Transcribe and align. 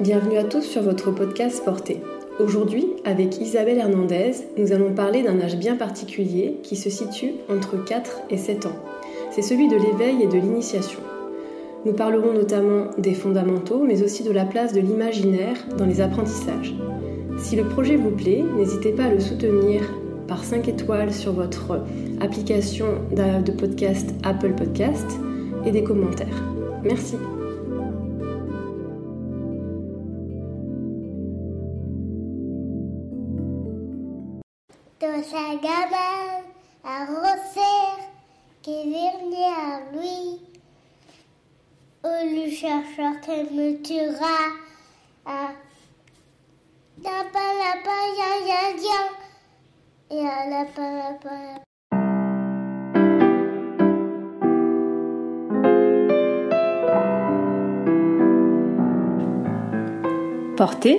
Bienvenue 0.00 0.36
à 0.36 0.44
tous 0.44 0.60
sur 0.60 0.82
votre 0.82 1.10
podcast 1.10 1.64
Porté. 1.64 2.02
Aujourd'hui, 2.38 2.86
avec 3.06 3.40
Isabelle 3.40 3.78
Hernandez, 3.78 4.32
nous 4.58 4.72
allons 4.72 4.92
parler 4.92 5.22
d'un 5.22 5.40
âge 5.40 5.56
bien 5.56 5.74
particulier 5.74 6.58
qui 6.62 6.76
se 6.76 6.90
situe 6.90 7.32
entre 7.48 7.82
4 7.82 8.24
et 8.28 8.36
7 8.36 8.66
ans. 8.66 8.76
C'est 9.30 9.40
celui 9.40 9.68
de 9.68 9.76
l'éveil 9.76 10.22
et 10.22 10.26
de 10.26 10.36
l'initiation. 10.36 11.00
Nous 11.86 11.94
parlerons 11.94 12.34
notamment 12.34 12.90
des 12.98 13.14
fondamentaux, 13.14 13.84
mais 13.84 14.02
aussi 14.02 14.22
de 14.22 14.32
la 14.32 14.44
place 14.44 14.74
de 14.74 14.80
l'imaginaire 14.80 15.56
dans 15.78 15.86
les 15.86 16.02
apprentissages. 16.02 16.74
Si 17.38 17.56
le 17.56 17.64
projet 17.64 17.96
vous 17.96 18.10
plaît, 18.10 18.44
n'hésitez 18.58 18.92
pas 18.92 19.04
à 19.04 19.10
le 19.10 19.20
soutenir 19.20 19.80
par 20.28 20.44
5 20.44 20.68
étoiles 20.68 21.14
sur 21.14 21.32
votre 21.32 21.80
application 22.20 22.86
de 23.12 23.50
podcast 23.50 24.10
Apple 24.24 24.52
Podcast 24.52 25.06
et 25.64 25.70
des 25.70 25.82
commentaires. 25.82 26.42
Merci. 26.84 27.16
Dans 35.26 35.38
sa 35.38 35.56
gamelle, 35.56 36.44
un 36.84 37.04
rosser 37.06 37.88
qui 38.62 38.88
vient 38.88 39.18
à 39.54 39.80
lui. 39.92 40.40
Au 42.04 42.08
le 42.24 42.50
chercheur 42.50 43.20
qui 43.22 43.54
me 43.54 43.82
tuera. 43.82 44.38
Lapin, 47.02 47.52
lapin, 47.58 48.02
ya, 48.18 48.30
ya, 48.46 48.60
ya. 48.76 49.00
Et 50.10 50.22
lapin, 50.50 50.90
lapin, 50.98 51.38
lapin. 51.42 51.62
Portée, 60.56 60.98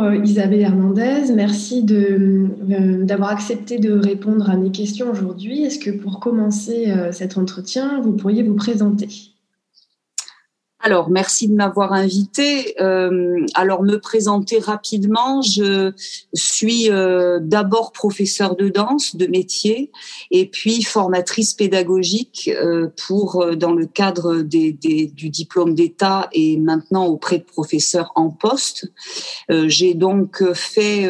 Euh, 0.00 0.24
Isabelle 0.24 0.60
Hernandez, 0.60 1.32
merci 1.34 1.84
euh, 1.90 3.04
d'avoir 3.04 3.30
accepté 3.30 3.78
de 3.78 3.92
répondre 3.92 4.48
à 4.48 4.56
mes 4.56 4.70
questions 4.70 5.10
aujourd'hui. 5.10 5.62
Est-ce 5.62 5.78
que 5.78 5.90
pour 5.90 6.20
commencer 6.20 6.90
euh, 6.90 7.12
cet 7.12 7.36
entretien, 7.36 8.00
vous 8.00 8.12
pourriez 8.12 8.42
vous 8.42 8.54
présenter? 8.54 9.08
Alors, 10.82 11.10
merci 11.10 11.46
de 11.46 11.54
m'avoir 11.54 11.92
invité. 11.92 12.80
Euh, 12.80 13.44
alors, 13.54 13.82
me 13.82 13.98
présenter 13.98 14.58
rapidement, 14.58 15.42
je 15.42 15.92
suis 16.32 16.90
euh, 16.90 17.38
d'abord 17.42 17.92
professeur 17.92 18.56
de 18.56 18.70
danse 18.70 19.14
de 19.14 19.26
métier 19.26 19.90
et 20.30 20.46
puis 20.46 20.82
formatrice 20.82 21.52
pédagogique 21.52 22.50
euh, 22.54 22.88
pour 23.06 23.56
dans 23.56 23.74
le 23.74 23.84
cadre 23.84 24.36
des, 24.36 24.72
des, 24.72 25.06
du 25.06 25.28
diplôme 25.28 25.74
d'État 25.74 26.30
et 26.32 26.56
maintenant 26.56 27.06
auprès 27.06 27.38
de 27.38 27.44
professeurs 27.44 28.12
en 28.14 28.30
poste. 28.30 28.90
J'ai 29.66 29.94
donc 29.94 30.42
fait 30.54 31.08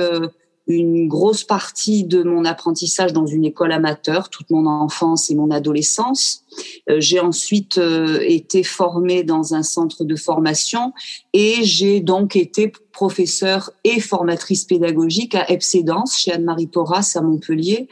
une 0.77 1.09
grosse 1.09 1.45
partie 1.45 2.05
de 2.05 2.23
mon 2.23 2.45
apprentissage 2.45 3.13
dans 3.13 3.27
une 3.27 3.45
école 3.45 3.73
amateur, 3.73 4.29
toute 4.29 4.51
mon 4.51 4.67
enfance 4.67 5.31
et 5.31 5.35
mon 5.35 5.51
adolescence. 5.51 6.45
Euh, 6.89 6.97
j'ai 6.99 7.21
ensuite 7.21 7.79
euh, 7.79 8.21
été 8.23 8.63
formée 8.63 9.23
dans 9.23 9.55
un 9.55 9.63
centre 9.63 10.05
de 10.05 10.17
formation 10.17 10.93
et 11.33 11.63
j'ai 11.63 12.01
donc 12.01 12.37
été 12.37 12.73
professeure 12.93 13.71
et 13.85 14.01
formatrice 14.01 14.65
pédagogique 14.65 15.35
à 15.35 15.51
Epsédance 15.51 16.19
chez 16.19 16.33
Anne-Marie 16.33 16.67
Porras 16.67 17.13
à 17.15 17.21
Montpellier 17.21 17.89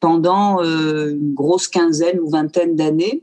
pendant 0.00 0.62
euh, 0.62 1.10
une 1.10 1.34
grosse 1.34 1.68
quinzaine 1.68 2.20
ou 2.20 2.28
vingtaine 2.28 2.76
d'années. 2.76 3.22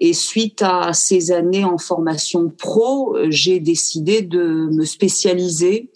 Et 0.00 0.12
suite 0.12 0.62
à 0.62 0.92
ces 0.92 1.32
années 1.32 1.64
en 1.64 1.76
formation 1.76 2.52
pro, 2.56 3.16
j'ai 3.30 3.58
décidé 3.58 4.22
de 4.22 4.68
me 4.70 4.84
spécialiser 4.84 5.90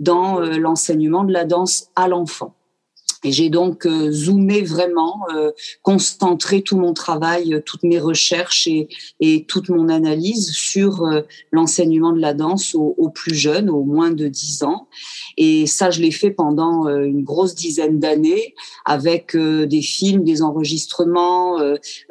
dans 0.00 0.40
euh, 0.40 0.58
l'enseignement 0.58 1.24
de 1.24 1.32
la 1.32 1.44
danse 1.44 1.90
à 1.94 2.08
l'enfant. 2.08 2.54
Et 3.22 3.32
j'ai 3.32 3.50
donc 3.50 3.84
euh, 3.86 4.10
zoomé 4.10 4.62
vraiment, 4.62 5.20
euh, 5.34 5.50
concentré 5.82 6.62
tout 6.62 6.78
mon 6.78 6.94
travail, 6.94 7.52
euh, 7.52 7.60
toutes 7.64 7.82
mes 7.82 7.98
recherches 7.98 8.66
et, 8.66 9.44
toute 9.46 9.68
mon 9.68 9.88
analyse 9.88 10.50
sur 10.52 11.06
l'enseignement 11.50 12.12
de 12.12 12.20
la 12.20 12.34
danse 12.34 12.74
aux, 12.74 13.10
plus 13.10 13.34
jeunes, 13.34 13.70
aux 13.70 13.84
moins 13.84 14.10
de 14.10 14.28
10 14.28 14.62
ans. 14.64 14.88
Et 15.36 15.66
ça, 15.66 15.90
je 15.90 16.00
l'ai 16.00 16.10
fait 16.10 16.30
pendant 16.30 16.86
une 16.88 17.22
grosse 17.22 17.54
dizaine 17.54 17.98
d'années 17.98 18.54
avec 18.84 19.36
des 19.36 19.82
films, 19.82 20.24
des 20.24 20.42
enregistrements. 20.42 21.58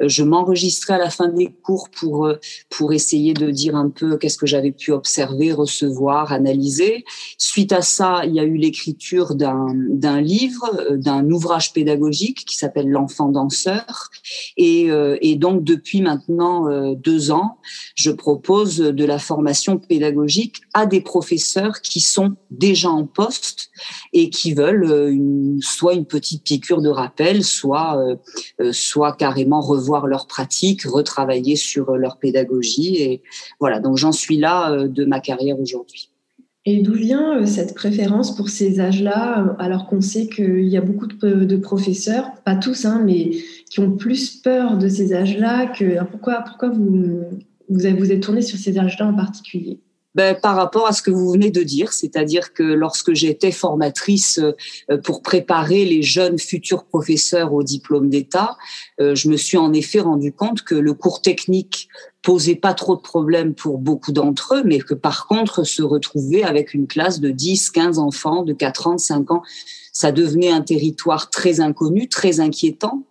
je 0.00 0.22
m'enregistrais 0.22 0.94
à 0.94 0.98
la 0.98 1.10
fin 1.10 1.28
des 1.28 1.48
cours 1.62 1.88
pour 1.90 2.28
pour 2.68 2.92
essayer 2.92 3.32
de 3.32 3.50
dire 3.50 3.76
un 3.76 3.90
peu 3.90 4.16
qu'est-ce 4.16 4.38
que 4.38 4.46
j'avais 4.46 4.72
pu 4.72 4.92
observer, 4.92 5.52
recevoir, 5.52 6.32
analyser. 6.32 7.04
Suite 7.38 7.72
à 7.72 7.82
ça, 7.82 8.22
il 8.24 8.34
y 8.34 8.40
a 8.40 8.44
eu 8.44 8.56
l'écriture 8.56 9.34
d'un 9.34 10.20
livre 10.20 10.98
d'un 11.00 11.28
ouvrage 11.30 11.72
pédagogique 11.72 12.44
qui 12.44 12.56
s'appelle 12.56 12.88
L'enfant 12.88 13.28
danseur. 13.28 14.10
Et, 14.56 14.90
euh, 14.90 15.16
donc, 15.36 15.64
depuis 15.64 16.02
maintenant 16.02 16.68
euh, 16.68 16.94
deux 16.94 17.30
ans, 17.30 17.58
je 17.94 18.10
propose 18.10 18.76
de 18.78 19.04
la 19.04 19.18
formation 19.18 19.78
pédagogique 19.78 20.60
à 20.74 20.86
des 20.86 21.00
professeurs 21.00 21.80
qui 21.80 22.00
sont 22.00 22.36
déjà 22.50 22.90
en 22.90 23.06
poste 23.06 23.70
et 24.12 24.28
qui 24.28 24.52
veulent 24.54 24.84
euh, 24.84 25.56
soit 25.60 25.94
une 25.94 26.06
petite 26.06 26.44
piqûre 26.44 26.82
de 26.82 26.90
rappel, 26.90 27.42
soit, 27.44 27.98
soit 28.72 29.12
carrément 29.16 29.60
revoir 29.60 30.06
leur 30.06 30.26
pratique, 30.26 30.82
retravailler 30.82 31.56
sur 31.56 31.92
leur 31.92 32.18
pédagogie. 32.18 32.96
Et 32.96 33.22
voilà, 33.58 33.80
donc 33.80 33.96
j'en 33.96 34.12
suis 34.12 34.36
là 34.36 34.86
de 34.86 35.04
ma 35.04 35.20
carrière 35.20 35.58
aujourd'hui. 35.58 36.10
Et 36.72 36.82
d'où 36.82 36.92
vient 36.92 37.36
euh, 37.36 37.46
cette 37.46 37.74
préférence 37.74 38.36
pour 38.36 38.48
ces 38.48 38.78
âges-là, 38.78 39.40
euh, 39.40 39.52
alors 39.58 39.88
qu'on 39.88 40.00
sait 40.00 40.28
qu'il 40.28 40.68
y 40.68 40.76
a 40.76 40.80
beaucoup 40.80 41.08
de, 41.08 41.56
professeurs, 41.56 42.30
pas 42.44 42.54
tous, 42.54 42.84
hein, 42.84 43.02
mais 43.04 43.32
qui 43.68 43.80
ont 43.80 43.90
plus 43.90 44.36
peur 44.36 44.78
de 44.78 44.88
ces 44.88 45.12
âges-là 45.12 45.66
que 45.66 46.04
pourquoi, 46.04 46.44
pourquoi 46.46 46.68
vous, 46.68 47.24
vous, 47.68 47.86
êtes 47.86 48.20
tourné 48.20 48.40
sur 48.40 48.56
ces 48.56 48.78
âges-là 48.78 49.08
en 49.08 49.14
particulier? 49.14 49.80
Ben, 50.14 50.36
par 50.40 50.54
rapport 50.54 50.86
à 50.86 50.92
ce 50.92 51.02
que 51.02 51.10
vous 51.10 51.32
venez 51.32 51.50
de 51.50 51.64
dire, 51.64 51.92
c'est-à-dire 51.92 52.52
que 52.52 52.62
lorsque 52.62 53.14
j'étais 53.14 53.50
formatrice 53.50 54.38
euh, 54.38 54.96
pour 54.98 55.22
préparer 55.22 55.84
les 55.84 56.02
jeunes 56.02 56.38
futurs 56.38 56.84
professeurs 56.84 57.52
au 57.52 57.64
diplôme 57.64 58.10
d'État, 58.10 58.56
je 59.00 59.28
me 59.28 59.36
suis 59.36 59.56
en 59.56 59.72
effet 59.72 60.00
rendu 60.00 60.32
compte 60.32 60.62
que 60.62 60.74
le 60.76 60.94
cours 60.94 61.20
technique 61.22 61.88
posait 62.22 62.56
pas 62.56 62.74
trop 62.74 62.96
de 62.96 63.00
problèmes 63.00 63.54
pour 63.54 63.78
beaucoup 63.78 64.12
d'entre 64.12 64.56
eux, 64.56 64.62
mais 64.64 64.78
que 64.78 64.94
par 64.94 65.26
contre 65.26 65.64
se 65.64 65.82
retrouver 65.82 66.44
avec 66.44 66.74
une 66.74 66.86
classe 66.86 67.20
de 67.20 67.30
10, 67.30 67.70
15 67.70 67.98
enfants 67.98 68.42
de 68.42 68.52
4 68.52 68.86
ans, 68.88 68.98
5 68.98 69.30
ans, 69.30 69.42
ça 70.00 70.12
devenait 70.12 70.50
un 70.50 70.62
territoire 70.62 71.28
très 71.28 71.60
inconnu, 71.60 72.08
très 72.08 72.40
inquiétant. 72.40 73.04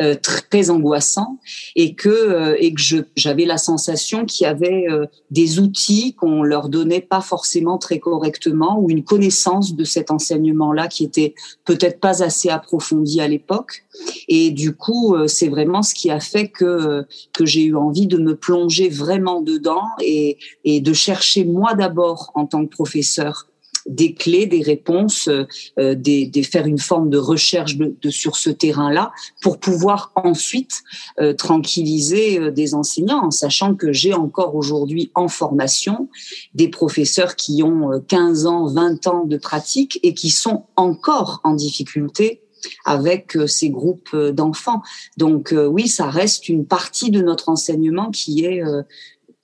Euh, 0.00 0.14
très 0.14 0.70
angoissant 0.70 1.38
et 1.76 1.94
que 1.94 2.08
euh, 2.08 2.56
et 2.58 2.72
que 2.72 2.80
j'avais 3.16 3.44
la 3.44 3.58
sensation 3.58 4.24
qu'il 4.24 4.44
y 4.44 4.46
avait 4.46 4.86
euh, 4.88 5.04
des 5.30 5.58
outils 5.58 6.14
qu'on 6.14 6.42
leur 6.42 6.70
donnait 6.70 7.02
pas 7.02 7.20
forcément 7.20 7.76
très 7.76 7.98
correctement 7.98 8.78
ou 8.80 8.88
une 8.88 9.04
connaissance 9.04 9.74
de 9.74 9.84
cet 9.84 10.10
enseignement 10.10 10.72
là 10.72 10.88
qui 10.88 11.04
était 11.04 11.34
peut-être 11.66 12.00
pas 12.00 12.22
assez 12.22 12.48
approfondie 12.48 13.20
à 13.20 13.28
l'époque 13.28 13.84
et 14.28 14.50
du 14.50 14.74
coup 14.74 15.14
c'est 15.26 15.48
vraiment 15.48 15.82
ce 15.82 15.92
qui 15.92 16.10
a 16.10 16.20
fait 16.20 16.48
que 16.48 17.04
que 17.34 17.44
j'ai 17.44 17.64
eu 17.64 17.76
envie 17.76 18.06
de 18.06 18.16
me 18.16 18.36
plonger 18.36 18.88
vraiment 18.88 19.42
dedans 19.42 19.84
et 20.00 20.38
et 20.64 20.80
de 20.80 20.92
chercher 20.94 21.44
moi 21.44 21.74
d'abord 21.74 22.30
en 22.34 22.46
tant 22.46 22.64
que 22.64 22.70
professeur 22.70 23.49
des 23.90 24.14
clés, 24.14 24.46
des 24.46 24.62
réponses, 24.62 25.28
euh, 25.28 25.94
des, 25.94 26.30
faire 26.42 26.66
une 26.66 26.78
forme 26.78 27.10
de 27.10 27.18
recherche 27.18 27.76
de, 27.76 28.10
sur 28.10 28.36
ce 28.36 28.50
terrain-là 28.50 29.12
pour 29.42 29.58
pouvoir 29.58 30.12
ensuite 30.14 30.82
euh, 31.20 31.34
tranquilliser 31.34 32.38
euh, 32.38 32.50
des 32.50 32.74
enseignants 32.74 33.24
en 33.24 33.30
sachant 33.30 33.74
que 33.74 33.92
j'ai 33.92 34.14
encore 34.14 34.54
aujourd'hui 34.54 35.10
en 35.14 35.28
formation 35.28 36.08
des 36.54 36.68
professeurs 36.68 37.36
qui 37.36 37.62
ont 37.62 38.00
15 38.06 38.46
ans, 38.46 38.66
20 38.66 39.06
ans 39.08 39.24
de 39.24 39.36
pratique 39.36 39.98
et 40.02 40.14
qui 40.14 40.30
sont 40.30 40.66
encore 40.76 41.40
en 41.44 41.54
difficulté 41.54 42.42
avec 42.84 43.36
ces 43.46 43.70
groupes 43.70 44.14
d'enfants. 44.14 44.82
Donc 45.16 45.54
oui, 45.54 45.88
ça 45.88 46.10
reste 46.10 46.48
une 46.48 46.66
partie 46.66 47.10
de 47.10 47.22
notre 47.22 47.48
enseignement 47.48 48.10
qui 48.10 48.44
est 48.44 48.62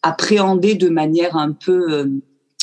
appréhendé 0.02 0.74
de 0.74 0.90
manière 0.90 1.36
un 1.36 1.52
peu 1.52 2.10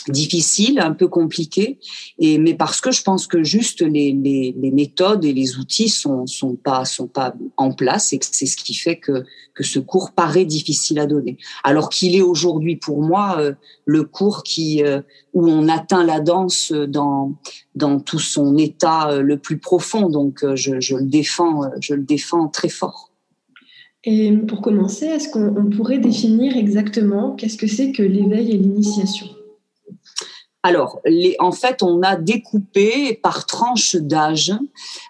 difficile, 0.08 0.80
un 0.80 0.92
peu 0.92 1.08
compliqué, 1.08 1.80
et 2.20 2.38
mais 2.38 2.54
parce 2.54 2.82
que 2.82 2.92
je 2.92 3.04
pense 3.04 3.28
que 3.28 3.44
juste 3.44 3.82
les, 3.82 4.12
les, 4.12 4.54
les, 4.58 4.72
méthodes 4.72 5.24
et 5.24 5.34
les 5.34 5.58
outils 5.58 5.90
sont 5.90 6.26
sont 6.28 6.56
pas 6.56 6.86
sont 6.86 7.08
pas 7.08 7.34
en 7.58 7.72
place 7.72 8.14
et 8.14 8.20
que 8.20 8.26
c'est 8.30 8.46
ce 8.46 8.58
qui 8.58 8.74
fait 8.74 8.98
que 8.98 9.24
que 9.54 9.64
ce 9.64 9.80
cours 9.80 10.12
paraît 10.12 10.46
difficile 10.46 11.00
à 11.00 11.06
donner. 11.06 11.38
Alors 11.64 11.90
qu'il 11.90 12.16
est 12.16 12.22
aujourd'hui 12.22 12.76
pour 12.76 13.02
moi 13.02 13.38
euh, 13.40 13.54
le 13.86 14.04
cours 14.04 14.44
qui 14.44 14.84
euh, 14.84 15.02
où 15.34 15.48
on 15.48 15.68
atteint 15.68 16.04
la 16.04 16.20
danse 16.20 16.72
dans 16.72 17.34
dans 17.76 18.00
tout 18.00 18.20
son 18.20 18.58
état 18.58 19.10
euh, 19.10 19.22
le 19.22 19.38
plus 19.38 19.58
profond. 19.58 20.10
Donc 20.10 20.44
je, 20.56 20.80
je 20.80 20.96
le 20.98 21.06
défends 21.06 21.62
je 21.80 21.94
le 21.94 22.04
défends 22.04 22.48
très 22.48 22.70
fort. 22.70 23.10
Et 24.06 24.34
pour 24.34 24.62
commencer, 24.62 25.06
est-ce 25.06 25.30
qu'on 25.30 25.70
pourrait 25.70 26.00
définir 26.00 26.58
exactement 26.58 27.36
qu'est-ce 27.36 27.58
que 27.58 27.68
c'est 27.68 27.94
que 27.94 28.04
l'éveil 28.04 28.52
et 28.52 28.58
l'initiation? 28.58 29.28
Alors, 30.66 31.02
en 31.40 31.52
fait, 31.52 31.84
on 31.84 32.02
a 32.04 32.16
découpé 32.16 33.20
par 33.22 33.46
tranche 33.46 33.98
d'âge 33.98 34.54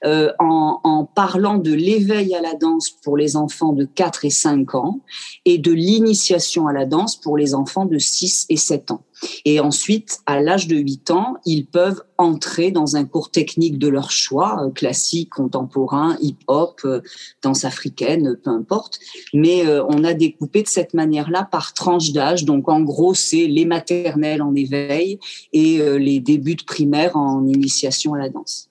euh, 0.03 0.31
en, 0.39 0.79
en, 0.83 1.05
parlant 1.05 1.59
de 1.59 1.71
l'éveil 1.71 2.33
à 2.33 2.41
la 2.41 2.55
danse 2.55 2.89
pour 2.89 3.17
les 3.17 3.35
enfants 3.35 3.71
de 3.71 3.85
4 3.85 4.25
et 4.25 4.31
5 4.31 4.73
ans 4.73 5.01
et 5.45 5.59
de 5.59 5.71
l'initiation 5.71 6.65
à 6.65 6.73
la 6.73 6.87
danse 6.87 7.15
pour 7.15 7.37
les 7.37 7.53
enfants 7.53 7.85
de 7.85 7.99
6 7.99 8.47
et 8.49 8.57
7 8.57 8.89
ans. 8.89 9.03
Et 9.45 9.59
ensuite, 9.59 10.19
à 10.25 10.41
l'âge 10.41 10.67
de 10.67 10.75
8 10.75 11.11
ans, 11.11 11.35
ils 11.45 11.65
peuvent 11.65 12.01
entrer 12.17 12.71
dans 12.71 12.95
un 12.95 13.05
cours 13.05 13.31
technique 13.31 13.77
de 13.77 13.87
leur 13.87 14.11
choix, 14.11 14.63
euh, 14.63 14.69
classique, 14.69 15.29
contemporain, 15.29 16.17
hip-hop, 16.21 16.81
euh, 16.85 17.01
danse 17.41 17.65
africaine, 17.65 18.37
peu 18.43 18.49
importe. 18.49 18.99
Mais 19.33 19.65
euh, 19.65 19.83
on 19.89 20.03
a 20.03 20.13
découpé 20.13 20.63
de 20.63 20.67
cette 20.67 20.93
manière-là 20.93 21.47
par 21.51 21.73
tranche 21.73 22.11
d'âge. 22.11 22.45
Donc, 22.45 22.69
en 22.69 22.81
gros, 22.81 23.13
c'est 23.13 23.47
les 23.47 23.65
maternelles 23.65 24.41
en 24.41 24.55
éveil 24.55 25.19
et 25.51 25.79
les 25.99 26.19
débuts 26.19 26.55
de 26.55 26.63
primaire 26.63 27.15
en 27.15 27.45
initiation 27.47 28.13
à 28.13 28.19
la 28.19 28.29
danse. 28.29 28.69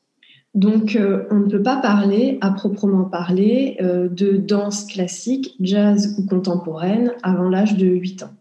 Donc, 0.55 0.98
on 1.31 1.37
ne 1.37 1.48
peut 1.48 1.62
pas 1.62 1.76
parler, 1.76 2.38
à 2.40 2.50
proprement 2.50 3.05
parler, 3.05 3.76
de 3.81 4.37
danse 4.37 4.84
classique, 4.84 5.55
jazz 5.60 6.14
ou 6.19 6.26
contemporaine 6.26 7.12
avant 7.22 7.48
l'âge 7.48 7.76
de 7.76 7.87
8 7.87 8.25
ans. 8.25 8.34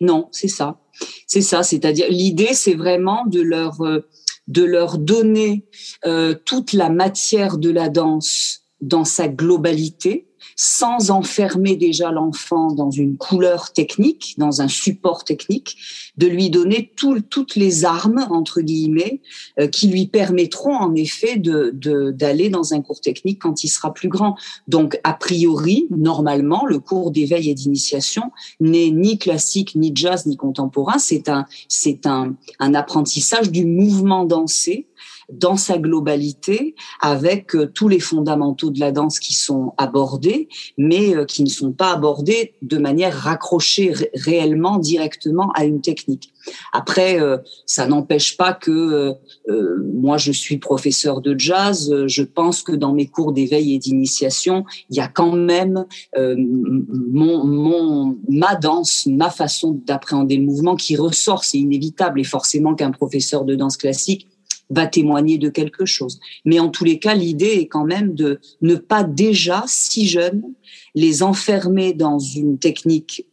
Non, 0.00 0.28
c'est 0.32 0.48
ça. 0.48 0.80
C'est 1.26 1.40
ça. 1.40 1.62
C'est-à-dire, 1.62 2.06
l'idée, 2.08 2.54
c'est 2.54 2.74
vraiment 2.74 3.24
de 3.26 3.40
leur, 3.40 3.80
euh, 3.82 4.06
de 4.46 4.64
leur 4.64 4.98
donner 4.98 5.66
euh, 6.06 6.34
toute 6.44 6.72
la 6.72 6.90
matière 6.90 7.58
de 7.58 7.70
la 7.70 7.88
danse 7.88 8.64
dans 8.80 9.04
sa 9.04 9.28
globalité, 9.28 10.27
sans 10.56 11.10
enfermer 11.10 11.76
déjà 11.76 12.10
l'enfant 12.10 12.72
dans 12.72 12.90
une 12.90 13.16
couleur 13.16 13.72
technique, 13.72 14.34
dans 14.38 14.60
un 14.62 14.68
support 14.68 15.24
technique, 15.24 15.76
de 16.16 16.26
lui 16.26 16.50
donner 16.50 16.92
toutes 16.96 17.56
les 17.56 17.84
armes, 17.84 18.26
entre 18.30 18.60
guillemets, 18.60 19.20
euh, 19.58 19.68
qui 19.68 19.88
lui 19.88 20.06
permettront 20.06 20.74
en 20.74 20.94
effet 20.94 21.36
d'aller 21.36 22.48
de, 22.48 22.52
dans 22.52 22.74
un 22.74 22.82
cours 22.82 23.00
technique 23.00 23.40
quand 23.42 23.64
il 23.64 23.68
sera 23.68 23.94
plus 23.94 24.08
grand. 24.08 24.36
Donc, 24.66 24.98
a 25.04 25.12
priori, 25.12 25.86
normalement, 25.90 26.66
le 26.66 26.78
cours 26.78 27.10
d'éveil 27.10 27.50
et 27.50 27.54
d'initiation 27.54 28.32
n'est 28.60 28.90
ni 28.90 29.18
classique, 29.18 29.74
ni 29.74 29.92
jazz, 29.94 30.26
ni 30.26 30.36
contemporain. 30.36 30.98
C'est 30.98 31.28
un 31.28 32.74
apprentissage 32.74 33.50
du 33.50 33.64
mouvement 33.64 34.24
dansé 34.24 34.86
dans 35.30 35.56
sa 35.56 35.78
globalité 35.78 36.74
avec 37.00 37.54
euh, 37.54 37.70
tous 37.72 37.88
les 37.88 38.00
fondamentaux 38.00 38.70
de 38.70 38.80
la 38.80 38.92
danse 38.92 39.18
qui 39.18 39.34
sont 39.34 39.72
abordés, 39.76 40.48
mais 40.78 41.14
euh, 41.14 41.24
qui 41.24 41.42
ne 41.42 41.48
sont 41.48 41.72
pas 41.72 41.92
abordés 41.92 42.54
de 42.62 42.78
manière 42.78 43.14
raccrochée 43.14 43.92
réellement, 44.14 44.78
directement 44.78 45.50
à 45.54 45.64
une 45.64 45.80
technique. 45.80 46.32
Après, 46.72 47.20
euh, 47.20 47.36
ça 47.66 47.86
n'empêche 47.86 48.36
pas 48.36 48.54
que 48.54 49.12
moi, 49.92 50.16
je 50.16 50.32
suis 50.32 50.58
professeur 50.58 51.20
de 51.20 51.38
jazz. 51.38 51.94
Je 52.06 52.22
pense 52.22 52.62
que 52.62 52.72
dans 52.72 52.92
mes 52.92 53.06
cours 53.06 53.32
d'éveil 53.32 53.74
et 53.74 53.78
d'initiation, 53.78 54.64
il 54.90 54.96
y 54.96 55.00
a 55.00 55.08
quand 55.08 55.32
même 55.32 55.84
mon, 56.16 57.44
mon, 57.44 58.18
ma 58.28 58.54
danse, 58.56 59.06
ma 59.06 59.30
façon 59.30 59.80
d'appréhender 59.86 60.36
le 60.36 60.44
mouvement 60.44 60.76
qui 60.76 60.96
ressort. 60.96 61.44
C'est 61.44 61.58
inévitable 61.58 62.20
et 62.20 62.24
forcément 62.24 62.74
qu'un 62.74 62.92
professeur 62.92 63.44
de 63.44 63.54
danse 63.54 63.76
classique 63.76 64.26
va 64.70 64.86
témoigner 64.86 65.38
de 65.38 65.48
quelque 65.48 65.86
chose. 65.86 66.20
Mais 66.44 66.60
en 66.60 66.68
tous 66.68 66.84
les 66.84 66.98
cas, 66.98 67.14
l'idée 67.14 67.58
est 67.58 67.68
quand 67.68 67.84
même 67.84 68.14
de 68.14 68.40
ne 68.60 68.74
pas 68.74 69.04
déjà, 69.04 69.64
si 69.66 70.06
jeunes, 70.06 70.42
les 70.94 71.22
enfermer 71.22 71.92
dans 71.92 72.18
une 72.18 72.58
technique 72.58 73.26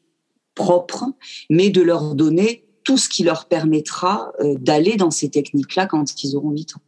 propre, 0.53 1.05
mais 1.49 1.69
de 1.69 1.81
leur 1.81 2.15
donner 2.15 2.65
tout 2.83 2.97
ce 2.97 3.09
qui 3.09 3.23
leur 3.23 3.47
permettra 3.47 4.31
euh, 4.39 4.55
d'aller 4.59 4.95
dans 4.95 5.11
ces 5.11 5.29
techniques-là 5.29 5.87
quand 5.87 6.23
ils 6.23 6.35
auront 6.35 6.51
8 6.51 6.75
ans. 6.77 6.81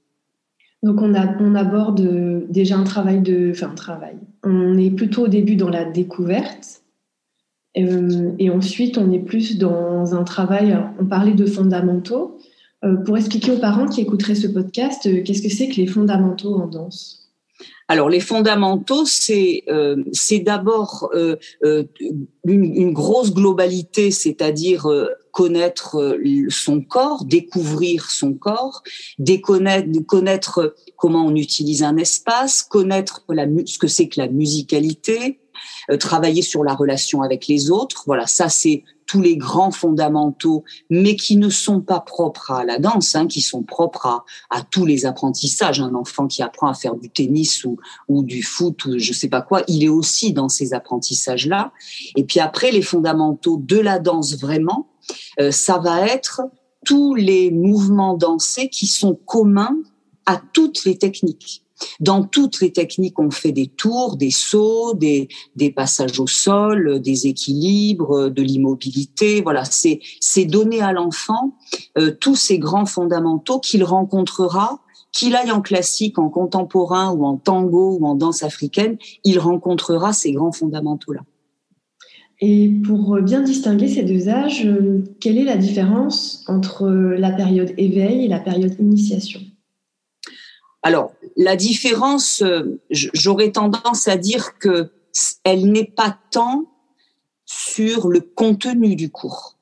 Donc 0.84 1.02
on, 1.02 1.14
aborde 1.56 2.48
déjà 2.50 2.78
un 2.78 2.84
travail 2.84 3.22
de... 3.22 3.50
Enfin, 3.52 3.72
un 3.72 3.76
travail. 3.76 4.16
On 4.44 4.78
est 4.78 4.92
plutôt 4.92 5.26
au 5.26 5.28
début 5.28 5.56
dans 5.56 5.70
la 5.70 5.86
découverte. 5.86 6.84
Euh, 7.78 8.32
et 8.38 8.50
ensuite, 8.50 8.98
on 8.98 9.12
est 9.12 9.20
plus 9.20 9.58
dans 9.58 10.16
un 10.16 10.24
travail, 10.24 10.78
on 11.00 11.06
parlait 11.06 11.34
de 11.34 11.46
fondamentaux, 11.46 12.38
euh, 12.38 12.56
pour 13.06 13.18
expliquer 13.18 13.52
aux 13.52 13.60
parents 13.60 13.88
qui 13.88 14.02
écouteraient 14.02 14.36
ce 14.36 14.48
podcast, 14.48 15.08
euh, 15.08 15.24
qu'est-ce 15.24 15.42
que 15.42 15.50
c'est 15.50 15.68
que 15.68 15.76
les 15.76 15.88
fondamentaux 15.88 16.56
en 16.56 16.68
danse? 16.68 17.24
Alors 17.88 18.10
les 18.10 18.20
fondamentaux, 18.20 19.06
c'est 19.06 19.64
euh, 19.70 20.04
d'abord 20.42 21.10
une, 22.46 22.94
grosse 22.94 23.34
globalité, 23.34 24.12
c'est-à-dire 24.12 24.88
connaître 25.32 26.18
son 26.50 26.82
corps, 26.82 27.24
découvrir 27.26 28.12
son 28.12 28.34
corps, 28.34 28.84
déconnaître, 29.18 29.88
connaître 30.06 30.76
comment 30.98 31.26
on 31.26 31.36
utilise 31.36 31.82
un 31.82 31.96
espace, 31.98 32.62
connaître 32.62 33.24
la, 33.30 33.46
ce 33.66 33.80
que 33.80 33.88
c'est 33.88 34.08
que 34.08 34.20
la 34.20 34.28
musicalité, 34.28 35.40
travailler 35.95 36.42
sur 36.42 36.63
la 36.63 36.74
relation 36.74 37.22
avec 37.22 37.48
les 37.48 37.72
autres. 37.72 38.04
Voilà, 38.06 38.28
ça 38.28 38.50
c'est 38.50 38.84
tous 39.06 39.22
les 39.22 39.38
grands 39.38 39.72
fondamentaux, 39.72 40.63
mais 40.89 41.16
qui 41.16 41.38
ne 41.38 41.50
sont 41.50 41.80
pas 41.80 42.01
propres 42.01 42.51
à 42.51 42.66
la 42.66 42.78
danse, 42.78 43.16
hein, 43.16 43.25
qui 43.25 43.42
sont 43.42 43.63
propres 43.63 44.06
à, 44.06 44.25
à, 44.50 44.62
tous 44.62 44.86
les 44.86 45.06
apprentissages. 45.06 45.80
Un 45.80 45.95
enfant 45.95 46.28
qui 46.28 46.44
apprend 46.44 46.68
à 46.68 46.74
faire 46.74 46.95
du 46.95 47.10
tennis 47.10 47.63
ou, 47.63 47.78
ou 48.10 48.24
du 48.24 48.44
foot 48.44 48.86
ou 48.86 49.00
je 49.00 49.13
sais 49.13 49.30
pas 49.30 49.42
quoi, 49.42 49.63
il 49.68 49.84
est 49.84 49.89
aussi 49.89 50.34
dans 50.34 50.50
ces 50.50 50.74
apprentissages-là. 50.74 51.72
Et 52.16 52.25
puis 52.25 52.40
après, 52.40 52.72
les 52.72 52.81
fondamentaux 52.81 53.57
de 53.57 53.78
la 53.78 54.00
danse 54.00 54.38
vraiment, 54.38 54.90
euh, 55.40 55.51
ça 55.51 55.78
va 55.78 56.06
être 56.06 56.42
tous 56.85 57.16
les 57.16 57.50
mouvements 57.52 58.16
dansés 58.16 58.69
qui 58.69 58.88
sont 58.88 59.16
communs 59.26 59.78
à 60.26 60.42
toutes 60.54 60.83
les 60.85 60.97
techniques. 60.97 61.64
Dans 62.00 62.24
toutes 62.24 62.62
les 62.62 62.72
techniques, 62.72 63.19
on 63.19 63.31
fait 63.31 63.52
des 63.52 63.68
tours, 63.68 64.18
des 64.18 64.31
sauts, 64.31 64.94
des, 64.94 65.28
passages 65.76 66.19
au 66.19 66.28
sol, 66.28 67.02
des 67.02 67.28
équilibres, 67.28 68.30
de 68.30 68.42
l'immobilité. 68.42 69.42
Voilà, 69.42 69.64
c'est 69.66 70.46
donner 70.46 70.81
à 70.81 70.94
l'enfant 70.94 71.56
euh, 71.98 72.12
tous 72.12 72.36
ces 72.36 72.60
grands 72.60 72.86
fondamentaux 72.86 73.60
qu'il 73.60 73.84
rencontrera 73.84 74.81
qu'il 75.14 75.36
aille 75.36 75.52
en 75.52 75.62
classique, 75.62 76.19
en 76.19 76.30
contemporain 76.30 77.12
ou 77.12 77.26
en 77.26 77.38
tango 77.38 77.98
ou 78.00 78.06
en 78.06 78.14
danse 78.14 78.44
africaine, 78.44 78.98
il 79.24 79.40
rencontrera 79.40 80.14
ces 80.14 80.31
grands 80.31 80.52
fondamentaux-là. 80.52 81.22
Et 82.40 82.69
pour 82.86 83.19
bien 83.22 83.42
distinguer 83.42 83.88
ces 83.88 84.04
deux 84.04 84.30
âges, 84.30 84.66
euh, 84.66 85.04
quelle 85.19 85.40
est 85.40 85.44
la 85.44 85.57
différence 85.57 86.46
entre 86.48 86.88
la 86.88 87.31
période 87.31 87.74
éveil 87.78 88.26
et 88.26 88.28
la 88.28 88.40
période 88.40 88.76
initiation? 88.80 89.40
Alors, 90.88 91.12
la 91.36 91.58
différence, 91.58 92.42
euh, 92.42 92.80
j'aurais 92.90 93.52
tendance 93.52 94.08
à 94.08 94.16
dire 94.16 94.58
que 94.58 94.90
elle 95.44 95.70
n'est 95.70 95.84
pas 95.84 96.18
tant 96.32 96.64
sur 97.46 98.08
le 98.08 98.22
contenu 98.22 98.96
du 98.96 99.12
cours. 99.12 99.58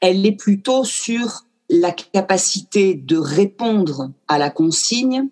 Elle 0.00 0.24
est 0.24 0.32
plutôt 0.32 0.82
sur 0.82 1.44
la 1.68 1.92
capacité 1.92 2.94
de 2.94 3.18
répondre 3.18 4.12
à 4.28 4.38
la 4.38 4.48
consigne 4.48 5.28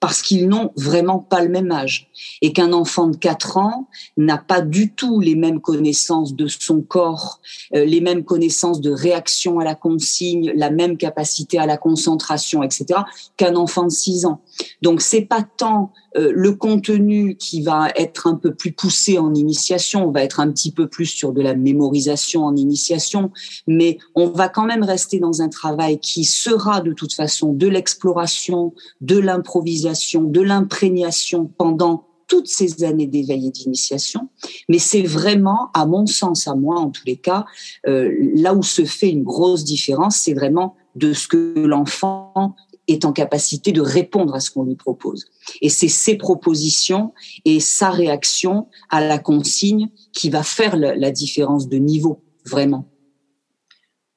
parce 0.00 0.22
qu'ils 0.22 0.48
n'ont 0.48 0.72
vraiment 0.76 1.18
pas 1.18 1.42
le 1.42 1.50
même 1.50 1.70
âge 1.70 2.10
et 2.40 2.52
qu'un 2.52 2.72
enfant 2.72 3.08
de 3.08 3.16
4 3.16 3.58
ans 3.58 3.88
n'a 4.16 4.38
pas 4.38 4.62
du 4.62 4.92
tout 4.92 5.20
les 5.20 5.34
mêmes 5.34 5.60
connaissances 5.60 6.34
de 6.34 6.48
son 6.48 6.80
corps, 6.80 7.40
euh, 7.74 7.84
les 7.84 8.00
mêmes 8.00 8.24
connaissances 8.24 8.80
de 8.80 8.90
réaction 8.90 9.60
à 9.60 9.64
la 9.64 9.74
consigne, 9.74 10.52
la 10.56 10.70
même 10.70 10.96
capacité 10.96 11.58
à 11.58 11.66
la 11.66 11.76
concentration, 11.76 12.62
etc., 12.62 13.00
qu'un 13.36 13.56
enfant 13.56 13.84
de 13.84 13.90
6 13.90 14.24
ans. 14.24 14.40
Donc 14.80 15.02
c'est 15.02 15.22
pas 15.22 15.42
tant 15.42 15.92
euh, 16.16 16.32
le 16.34 16.52
contenu 16.52 17.36
qui 17.36 17.62
va 17.62 17.90
être 17.96 18.26
un 18.26 18.34
peu 18.34 18.54
plus 18.54 18.72
poussé 18.72 19.18
en 19.18 19.34
initiation, 19.34 20.08
on 20.08 20.10
va 20.10 20.22
être 20.22 20.40
un 20.40 20.50
petit 20.50 20.72
peu 20.72 20.88
plus 20.88 21.06
sur 21.06 21.32
de 21.32 21.40
la 21.40 21.54
mémorisation 21.54 22.44
en 22.44 22.56
initiation, 22.56 23.30
mais 23.66 23.98
on 24.14 24.28
va 24.28 24.48
quand 24.48 24.66
même 24.66 24.82
rester 24.82 25.20
dans 25.20 25.42
un 25.42 25.48
travail 25.48 25.98
qui 25.98 26.24
sera 26.24 26.80
de 26.80 26.92
toute 26.92 27.14
façon 27.14 27.52
de 27.52 27.66
l'exploration, 27.68 28.74
de 29.00 29.18
l'improvisation, 29.18 30.22
de 30.22 30.40
l'imprégnation 30.40 31.50
pendant 31.58 32.06
toutes 32.26 32.48
ces 32.48 32.84
années 32.84 33.08
d'éveil 33.08 33.48
et 33.48 33.50
d'initiation, 33.50 34.28
mais 34.68 34.78
c'est 34.78 35.02
vraiment, 35.02 35.70
à 35.74 35.84
mon 35.84 36.06
sens, 36.06 36.46
à 36.46 36.54
moi 36.54 36.78
en 36.78 36.90
tous 36.90 37.02
les 37.04 37.16
cas, 37.16 37.44
euh, 37.88 38.08
là 38.36 38.54
où 38.54 38.62
se 38.62 38.84
fait 38.84 39.10
une 39.10 39.24
grosse 39.24 39.64
différence, 39.64 40.16
c'est 40.16 40.34
vraiment 40.34 40.76
de 40.94 41.12
ce 41.12 41.26
que 41.26 41.54
l'enfant 41.58 42.54
est 42.92 43.04
en 43.04 43.12
capacité 43.12 43.72
de 43.72 43.80
répondre 43.80 44.34
à 44.34 44.40
ce 44.40 44.50
qu'on 44.50 44.64
lui 44.64 44.76
propose. 44.76 45.26
Et 45.62 45.68
c'est 45.68 45.88
ses 45.88 46.16
propositions 46.16 47.12
et 47.44 47.60
sa 47.60 47.90
réaction 47.90 48.68
à 48.88 49.00
la 49.04 49.18
consigne 49.18 49.88
qui 50.12 50.30
va 50.30 50.42
faire 50.42 50.76
la 50.76 51.10
différence 51.10 51.68
de 51.68 51.76
niveau, 51.76 52.22
vraiment. 52.44 52.90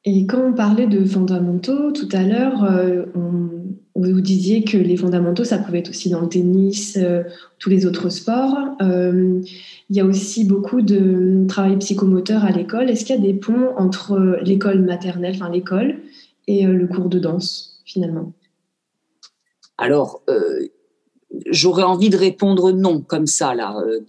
Et 0.05 0.25
quand 0.25 0.49
on 0.49 0.53
parlait 0.53 0.87
de 0.87 1.05
fondamentaux 1.05 1.91
tout 1.91 2.09
à 2.11 2.23
l'heure, 2.23 2.65
euh, 2.65 3.05
vous 3.95 4.21
disiez 4.21 4.63
que 4.63 4.77
les 4.77 4.97
fondamentaux, 4.97 5.45
ça 5.45 5.57
pouvait 5.57 5.79
être 5.79 5.91
aussi 5.91 6.09
dans 6.09 6.19
le 6.19 6.27
tennis, 6.27 6.97
euh, 6.97 7.23
tous 7.59 7.69
les 7.69 7.85
autres 7.85 8.09
sports. 8.09 8.57
Euh, 8.81 9.39
il 9.89 9.95
y 9.95 10.01
a 10.01 10.05
aussi 10.05 10.43
beaucoup 10.43 10.81
de 10.81 11.45
travail 11.47 11.77
psychomoteur 11.77 12.43
à 12.43 12.51
l'école. 12.51 12.89
Est-ce 12.89 13.05
qu'il 13.05 13.15
y 13.15 13.19
a 13.19 13.21
des 13.21 13.33
ponts 13.33 13.69
entre 13.77 14.39
l'école 14.43 14.81
maternelle, 14.81 15.35
enfin 15.35 15.49
l'école, 15.49 15.95
et 16.47 16.65
le 16.65 16.87
cours 16.87 17.07
de 17.07 17.19
danse, 17.19 17.81
finalement? 17.85 18.33
Alors, 19.77 20.23
j'aurais 21.47 21.83
envie 21.83 22.09
de 22.09 22.17
répondre 22.17 22.71
non 22.71 23.01
comme 23.01 23.27
ça 23.27 23.55
là 23.55 23.75
euh, 23.85 23.99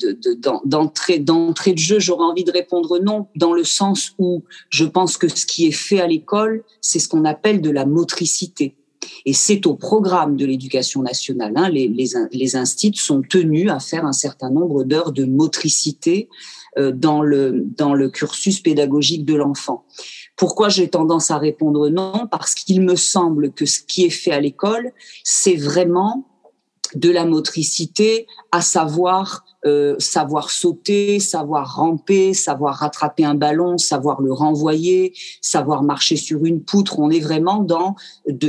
d'entrée 0.65 1.19
d'entrée 1.19 1.73
de 1.73 1.79
jeu 1.79 1.99
j'aurais 1.99 2.25
envie 2.25 2.45
de 2.45 2.53
répondre 2.53 2.99
non 2.99 3.29
dans 3.37 3.53
le 3.53 3.65
sens 3.65 4.13
où 4.19 4.45
je 4.69 4.85
pense 4.85 5.17
que 5.17 5.29
ce 5.29 5.47
qui 5.47 5.67
est 5.67 5.73
fait 5.73 6.01
à 6.01 6.07
l'école 6.07 6.65
c'est 6.81 6.99
ce 6.99 7.09
qu'on 7.09 7.25
appelle 7.25 7.61
de 7.61 7.71
la 7.71 7.87
motricité. 7.87 8.77
Et 9.27 9.35
c'est 9.35 9.67
au 9.67 9.75
programme 9.75 10.37
de 10.37 10.47
l'éducation 10.47 11.03
nationale 11.03 11.53
hein, 11.57 11.69
les, 11.69 11.89
les, 11.89 12.11
les 12.33 12.57
instituts 12.57 13.01
sont 13.01 13.23
tenus 13.23 13.71
à 13.71 13.79
faire 13.79 14.07
un 14.07 14.13
certain 14.13 14.51
nombre 14.51 14.85
d'heures 14.85 15.13
de 15.13 15.25
motricité 15.25 16.29
euh, 16.79 16.91
dans 16.91 17.23
le 17.23 17.65
dans 17.77 17.95
le 17.95 18.09
cursus 18.09 18.61
pédagogique 18.61 19.25
de 19.25 19.35
l'enfant 19.35 19.85
pourquoi 20.37 20.69
j'ai 20.69 20.89
tendance 20.89 21.31
à 21.31 21.39
répondre 21.39 21.89
non? 21.89 22.27
Parce 22.31 22.55
qu'il 22.55 22.81
me 22.81 22.97
semble 22.97 23.53
que 23.53 23.67
ce 23.67 23.81
qui 23.81 24.05
est 24.05 24.11
fait 24.11 24.33
à 24.33 24.41
l'école, 24.41 24.93
c'est 25.23 25.57
vraiment 25.57 26.27
de 26.95 27.11
la 27.11 27.25
motricité, 27.25 28.27
à 28.53 28.61
savoir 28.61 29.45
euh, 29.67 29.97
savoir 29.99 30.51
sauter, 30.51 31.19
savoir 31.21 31.77
ramper, 31.77 32.35
savoir 32.35 32.75
rattraper 32.75 33.25
un 33.25 33.35
ballon, 33.35 33.79
savoir 33.79 34.21
le 34.21 34.31
renvoyer, 34.31 35.15
savoir 35.41 35.83
marcher 35.83 36.17
sur 36.17 36.45
une 36.45 36.63
poutre. 36.63 36.99
On 36.99 37.09
est 37.09 37.21
vraiment 37.21 37.61
dans 37.61 37.97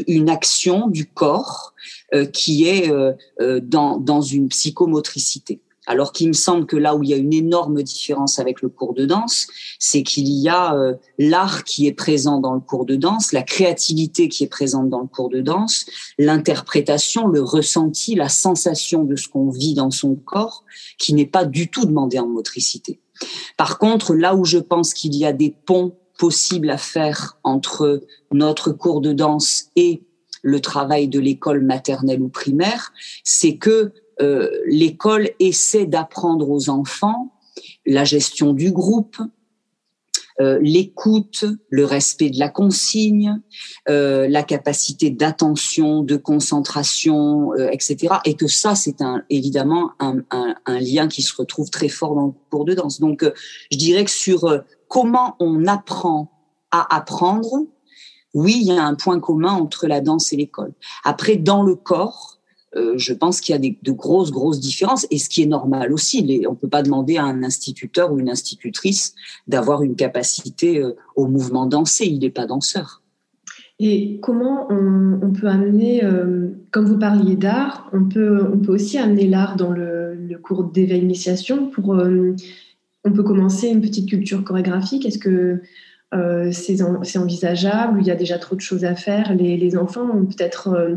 une 0.08 0.30
action 0.30 0.90
du 0.90 1.06
corps 1.06 1.74
euh, 2.14 2.26
qui 2.26 2.68
est 2.68 2.92
euh, 2.92 3.14
dans 3.62 4.22
une 4.22 4.50
psychomotricité. 4.50 5.62
Alors 5.88 6.12
qu'il 6.12 6.28
me 6.28 6.34
semble 6.34 6.66
que 6.66 6.76
là 6.76 6.96
où 6.96 7.04
il 7.04 7.10
y 7.10 7.14
a 7.14 7.18
une 7.18 7.34
énorme 7.34 7.84
différence 7.84 8.40
avec 8.40 8.62
le 8.62 8.70
cours 8.70 8.94
de 8.94 9.06
danse, 9.06 9.48
c'est 9.80 10.04
qu'il 10.04 10.28
y 10.28 10.50
a 10.50 10.76
euh, 10.76 10.94
l'art 11.20 11.64
qui 11.64 11.88
est 11.88 11.94
présent 11.94 12.40
dans 12.40 12.54
le 12.54 12.60
cours 12.60 12.86
de 12.86 12.96
danse, 12.96 13.32
la 13.32 13.44
créativité 13.44 14.30
qui 14.30 14.44
est 14.44 14.48
présente 14.48 14.90
dans 14.90 15.02
le 15.02 15.08
cours 15.08 15.30
de 15.30 15.42
danse, 15.42 15.86
l'interprétation, 16.18 17.28
le 17.28 17.42
ressenti, 17.42 18.16
la 18.16 18.30
sensation 18.30 19.04
de 19.04 19.16
ce 19.16 19.28
qu'on 19.28 19.50
vit 19.50 19.74
dans 19.74 19.92
son 19.92 20.16
corps, 20.16 20.64
qui 20.98 21.14
n'est 21.14 21.26
pas 21.26 21.46
du 21.46 21.70
tout 21.70 21.86
demandé 21.86 22.20
en 22.20 22.28
motricité. 22.28 23.00
Par 23.58 23.78
contre, 23.78 24.14
là 24.14 24.36
où 24.36 24.46
je 24.46 24.58
pense 24.58 24.94
qu'il 24.94 25.16
y 25.16 25.26
a 25.26 25.34
des 25.34 25.56
ponts 25.66 25.96
possibles 26.18 26.70
à 26.70 26.78
faire 26.78 27.38
entre 27.44 28.02
notre 28.32 28.72
cours 28.72 29.02
de 29.02 29.14
danse 29.14 29.66
et 29.76 30.02
le 30.42 30.60
travail 30.60 31.08
de 31.08 31.20
l'école 31.20 31.62
maternelle 31.62 32.22
ou 32.22 32.30
primaire, 32.30 32.94
c'est 33.24 33.58
que 33.58 33.92
euh, 34.22 34.50
l'école 34.66 35.30
essaie 35.40 35.86
d'apprendre 35.86 36.50
aux 36.50 36.70
enfants 36.70 37.32
la 37.86 38.04
gestion 38.04 38.54
du 38.54 38.72
groupe, 38.72 39.18
euh, 40.42 40.60
l'écoute, 40.62 41.46
le 41.70 41.86
respect 41.86 42.30
de 42.30 42.40
la 42.40 42.50
consigne, 42.50 43.42
euh, 43.88 44.28
la 44.28 44.44
capacité 44.44 45.10
d'attention, 45.10 46.04
de 46.04 46.18
concentration, 46.18 47.54
etc. 47.56 48.16
Et 48.26 48.36
que 48.36 48.48
ça, 48.48 48.76
c'est 48.76 49.02
un, 49.02 49.24
évidemment 49.30 49.92
un, 50.00 50.18
un, 50.32 50.56
un, 50.66 50.80
lien 50.80 51.08
qui 51.08 51.22
se 51.22 51.34
retrouve 51.36 51.70
très 51.70 51.88
fort 51.88 52.16
dans 52.16 52.26
le 52.28 52.34
cours 52.50 52.66
de 52.66 52.74
danse. 52.74 53.00
Donc, 53.00 53.24
je 53.72 53.78
dirais 53.78 54.04
que 54.04 54.12
sur 54.12 54.62
comment 54.90 55.36
on 55.40 55.68
apprend 55.68 56.32
à 56.72 56.96
apprendre, 56.96 57.66
oui, 58.34 58.58
il 58.60 58.68
y 58.68 58.78
a 58.78 58.84
un 58.84 58.96
point 58.96 59.20
commun 59.22 59.54
entre 59.54 59.88
la 59.88 60.02
danse 60.02 60.34
et 60.34 60.36
l'école. 60.36 60.74
Après, 61.06 61.38
dans 61.38 61.64
le 61.64 61.76
corps, 61.76 62.35
euh, 62.35 62.35
je 62.98 63.14
pense 63.14 63.42
qu'il 63.42 63.54
y 63.54 63.56
a 63.56 63.60
des, 63.60 63.78
de 63.82 63.92
grosses, 63.92 64.32
grosses 64.32 64.60
différences. 64.60 65.08
Et 65.12 65.18
ce 65.18 65.30
qui 65.30 65.42
est 65.42 65.48
normal 65.48 65.94
aussi, 65.94 66.46
on 66.48 66.52
ne 66.52 66.56
peut 66.58 66.68
pas 66.68 66.84
demander 66.84 67.18
à 67.18 67.24
un 67.24 67.44
instituteur 67.44 68.12
ou 68.12 68.20
une 68.20 68.30
institutrice 68.30 69.16
d'avoir 69.48 69.84
une 69.84 69.96
capacité 69.96 70.80
euh, 70.80 70.96
au 71.16 71.28
mouvement 71.28 71.66
dansé. 71.66 72.06
Il 72.06 72.20
n'est 72.20 72.30
pas 72.30 72.46
danseur. 72.46 73.02
Et 73.80 74.20
comment 74.22 74.68
on, 74.70 75.34
peut 75.34 75.48
amener, 75.48 76.04
euh, 76.04 76.48
comme 76.72 76.86
vous 76.86 76.98
parliez 76.98 77.36
d'art, 77.36 77.90
on 77.92 78.06
peut, 78.06 78.48
on 78.54 78.58
peut 78.58 78.74
aussi 78.74 78.98
amener 78.98 79.28
l'art 79.28 79.58
dans 79.58 79.72
le, 79.72 80.06
cours 80.42 80.66
d'éveil 80.66 81.02
initiation 81.02 81.68
pour, 81.68 81.90
on 81.94 83.12
peut 83.12 83.24
commencer 83.24 83.68
une 83.68 83.82
petite 83.82 84.08
culture 84.08 84.44
chorégraphique. 84.44 85.06
Est-ce 85.06 85.18
que 85.18 85.62
c'est 86.52 87.18
envisageable? 87.18 87.98
Il 88.00 88.08
y 88.08 88.12
a 88.12 88.16
déjà 88.16 88.38
trop 88.38 88.56
de 88.56 88.62
choses 88.62 88.86
à 88.86 88.96
faire. 88.96 89.34
Les, 89.36 89.76
enfants 89.78 90.10
ont 90.10 90.26
peut-être 90.26 90.70
euh, 90.70 90.96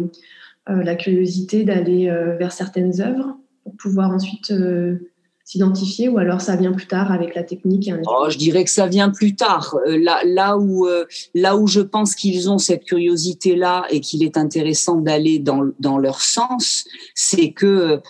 la 0.74 0.94
curiosité 0.94 1.64
d'aller 1.64 2.08
euh, 2.08 2.36
vers 2.36 2.52
certaines 2.52 3.00
œuvres 3.00 3.36
pour 3.64 3.76
pouvoir 3.76 4.10
ensuite 4.10 4.50
euh, 4.50 5.10
s'identifier 5.44 6.08
ou 6.08 6.18
alors 6.18 6.40
ça 6.40 6.56
vient 6.56 6.72
plus 6.72 6.86
tard 6.86 7.10
avec 7.10 7.34
la 7.34 7.42
technique 7.42 7.90
oh, 8.06 8.26
Je 8.28 8.36
dirais 8.36 8.64
que 8.64 8.70
ça 8.70 8.86
vient 8.86 9.10
plus 9.10 9.34
tard. 9.34 9.76
là, 9.86 10.20
là, 10.24 10.58
où, 10.58 10.86
là 11.34 11.56
où 11.56 11.66
je 11.66 11.80
pense 11.80 12.14
qu'ils 12.14 12.50
ont 12.50 12.58
cette 12.58 12.84
curiosité-là 12.84 13.86
et 13.88 14.00
qu'il 14.00 14.22
est 14.22 14.36
intéressant 14.36 14.96
d'aller 14.96 15.38
dans, 15.38 15.70
dans 15.80 15.96
leur 15.96 16.20
sens, 16.20 16.84
c'est 17.14 17.52
que 17.52 18.00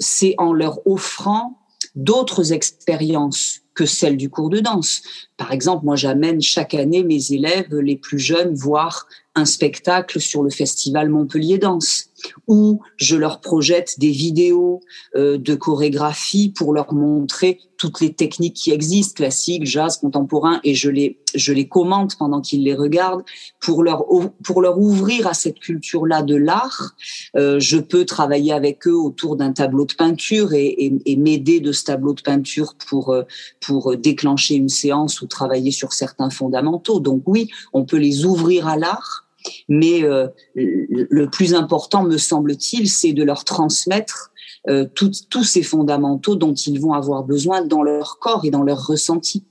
c'est 0.00 0.34
en 0.38 0.54
leur 0.54 0.86
offrant 0.86 1.58
d'autres 1.94 2.54
expériences 2.54 3.60
que 3.78 3.86
celles 3.86 4.16
du 4.16 4.28
cours 4.28 4.50
de 4.50 4.58
danse. 4.58 5.02
Par 5.36 5.52
exemple, 5.52 5.84
moi, 5.84 5.94
j'amène 5.94 6.40
chaque 6.40 6.74
année 6.74 7.04
mes 7.04 7.30
élèves 7.32 7.72
les 7.76 7.96
plus 7.96 8.18
jeunes 8.18 8.52
voir 8.54 9.06
un 9.38 9.44
spectacle 9.44 10.20
sur 10.20 10.42
le 10.42 10.50
festival 10.50 11.08
Montpellier 11.08 11.58
Danse 11.58 12.08
où 12.46 12.80
je 12.96 13.16
leur 13.16 13.40
projette 13.40 13.98
des 13.98 14.10
vidéos 14.10 14.80
euh, 15.16 15.38
de 15.38 15.54
chorégraphie 15.54 16.50
pour 16.50 16.72
leur 16.72 16.92
montrer 16.92 17.60
toutes 17.76 18.00
les 18.00 18.12
techniques 18.12 18.56
qui 18.56 18.72
existent, 18.72 19.14
classiques, 19.14 19.64
jazz, 19.64 19.98
contemporain, 19.98 20.60
et 20.64 20.74
je 20.74 20.90
les 20.90 21.20
je 21.34 21.52
les 21.52 21.68
commente 21.68 22.16
pendant 22.18 22.40
qu'ils 22.40 22.64
les 22.64 22.74
regardent 22.74 23.22
pour 23.60 23.84
leur 23.84 24.04
pour 24.42 24.62
leur 24.62 24.78
ouvrir 24.78 25.26
à 25.26 25.34
cette 25.34 25.60
culture-là 25.60 26.22
de 26.22 26.34
l'art. 26.34 26.96
Euh, 27.36 27.60
je 27.60 27.78
peux 27.78 28.04
travailler 28.04 28.52
avec 28.52 28.86
eux 28.88 28.96
autour 28.96 29.36
d'un 29.36 29.52
tableau 29.52 29.84
de 29.84 29.94
peinture 29.94 30.54
et, 30.54 30.66
et, 30.66 30.92
et 31.04 31.16
m'aider 31.16 31.60
de 31.60 31.70
ce 31.70 31.84
tableau 31.84 32.14
de 32.14 32.22
peinture 32.22 32.74
pour 32.88 33.10
euh, 33.10 33.22
pour 33.60 33.96
déclencher 33.96 34.56
une 34.56 34.70
séance 34.70 35.20
ou 35.20 35.26
travailler 35.26 35.70
sur 35.70 35.92
certains 35.92 36.30
fondamentaux. 36.30 36.98
Donc 36.98 37.22
oui, 37.26 37.48
on 37.72 37.84
peut 37.84 37.98
les 37.98 38.24
ouvrir 38.24 38.66
à 38.66 38.76
l'art 38.76 39.27
mais 39.68 40.02
euh, 40.04 40.28
le 40.54 41.26
plus 41.26 41.54
important, 41.54 42.04
me 42.04 42.16
semble-t-il, 42.16 42.88
c'est 42.88 43.12
de 43.12 43.22
leur 43.22 43.44
transmettre 43.44 44.32
euh, 44.68 44.86
tous 44.94 45.44
ces 45.44 45.62
fondamentaux 45.62 46.36
dont 46.36 46.54
ils 46.54 46.80
vont 46.80 46.92
avoir 46.92 47.24
besoin 47.24 47.64
dans 47.64 47.82
leur 47.82 48.18
corps 48.18 48.44
et 48.44 48.50
dans 48.50 48.62
leur 48.62 48.86
ressenti. 48.86 49.44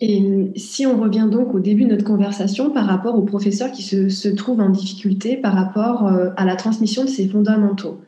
Et 0.00 0.52
si 0.54 0.86
on 0.86 1.00
revient 1.00 1.28
donc 1.30 1.54
au 1.54 1.60
début 1.60 1.84
de 1.84 1.90
notre 1.90 2.04
conversation 2.04 2.70
par 2.70 2.86
rapport 2.86 3.16
aux 3.16 3.22
professeurs 3.22 3.72
qui 3.72 3.82
se, 3.82 4.08
se 4.08 4.28
trouvent 4.28 4.60
en 4.60 4.70
difficulté 4.70 5.36
par 5.36 5.54
rapport 5.54 6.06
euh, 6.06 6.30
à 6.36 6.44
la 6.44 6.56
transmission 6.56 7.04
de 7.04 7.08
ces 7.08 7.26
fondamentaux, 7.28 8.00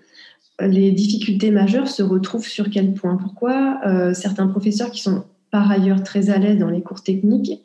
les 0.61 0.93
difficultés 0.93 1.51
majeures 1.51 1.89
se 1.89 2.03
retrouvent 2.03 2.47
sur 2.47 2.69
quel 2.69 2.93
point? 2.93 3.17
Pourquoi 3.17 3.81
certains 4.13 4.47
professeurs 4.47 4.91
qui 4.91 5.01
sont 5.01 5.25
par 5.51 5.71
ailleurs 5.71 6.03
très 6.03 6.29
à 6.29 6.37
l'aise 6.37 6.59
dans 6.59 6.69
les 6.69 6.83
cours 6.83 7.03
techniques 7.03 7.63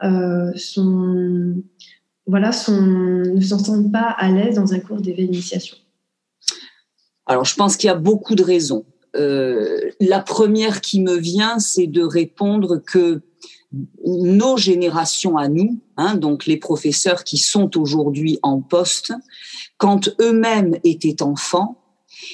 sont 0.00 1.56
voilà, 2.28 2.50
ne 2.68 3.40
s'en 3.40 3.58
sentent 3.58 3.90
pas 3.90 4.14
à 4.18 4.30
l'aise 4.30 4.56
dans 4.56 4.74
un 4.74 4.80
cours 4.80 5.00
d'éveil 5.00 5.26
initiation 5.26 5.76
Alors, 7.26 7.46
je 7.46 7.54
pense 7.54 7.76
qu'il 7.76 7.88
y 7.88 7.90
a 7.90 7.96
beaucoup 7.96 8.34
de 8.34 8.42
raisons. 8.42 8.84
Euh, 9.16 9.80
la 9.98 10.20
première 10.20 10.82
qui 10.82 11.00
me 11.00 11.16
vient, 11.16 11.58
c'est 11.58 11.86
de 11.86 12.02
répondre 12.02 12.76
que 12.76 13.22
nos 14.04 14.58
générations 14.58 15.38
à 15.38 15.48
nous, 15.48 15.80
hein, 15.96 16.16
donc 16.16 16.44
les 16.44 16.58
professeurs 16.58 17.24
qui 17.24 17.38
sont 17.38 17.78
aujourd'hui 17.78 18.38
en 18.42 18.60
poste, 18.60 19.12
quand 19.78 20.10
eux-mêmes 20.20 20.76
étaient 20.84 21.22
enfants, 21.22 21.82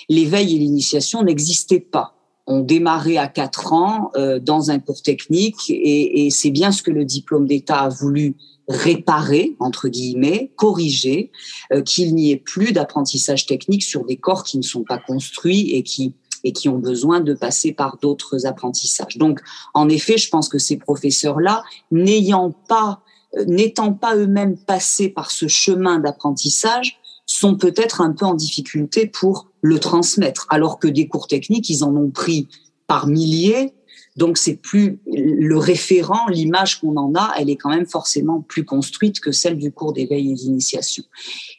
l'éveil 0.08 0.56
et 0.56 0.58
l'initiation 0.58 1.22
n'existaient 1.22 1.80
pas. 1.80 2.16
On 2.46 2.60
démarrait 2.60 3.16
à 3.16 3.28
quatre 3.28 3.72
ans 3.72 4.10
euh, 4.16 4.38
dans 4.40 4.70
un 4.70 4.78
cours 4.80 5.02
technique 5.02 5.70
et 5.70 6.28
c'est 6.30 6.50
bien 6.50 6.72
ce 6.72 6.82
que 6.82 6.90
le 6.90 7.04
diplôme 7.04 7.46
d'État 7.46 7.80
a 7.80 7.88
voulu 7.88 8.36
réparer, 8.68 9.56
entre 9.60 9.88
guillemets, 9.88 10.52
corriger, 10.56 11.30
euh, 11.72 11.82
qu'il 11.82 12.14
n'y 12.14 12.30
ait 12.30 12.36
plus 12.36 12.72
d'apprentissage 12.72 13.46
technique 13.46 13.82
sur 13.82 14.04
des 14.04 14.16
corps 14.16 14.44
qui 14.44 14.56
ne 14.58 14.62
sont 14.62 14.84
pas 14.84 14.98
construits 14.98 15.72
et 15.72 15.82
qui 15.82 16.14
et 16.44 16.52
qui 16.52 16.68
ont 16.68 16.78
besoin 16.78 17.20
de 17.20 17.32
passer 17.32 17.72
par 17.72 17.96
d'autres 17.96 18.46
apprentissages. 18.46 19.16
Donc, 19.16 19.40
en 19.72 19.88
effet, 19.88 20.18
je 20.18 20.28
pense 20.28 20.50
que 20.50 20.58
ces 20.58 20.76
professeurs-là, 20.76 21.64
n'ayant 21.90 22.50
pas, 22.50 23.00
euh, 23.36 23.44
n'étant 23.46 23.94
pas 23.94 24.14
eux-mêmes 24.14 24.58
passés 24.58 25.08
par 25.08 25.30
ce 25.30 25.48
chemin 25.48 25.98
d'apprentissage, 25.98 27.00
sont 27.26 27.56
peut-être 27.56 28.02
un 28.02 28.12
peu 28.12 28.26
en 28.26 28.34
difficulté 28.34 29.06
pour 29.06 29.48
le 29.62 29.78
transmettre, 29.78 30.46
alors 30.50 30.78
que 30.78 30.86
des 30.86 31.08
cours 31.08 31.26
techniques, 31.26 31.70
ils 31.70 31.82
en 31.82 31.96
ont 31.96 32.10
pris 32.10 32.48
par 32.86 33.06
milliers. 33.06 33.72
Donc 34.16 34.38
c'est 34.38 34.56
plus 34.56 35.00
le 35.06 35.56
référent, 35.56 36.28
l'image 36.28 36.80
qu'on 36.80 36.96
en 36.96 37.14
a, 37.14 37.34
elle 37.36 37.50
est 37.50 37.56
quand 37.56 37.70
même 37.70 37.86
forcément 37.86 38.40
plus 38.40 38.64
construite 38.64 39.20
que 39.20 39.32
celle 39.32 39.58
du 39.58 39.72
cours 39.72 39.92
d'éveil 39.92 40.30
et 40.30 40.34
d'initiation. 40.34 41.04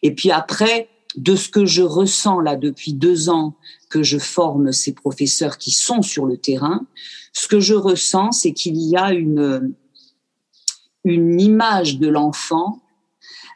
Et 0.03 0.13
puis 0.15 0.31
après, 0.31 0.87
de 1.17 1.35
ce 1.35 1.49
que 1.49 1.65
je 1.65 1.81
ressens 1.81 2.39
là 2.39 2.55
depuis 2.55 2.93
deux 2.93 3.29
ans 3.29 3.55
que 3.89 4.03
je 4.03 4.17
forme 4.17 4.71
ces 4.71 4.93
professeurs 4.93 5.57
qui 5.57 5.71
sont 5.71 6.01
sur 6.01 6.25
le 6.25 6.37
terrain, 6.37 6.85
ce 7.33 7.47
que 7.47 7.59
je 7.59 7.73
ressens, 7.73 8.31
c'est 8.31 8.53
qu'il 8.53 8.77
y 8.77 8.95
a 8.95 9.13
une 9.13 9.73
une 11.05 11.39
image 11.39 11.99
de 11.99 12.07
l'enfant 12.07 12.81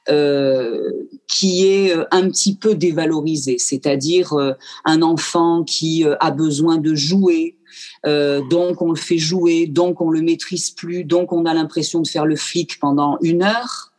euh, 0.07 0.91
qui 1.27 1.67
est 1.67 1.95
euh, 1.95 2.05
un 2.11 2.29
petit 2.29 2.55
peu 2.55 2.73
dévalorisée, 2.73 3.57
c'est-à-dire 3.59 4.33
euh, 4.33 4.53
un 4.85 5.01
enfant 5.01 5.63
qui 5.63 6.05
a 6.19 6.31
besoin 6.31 6.77
de 6.77 6.95
jouer, 6.95 7.57
donc 8.03 8.81
on 8.81 8.89
le 8.89 8.95
fait 8.95 9.17
jouer, 9.17 9.67
donc 9.67 10.01
on 10.01 10.09
le 10.09 10.21
maîtrise 10.21 10.71
plus, 10.71 11.03
donc 11.03 11.31
on 11.31 11.45
a 11.45 11.53
l'impression 11.53 12.01
de 12.01 12.07
faire 12.07 12.25
le 12.25 12.35
flic 12.35 12.79
pendant 12.79 13.17
une 13.21 13.43
heure, 13.43 13.93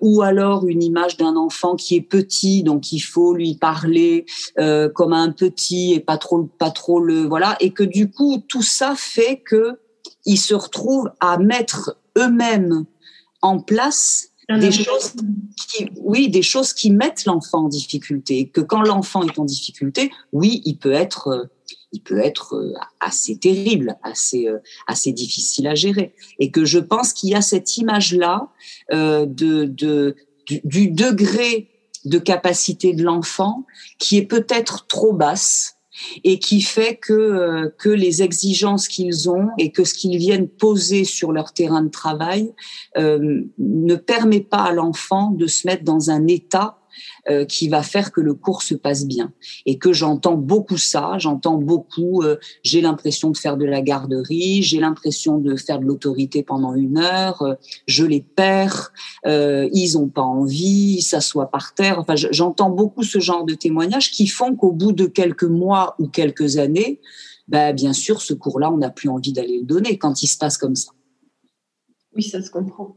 ou 0.00 0.22
alors 0.22 0.66
une 0.66 0.82
image 0.82 1.16
d'un 1.16 1.36
enfant 1.36 1.76
qui 1.76 1.94
est 1.94 2.00
petit, 2.02 2.62
donc 2.62 2.90
il 2.90 3.00
faut 3.00 3.34
lui 3.34 3.54
parler 3.54 4.26
comme 4.94 5.12
un 5.12 5.30
petit 5.30 5.92
et 5.92 6.00
pas 6.00 6.18
trop, 6.18 6.44
pas 6.58 6.70
trop 6.70 7.00
le 7.00 7.22
voilà, 7.22 7.56
et 7.60 7.70
que 7.70 7.84
du 7.84 8.10
coup 8.10 8.42
tout 8.48 8.62
ça 8.62 8.94
fait 8.96 9.42
que 9.44 9.78
ils 10.24 10.38
se 10.38 10.54
retrouvent 10.54 11.10
à 11.20 11.38
mettre 11.38 11.96
eux-mêmes 12.18 12.84
en 13.42 13.60
place 13.60 14.31
des 14.58 14.72
choses 14.72 15.12
qui, 15.68 15.86
oui, 15.96 16.28
des 16.28 16.42
choses 16.42 16.72
qui 16.72 16.90
mettent 16.90 17.24
l'enfant 17.24 17.64
en 17.64 17.68
difficulté. 17.68 18.48
Que 18.48 18.60
quand 18.60 18.82
l'enfant 18.82 19.22
est 19.22 19.38
en 19.38 19.44
difficulté, 19.44 20.10
oui, 20.32 20.62
il 20.64 20.78
peut 20.78 20.92
être, 20.92 21.28
euh, 21.28 21.44
il 21.92 22.00
peut 22.00 22.18
être 22.18 22.54
euh, 22.54 22.74
assez 23.00 23.38
terrible, 23.38 23.96
assez, 24.02 24.48
euh, 24.48 24.58
assez 24.86 25.12
difficile 25.12 25.66
à 25.66 25.74
gérer. 25.74 26.14
Et 26.38 26.50
que 26.50 26.64
je 26.64 26.78
pense 26.78 27.12
qu'il 27.12 27.30
y 27.30 27.34
a 27.34 27.42
cette 27.42 27.76
image-là 27.76 28.48
de, 28.90 29.24
de 29.26 30.16
du, 30.46 30.60
du, 30.64 30.88
degré 30.88 31.68
de 32.04 32.18
capacité 32.18 32.94
de 32.94 33.04
l'enfant 33.04 33.64
qui 33.98 34.16
est 34.16 34.26
peut-être 34.26 34.86
trop 34.88 35.12
basse 35.12 35.76
et 36.24 36.38
qui 36.38 36.60
fait 36.60 36.96
que, 36.96 37.12
euh, 37.12 37.70
que 37.78 37.88
les 37.88 38.22
exigences 38.22 38.88
qu'ils 38.88 39.30
ont 39.30 39.48
et 39.58 39.72
que 39.72 39.84
ce 39.84 39.94
qu'ils 39.94 40.18
viennent 40.18 40.48
poser 40.48 41.04
sur 41.04 41.32
leur 41.32 41.52
terrain 41.52 41.82
de 41.82 41.90
travail 41.90 42.52
euh, 42.98 43.42
ne 43.58 43.94
permet 43.96 44.40
pas 44.40 44.62
à 44.62 44.72
l'enfant 44.72 45.30
de 45.30 45.46
se 45.46 45.66
mettre 45.66 45.84
dans 45.84 46.10
un 46.10 46.26
état 46.26 46.81
euh, 47.28 47.44
qui 47.44 47.68
va 47.68 47.82
faire 47.82 48.12
que 48.12 48.20
le 48.20 48.34
cours 48.34 48.62
se 48.62 48.74
passe 48.74 49.06
bien. 49.06 49.32
Et 49.66 49.78
que 49.78 49.92
j'entends 49.92 50.36
beaucoup 50.36 50.76
ça, 50.76 51.14
j'entends 51.18 51.58
beaucoup, 51.58 52.22
euh, 52.22 52.36
j'ai 52.62 52.80
l'impression 52.80 53.30
de 53.30 53.36
faire 53.36 53.56
de 53.56 53.64
la 53.64 53.80
garderie, 53.80 54.62
j'ai 54.62 54.80
l'impression 54.80 55.38
de 55.38 55.56
faire 55.56 55.78
de 55.78 55.84
l'autorité 55.84 56.42
pendant 56.42 56.74
une 56.74 56.98
heure, 56.98 57.42
euh, 57.42 57.54
je 57.86 58.04
les 58.04 58.20
perds, 58.20 58.92
ils 59.24 59.98
ont 59.98 60.08
pas 60.08 60.22
envie, 60.22 60.96
ils 60.98 61.02
s'assoient 61.02 61.50
par 61.50 61.74
terre. 61.74 61.98
Enfin, 61.98 62.14
j'entends 62.16 62.70
beaucoup 62.70 63.02
ce 63.02 63.18
genre 63.18 63.44
de 63.44 63.54
témoignages 63.54 64.10
qui 64.10 64.26
font 64.26 64.54
qu'au 64.54 64.72
bout 64.72 64.92
de 64.92 65.06
quelques 65.06 65.44
mois 65.44 65.94
ou 65.98 66.08
quelques 66.08 66.56
années, 66.56 67.00
bah, 67.48 67.72
bien 67.72 67.92
sûr, 67.92 68.22
ce 68.22 68.34
cours-là, 68.34 68.72
on 68.72 68.78
n'a 68.78 68.90
plus 68.90 69.08
envie 69.08 69.32
d'aller 69.32 69.58
le 69.58 69.66
donner 69.66 69.98
quand 69.98 70.22
il 70.22 70.26
se 70.26 70.38
passe 70.38 70.58
comme 70.58 70.76
ça. 70.76 70.92
Oui, 72.14 72.22
ça 72.22 72.42
se 72.42 72.50
comprend. 72.50 72.96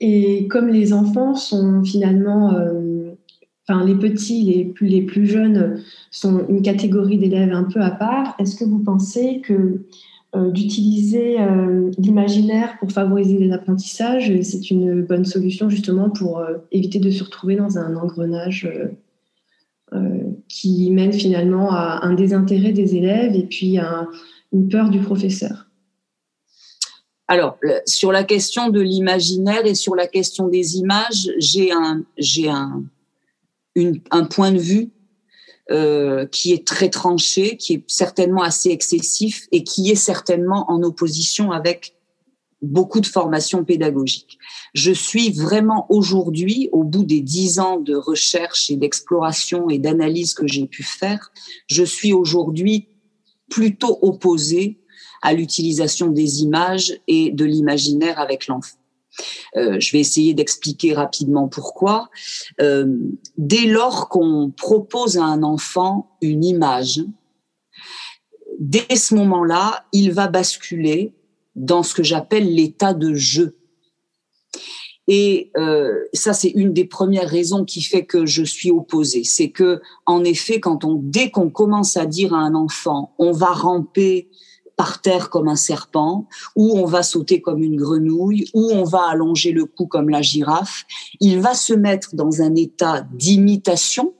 Et 0.00 0.48
comme 0.48 0.68
les 0.68 0.92
enfants 0.92 1.34
sont 1.34 1.84
finalement, 1.84 2.54
euh, 2.54 3.10
enfin 3.68 3.84
les 3.84 3.94
petits, 3.94 4.42
les 4.42 4.64
plus, 4.64 4.86
les 4.86 5.02
plus 5.02 5.26
jeunes 5.26 5.82
sont 6.10 6.46
une 6.48 6.62
catégorie 6.62 7.18
d'élèves 7.18 7.52
un 7.52 7.64
peu 7.64 7.80
à 7.80 7.90
part, 7.90 8.34
est-ce 8.38 8.56
que 8.56 8.64
vous 8.64 8.78
pensez 8.78 9.40
que 9.40 9.82
euh, 10.36 10.50
d'utiliser 10.50 11.40
euh, 11.40 11.90
l'imaginaire 11.98 12.78
pour 12.78 12.92
favoriser 12.92 13.38
les 13.38 13.52
apprentissages, 13.52 14.32
c'est 14.42 14.70
une 14.70 15.02
bonne 15.02 15.26
solution 15.26 15.68
justement 15.68 16.08
pour 16.08 16.42
éviter 16.72 16.98
de 16.98 17.10
se 17.10 17.22
retrouver 17.22 17.56
dans 17.56 17.78
un 17.78 17.94
engrenage 17.96 18.68
qui 20.48 20.88
mène 20.92 21.12
finalement 21.12 21.72
à 21.72 22.06
un 22.06 22.14
désintérêt 22.14 22.70
des 22.70 22.94
élèves 22.94 23.34
et 23.34 23.42
puis 23.42 23.76
à 23.78 24.06
une 24.52 24.68
peur 24.68 24.88
du 24.88 25.00
professeur? 25.00 25.69
Alors, 27.30 27.58
sur 27.86 28.10
la 28.10 28.24
question 28.24 28.70
de 28.70 28.80
l'imaginaire 28.80 29.64
et 29.64 29.76
sur 29.76 29.94
la 29.94 30.08
question 30.08 30.48
des 30.48 30.78
images, 30.78 31.30
j'ai 31.38 31.70
un, 31.70 32.02
j'ai 32.18 32.48
un, 32.48 32.82
un 34.10 34.24
point 34.24 34.50
de 34.50 34.58
vue 34.58 34.90
euh, 35.70 36.26
qui 36.26 36.52
est 36.52 36.66
très 36.66 36.88
tranché, 36.88 37.56
qui 37.56 37.74
est 37.74 37.84
certainement 37.86 38.42
assez 38.42 38.70
excessif 38.70 39.46
et 39.52 39.62
qui 39.62 39.92
est 39.92 39.94
certainement 39.94 40.68
en 40.72 40.82
opposition 40.82 41.52
avec 41.52 41.94
beaucoup 42.62 42.98
de 42.98 43.06
formations 43.06 43.64
pédagogiques. 43.64 44.36
Je 44.74 44.90
suis 44.90 45.30
vraiment 45.30 45.86
aujourd'hui, 45.88 46.68
au 46.72 46.82
bout 46.82 47.04
des 47.04 47.20
dix 47.20 47.60
ans 47.60 47.78
de 47.78 47.94
recherche 47.94 48.72
et 48.72 48.76
d'exploration 48.76 49.70
et 49.70 49.78
d'analyse 49.78 50.34
que 50.34 50.48
j'ai 50.48 50.66
pu 50.66 50.82
faire, 50.82 51.30
je 51.68 51.84
suis 51.84 52.12
aujourd'hui 52.12 52.88
plutôt 53.48 54.00
opposée 54.02 54.79
à 55.22 55.32
l'utilisation 55.32 56.08
des 56.08 56.42
images 56.42 56.98
et 57.06 57.30
de 57.30 57.44
l'imaginaire 57.44 58.18
avec 58.18 58.46
l'enfant. 58.46 58.76
Euh, 59.56 59.80
je 59.80 59.92
vais 59.92 60.00
essayer 60.00 60.34
d'expliquer 60.34 60.94
rapidement 60.94 61.48
pourquoi. 61.48 62.08
Euh, 62.60 62.96
dès 63.36 63.66
lors 63.66 64.08
qu'on 64.08 64.52
propose 64.56 65.18
à 65.18 65.24
un 65.24 65.42
enfant 65.42 66.16
une 66.20 66.44
image, 66.44 67.02
dès 68.58 68.94
ce 68.94 69.14
moment-là, 69.14 69.84
il 69.92 70.12
va 70.12 70.28
basculer 70.28 71.14
dans 71.56 71.82
ce 71.82 71.94
que 71.94 72.02
j'appelle 72.02 72.54
l'état 72.54 72.94
de 72.94 73.14
jeu. 73.14 73.56
Et 75.08 75.50
euh, 75.56 76.04
ça, 76.12 76.32
c'est 76.32 76.50
une 76.50 76.72
des 76.72 76.84
premières 76.84 77.28
raisons 77.28 77.64
qui 77.64 77.82
fait 77.82 78.04
que 78.04 78.26
je 78.26 78.44
suis 78.44 78.70
opposée. 78.70 79.24
C'est 79.24 79.50
que, 79.50 79.80
en 80.06 80.22
effet, 80.22 80.60
quand 80.60 80.84
on, 80.84 81.00
dès 81.02 81.30
qu'on 81.30 81.50
commence 81.50 81.96
à 81.96 82.06
dire 82.06 82.32
à 82.32 82.38
un 82.38 82.54
enfant, 82.54 83.12
on 83.18 83.32
va 83.32 83.48
ramper 83.48 84.28
par 84.80 85.02
terre 85.02 85.28
comme 85.28 85.46
un 85.46 85.56
serpent, 85.56 86.26
ou 86.56 86.78
on 86.78 86.86
va 86.86 87.02
sauter 87.02 87.42
comme 87.42 87.62
une 87.62 87.76
grenouille, 87.76 88.46
ou 88.54 88.70
on 88.72 88.82
va 88.82 89.10
allonger 89.10 89.52
le 89.52 89.66
cou 89.66 89.86
comme 89.86 90.08
la 90.08 90.22
girafe. 90.22 90.86
Il 91.20 91.38
va 91.40 91.52
se 91.52 91.74
mettre 91.74 92.14
dans 92.14 92.40
un 92.40 92.54
état 92.54 93.06
d'imitation 93.12 94.14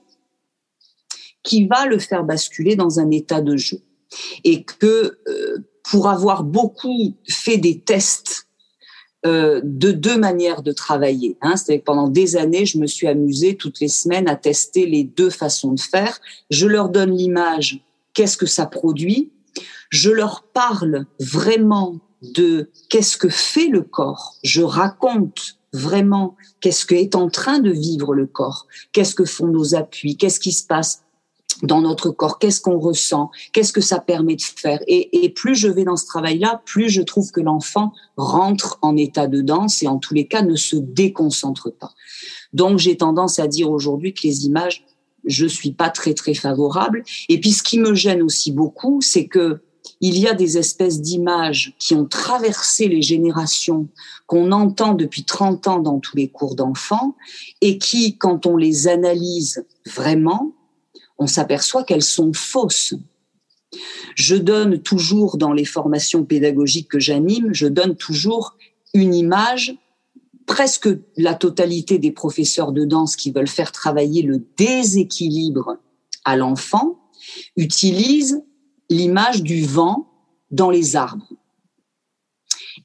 qui 1.41 1.65
va 1.65 1.87
le 1.87 1.97
faire 1.97 2.23
basculer 2.23 2.75
dans 2.75 2.99
un 2.99 3.09
état 3.09 3.41
de 3.41 3.57
jeu. 3.57 3.79
Et 4.43 4.63
que 4.63 5.17
euh, 5.27 5.67
pour 5.89 6.07
avoir 6.07 6.43
beaucoup 6.43 7.15
fait 7.27 7.57
des 7.57 7.79
tests 7.79 8.45
euh, 9.25 9.61
de 9.63 9.91
deux 9.91 10.19
manières 10.19 10.61
de 10.61 10.73
travailler. 10.73 11.39
Hein. 11.41 11.55
C'est-à-dire 11.55 11.81
que 11.81 11.85
pendant 11.85 12.07
des 12.07 12.35
années, 12.35 12.67
je 12.67 12.77
me 12.77 12.85
suis 12.85 13.07
amusée 13.07 13.57
toutes 13.57 13.79
les 13.79 13.87
semaines 13.87 14.29
à 14.29 14.35
tester 14.35 14.85
les 14.85 15.05
deux 15.05 15.31
façons 15.31 15.71
de 15.73 15.79
faire. 15.79 16.21
Je 16.51 16.67
leur 16.67 16.89
donne 16.89 17.17
l'image, 17.17 17.83
qu'est-ce 18.13 18.37
que 18.37 18.45
ça 18.45 18.67
produit 18.67 19.31
je 19.91 20.09
leur 20.09 20.43
parle 20.53 21.05
vraiment 21.19 21.99
de 22.21 22.71
qu'est-ce 22.89 23.17
que 23.17 23.29
fait 23.29 23.67
le 23.67 23.81
corps. 23.81 24.37
Je 24.43 24.63
raconte 24.63 25.59
vraiment 25.73 26.35
qu'est-ce 26.59 26.85
que 26.85 26.95
est 26.95 27.15
en 27.15 27.29
train 27.29 27.59
de 27.59 27.71
vivre 27.71 28.13
le 28.13 28.25
corps, 28.25 28.67
qu'est-ce 28.91 29.15
que 29.15 29.25
font 29.25 29.47
nos 29.47 29.75
appuis, 29.75 30.17
qu'est-ce 30.17 30.39
qui 30.39 30.51
se 30.51 30.65
passe 30.65 31.03
dans 31.63 31.81
notre 31.81 32.09
corps, 32.09 32.39
qu'est-ce 32.39 32.61
qu'on 32.61 32.79
ressent, 32.79 33.29
qu'est-ce 33.53 33.73
que 33.73 33.81
ça 33.81 33.99
permet 33.99 34.35
de 34.35 34.41
faire? 34.41 34.79
Et, 34.87 35.29
plus 35.29 35.55
je 35.55 35.67
vais 35.67 35.83
dans 35.83 35.97
ce 35.97 36.05
travail-là, 36.05 36.61
plus 36.65 36.89
je 36.89 37.01
trouve 37.01 37.31
que 37.31 37.41
l'enfant 37.41 37.91
rentre 38.17 38.79
en 38.81 38.95
état 38.97 39.27
de 39.27 39.41
danse 39.41 39.83
et 39.83 39.87
en 39.87 39.97
tous 39.97 40.13
les 40.13 40.27
cas 40.27 40.41
ne 40.41 40.55
se 40.55 40.75
déconcentre 40.75 41.71
pas. 41.71 41.91
Donc 42.53 42.79
j'ai 42.79 42.97
tendance 42.97 43.39
à 43.39 43.47
dire 43.47 43.69
aujourd'hui 43.69 44.13
que 44.13 44.21
les 44.23 44.45
images, 44.45 44.85
je 45.25 45.45
suis 45.45 45.71
pas 45.71 45.89
très 45.89 46.13
très 46.13 46.33
favorable. 46.33 47.03
Et 47.29 47.39
puis 47.39 47.51
ce 47.51 47.63
qui 47.63 47.79
me 47.79 47.93
gêne 47.93 48.21
aussi 48.21 48.51
beaucoup, 48.51 49.01
c'est 49.01 49.27
que 49.27 49.61
il 50.01 50.17
y 50.17 50.27
a 50.27 50.33
des 50.33 50.57
espèces 50.57 50.99
d'images 50.99 51.75
qui 51.79 51.93
ont 51.93 52.05
traversé 52.05 52.87
les 52.87 53.03
générations, 53.03 53.87
qu'on 54.25 54.51
entend 54.51 54.93
depuis 54.93 55.23
30 55.23 55.67
ans 55.67 55.79
dans 55.79 55.99
tous 55.99 56.17
les 56.17 56.27
cours 56.27 56.55
d'enfants, 56.55 57.15
et 57.61 57.77
qui, 57.77 58.17
quand 58.17 58.47
on 58.47 58.57
les 58.57 58.87
analyse 58.87 59.65
vraiment, 59.85 60.53
on 61.19 61.27
s'aperçoit 61.27 61.83
qu'elles 61.83 62.01
sont 62.01 62.33
fausses. 62.33 62.95
Je 64.15 64.35
donne 64.35 64.81
toujours 64.81 65.37
dans 65.37 65.53
les 65.53 65.65
formations 65.65 66.25
pédagogiques 66.25 66.89
que 66.89 66.99
j'anime, 66.99 67.53
je 67.53 67.67
donne 67.67 67.95
toujours 67.95 68.57
une 68.93 69.13
image 69.13 69.75
presque 70.47 70.89
la 71.15 71.35
totalité 71.35 71.99
des 71.99 72.11
professeurs 72.11 72.71
de 72.73 72.83
danse 72.83 73.15
qui 73.15 73.31
veulent 73.31 73.47
faire 73.47 73.71
travailler 73.71 74.23
le 74.23 74.43
déséquilibre 74.57 75.77
à 76.25 76.35
l'enfant 76.35 76.99
utilise 77.55 78.43
l'image 78.91 79.41
du 79.41 79.65
vent 79.65 80.05
dans 80.51 80.69
les 80.69 80.97
arbres. 80.97 81.29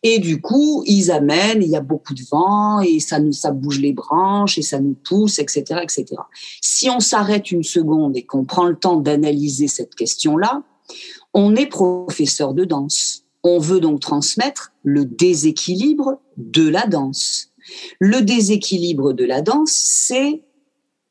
Et 0.03 0.21
du 0.21 0.41
coup, 0.41 0.85
ils 0.87 1.11
amènent, 1.11 1.63
il 1.63 1.69
y 1.69 1.77
a 1.77 1.81
beaucoup 1.81 2.15
de 2.15 2.23
vent 2.31 2.81
et 2.81 3.01
ça 3.01 3.19
nous, 3.19 3.33
ça 3.33 3.51
bouge 3.51 3.81
les 3.81 3.93
branches 3.93 4.57
et 4.57 4.63
ça 4.63 4.79
nous 4.79 4.95
pousse, 4.95 5.41
etc., 5.41 5.81
etc. 5.83 6.07
Si 6.61 6.89
on 6.91 7.01
s'arrête 7.01 7.51
une 7.51 7.65
seconde 7.65 8.17
et 8.17 8.25
qu'on 8.25 8.45
prend 8.45 8.67
le 8.67 8.77
temps 8.77 8.97
d'analyser 8.97 9.67
cette 9.67 9.97
question-là, 9.97 10.63
on 11.35 11.57
est 11.57 11.67
professeur 11.67 12.55
de 12.55 12.65
danse. 12.65 13.25
On 13.43 13.59
veut 13.59 13.81
donc 13.81 14.01
transmettre 14.01 14.73
le 14.85 15.05
déséquilibre 15.05 16.21
de 16.37 16.69
la 16.69 16.87
danse. 16.87 17.53
Le 17.99 18.23
déséquilibre 18.23 19.13
de 19.13 19.25
la 19.25 19.43
danse, 19.43 19.73
c'est 19.73 20.45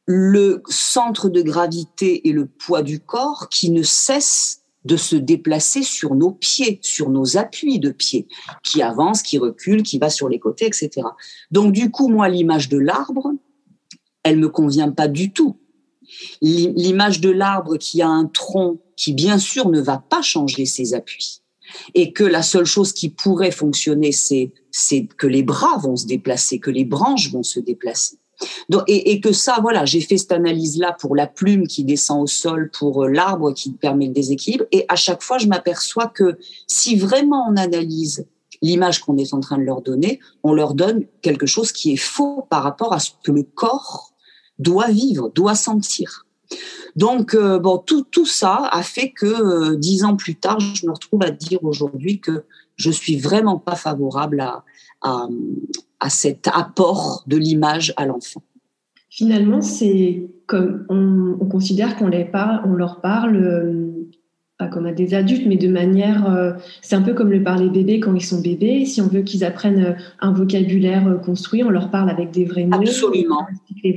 le 0.06 0.64
centre 0.70 1.28
de 1.28 1.42
gravité 1.42 2.30
et 2.30 2.32
le 2.32 2.46
poids 2.46 2.82
du 2.82 3.00
corps 3.02 3.50
qui 3.50 3.72
ne 3.72 3.84
cesse 3.84 4.62
de 4.86 4.98
se 4.98 5.16
déplacer 5.16 5.84
sur 5.84 6.16
nos 6.16 6.32
pieds, 6.32 6.80
sur 6.82 7.10
nos 7.10 7.38
appuis 7.38 7.80
de 7.80 7.90
pieds, 7.90 8.28
qui 8.64 8.82
avance, 8.82 9.22
qui 9.22 9.38
recule, 9.38 9.84
qui 9.84 9.98
va 9.98 10.10
sur 10.10 10.30
les 10.30 10.40
côtés, 10.40 10.66
etc. 10.66 11.08
Donc 11.52 11.74
du 11.74 11.92
coup, 11.92 12.08
moi, 12.08 12.30
l'image 12.30 12.70
de 12.70 12.78
l'arbre, 12.78 13.32
elle 14.24 14.38
me 14.38 14.50
convient 14.50 14.92
pas 14.92 15.08
du 15.08 15.32
tout. 15.32 15.58
L'image 16.42 17.20
de 17.20 17.30
l'arbre 17.32 17.78
qui 17.78 18.02
a 18.02 18.08
un 18.08 18.26
tronc 18.26 18.80
qui, 18.96 19.14
bien 19.14 19.40
sûr, 19.40 19.70
ne 19.70 19.82
va 19.82 19.98
pas 19.98 20.22
changer 20.22 20.66
ses 20.66 20.94
appuis 20.94 21.42
et 21.94 22.14
que 22.14 22.24
la 22.24 22.42
seule 22.44 22.66
chose 22.66 22.94
qui 22.94 23.10
pourrait 23.10 23.52
fonctionner, 23.52 24.12
c'est 24.12 24.52
que 25.18 25.28
les 25.28 25.44
bras 25.44 25.78
vont 25.78 25.96
se 25.96 26.06
déplacer, 26.06 26.60
que 26.60 26.72
les 26.72 26.86
branches 26.86 27.32
vont 27.32 27.44
se 27.44 27.60
déplacer. 27.60 28.18
Et, 28.88 29.20
que 29.22 29.32
ça, 29.32 29.60
voilà, 29.62 29.86
j'ai 29.86 30.02
fait 30.02 30.18
cette 30.18 30.32
analyse-là 30.32 30.96
pour 31.00 31.16
la 31.16 31.28
plume 31.28 31.68
qui 31.68 31.84
descend 31.84 32.24
au 32.24 32.28
sol, 32.28 32.70
pour 32.78 33.04
euh, 33.04 33.08
l'arbre 33.08 33.54
qui 33.54 33.72
permet 33.72 34.08
le 34.08 34.14
déséquilibre. 34.14 34.66
Et 34.72 34.86
à 34.90 34.96
chaque 34.96 35.22
fois, 35.22 35.38
je 35.38 35.48
m'aperçois 35.48 36.08
que 36.08 36.38
si 36.68 36.96
vraiment 36.96 37.48
on 37.50 37.56
analyse 37.56 38.26
l'image 38.62 39.00
qu'on 39.00 39.18
est 39.18 39.34
en 39.34 39.40
train 39.40 39.58
de 39.58 39.64
leur 39.64 39.82
donner, 39.82 40.20
on 40.44 40.54
leur 40.54 40.74
donne 40.74 41.06
quelque 41.22 41.46
chose 41.46 41.72
qui 41.72 41.94
est 41.94 41.98
faux 41.98 42.46
par 42.50 42.64
rapport 42.64 42.94
à 42.94 43.00
ce 43.00 43.12
que 43.24 43.32
le 43.32 43.44
corps 43.44 44.14
doit 44.60 44.90
vivre, 44.90 45.30
doit 45.34 45.56
sentir. 45.56 46.26
Donc, 46.96 47.34
euh, 47.34 47.60
bon, 47.60 47.78
tout, 47.78 48.04
tout 48.04 48.26
ça 48.26 48.70
a 48.72 48.84
fait 48.84 49.12
que 49.12 49.26
euh, 49.26 49.76
dix 49.76 50.04
ans 50.04 50.16
plus 50.16 50.36
tard, 50.36 50.60
je 50.60 50.86
me 50.86 50.92
retrouve 50.92 51.24
à 51.24 51.32
dire 51.32 51.64
aujourd'hui 51.64 52.20
que 52.20 52.44
je 52.78 52.92
suis 52.92 53.18
vraiment 53.18 53.58
pas 53.58 53.76
favorable 53.76 54.40
à, 54.42 54.64
à, 55.06 56.10
cet 56.10 56.48
apport 56.54 57.24
de 57.26 57.38
l'image 57.38 57.94
à 57.98 58.06
l'enfant. 58.06 58.44
Finalement, 59.10 59.62
c'est 59.62 60.28
comme 60.46 60.86
on, 60.90 61.38
on 61.40 61.46
considère 61.46 61.96
qu'on 61.96 62.10
les 62.10 62.26
parle, 62.26 62.62
on 62.66 62.74
leur 62.74 63.02
parle 63.02 63.36
euh, 63.38 63.95
pas 64.58 64.68
comme 64.68 64.86
à 64.86 64.94
des 64.94 65.14
adultes, 65.14 65.46
mais 65.48 65.58
de 65.58 65.68
manière, 65.68 66.32
euh, 66.34 66.54
c'est 66.82 66.96
un 66.96 67.02
peu 67.02 67.14
comme 67.14 67.30
le 67.30 67.44
parler 67.44 67.68
bébés 67.68 68.00
quand 68.00 68.14
ils 68.16 68.24
sont 68.24 68.40
bébés. 68.40 68.86
Si 68.86 69.02
on 69.02 69.08
veut 69.08 69.22
qu'ils 69.22 69.44
apprennent 69.44 69.84
euh, 69.84 69.94
un 70.22 70.32
vocabulaire 70.32 71.06
euh, 71.08 71.16
construit, 71.16 71.62
on 71.62 71.70
leur 71.70 71.92
parle 71.92 72.10
avec 72.10 72.32
des 72.32 72.46
vrais 72.46 72.64
mots. 72.64 72.78
Absolument, 72.80 73.46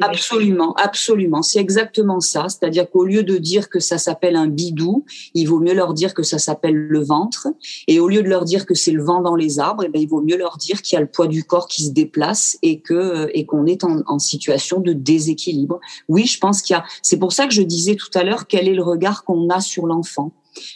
absolument, 0.00 0.74
absolument. 0.74 1.42
C'est 1.42 1.60
exactement 1.60 2.18
ça. 2.18 2.46
C'est-à-dire 2.48 2.90
qu'au 2.90 3.04
lieu 3.04 3.22
de 3.22 3.36
dire 3.36 3.68
que 3.68 3.78
ça 3.78 3.98
s'appelle 3.98 4.34
un 4.34 4.48
bidou, 4.48 5.04
il 5.34 5.44
vaut 5.44 5.60
mieux 5.60 5.74
leur 5.74 5.94
dire 5.94 6.12
que 6.12 6.24
ça 6.24 6.38
s'appelle 6.38 6.74
le 6.74 7.04
ventre. 7.04 7.46
Et 7.86 8.00
au 8.00 8.08
lieu 8.08 8.24
de 8.24 8.28
leur 8.28 8.44
dire 8.44 8.66
que 8.66 8.74
c'est 8.74 8.90
le 8.90 9.04
vent 9.04 9.20
dans 9.20 9.36
les 9.36 9.60
arbres, 9.60 9.84
eh 9.86 9.88
ben, 9.88 10.02
il 10.02 10.08
vaut 10.08 10.22
mieux 10.22 10.36
leur 10.36 10.56
dire 10.56 10.82
qu'il 10.82 10.96
y 10.96 10.98
a 10.98 11.00
le 11.00 11.06
poids 11.06 11.28
du 11.28 11.44
corps 11.44 11.68
qui 11.68 11.84
se 11.84 11.92
déplace 11.92 12.58
et 12.62 12.80
que 12.80 13.28
et 13.32 13.46
qu'on 13.46 13.64
est 13.66 13.84
en, 13.84 14.02
en 14.06 14.18
situation 14.18 14.80
de 14.80 14.92
déséquilibre. 14.92 15.78
Oui, 16.08 16.26
je 16.26 16.40
pense 16.40 16.62
qu'il 16.62 16.74
y 16.74 16.76
a. 16.76 16.82
C'est 17.02 17.18
pour 17.18 17.32
ça 17.32 17.46
que 17.46 17.54
je 17.54 17.62
disais 17.62 17.94
tout 17.94 18.10
à 18.16 18.24
l'heure 18.24 18.48
quel 18.48 18.66
est 18.66 18.74
le 18.74 18.82
regard 18.82 19.22
qu'on 19.22 19.48
a 19.50 19.60
sur 19.60 19.86
l'enfant. 19.86 20.32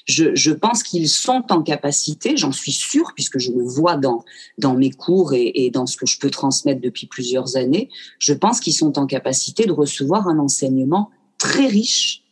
Je, 0.06 0.34
je 0.34 0.52
pense 0.52 0.82
qu'ils 0.82 1.08
sont 1.08 1.44
en 1.50 1.62
capacité, 1.62 2.36
j'en 2.36 2.52
suis 2.52 2.72
sûre, 2.72 3.12
puisque 3.14 3.38
je 3.38 3.52
le 3.52 3.64
vois 3.64 3.96
dans, 3.96 4.24
dans 4.58 4.74
mes 4.74 4.90
cours 4.90 5.34
et, 5.34 5.52
et 5.54 5.70
dans 5.70 5.86
ce 5.86 5.96
que 5.96 6.06
je 6.06 6.18
peux 6.18 6.30
transmettre 6.30 6.80
depuis 6.80 7.06
plusieurs 7.06 7.56
années, 7.56 7.88
je 8.18 8.32
pense 8.32 8.60
qu'ils 8.60 8.74
sont 8.74 8.98
en 8.98 9.06
capacité 9.06 9.66
de 9.66 9.72
recevoir 9.72 10.28
un 10.28 10.38
enseignement 10.38 11.10
très 11.38 11.66
riche, 11.66 12.22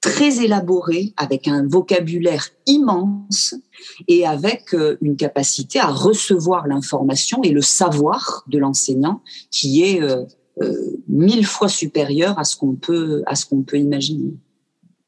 très 0.00 0.44
élaboré, 0.44 1.14
avec 1.16 1.48
un 1.48 1.66
vocabulaire 1.66 2.50
immense 2.66 3.54
et 4.06 4.26
avec 4.26 4.74
euh, 4.74 4.98
une 5.00 5.16
capacité 5.16 5.78
à 5.80 5.86
recevoir 5.86 6.66
l'information 6.66 7.42
et 7.42 7.50
le 7.50 7.62
savoir 7.62 8.44
de 8.46 8.58
l'enseignant 8.58 9.22
qui 9.50 9.82
est 9.82 10.02
euh, 10.02 10.24
euh, 10.62 11.00
mille 11.08 11.46
fois 11.46 11.68
supérieur 11.68 12.38
à 12.38 12.44
ce 12.44 12.56
qu'on 12.56 12.74
peut 12.74 13.22
à 13.26 13.34
ce 13.34 13.46
qu'on 13.46 13.62
peut 13.62 13.78
imaginer. 13.78 14.34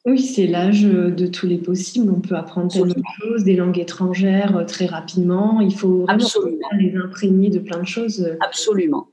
Oui, 0.07 0.21
c'est 0.23 0.47
l'âge 0.47 0.83
de 0.85 1.27
tous 1.27 1.47
les 1.47 1.59
possibles. 1.59 2.13
On 2.17 2.21
peut 2.21 2.37
apprendre 2.37 2.71
tellement 2.71 2.87
de 2.95 3.03
choses, 3.21 3.43
des 3.45 3.57
langues 3.57 3.79
étrangères 3.79 4.57
euh, 4.57 4.65
très 4.65 4.87
rapidement. 4.87 5.61
Il 5.61 5.75
faut 5.75 6.05
Absolument. 6.07 6.69
les 6.79 6.95
imprégner 6.97 7.51
de 7.51 7.59
plein 7.59 7.81
de 7.81 7.87
choses. 7.87 8.21
euh, 8.21 8.37
Absolument. 8.41 9.09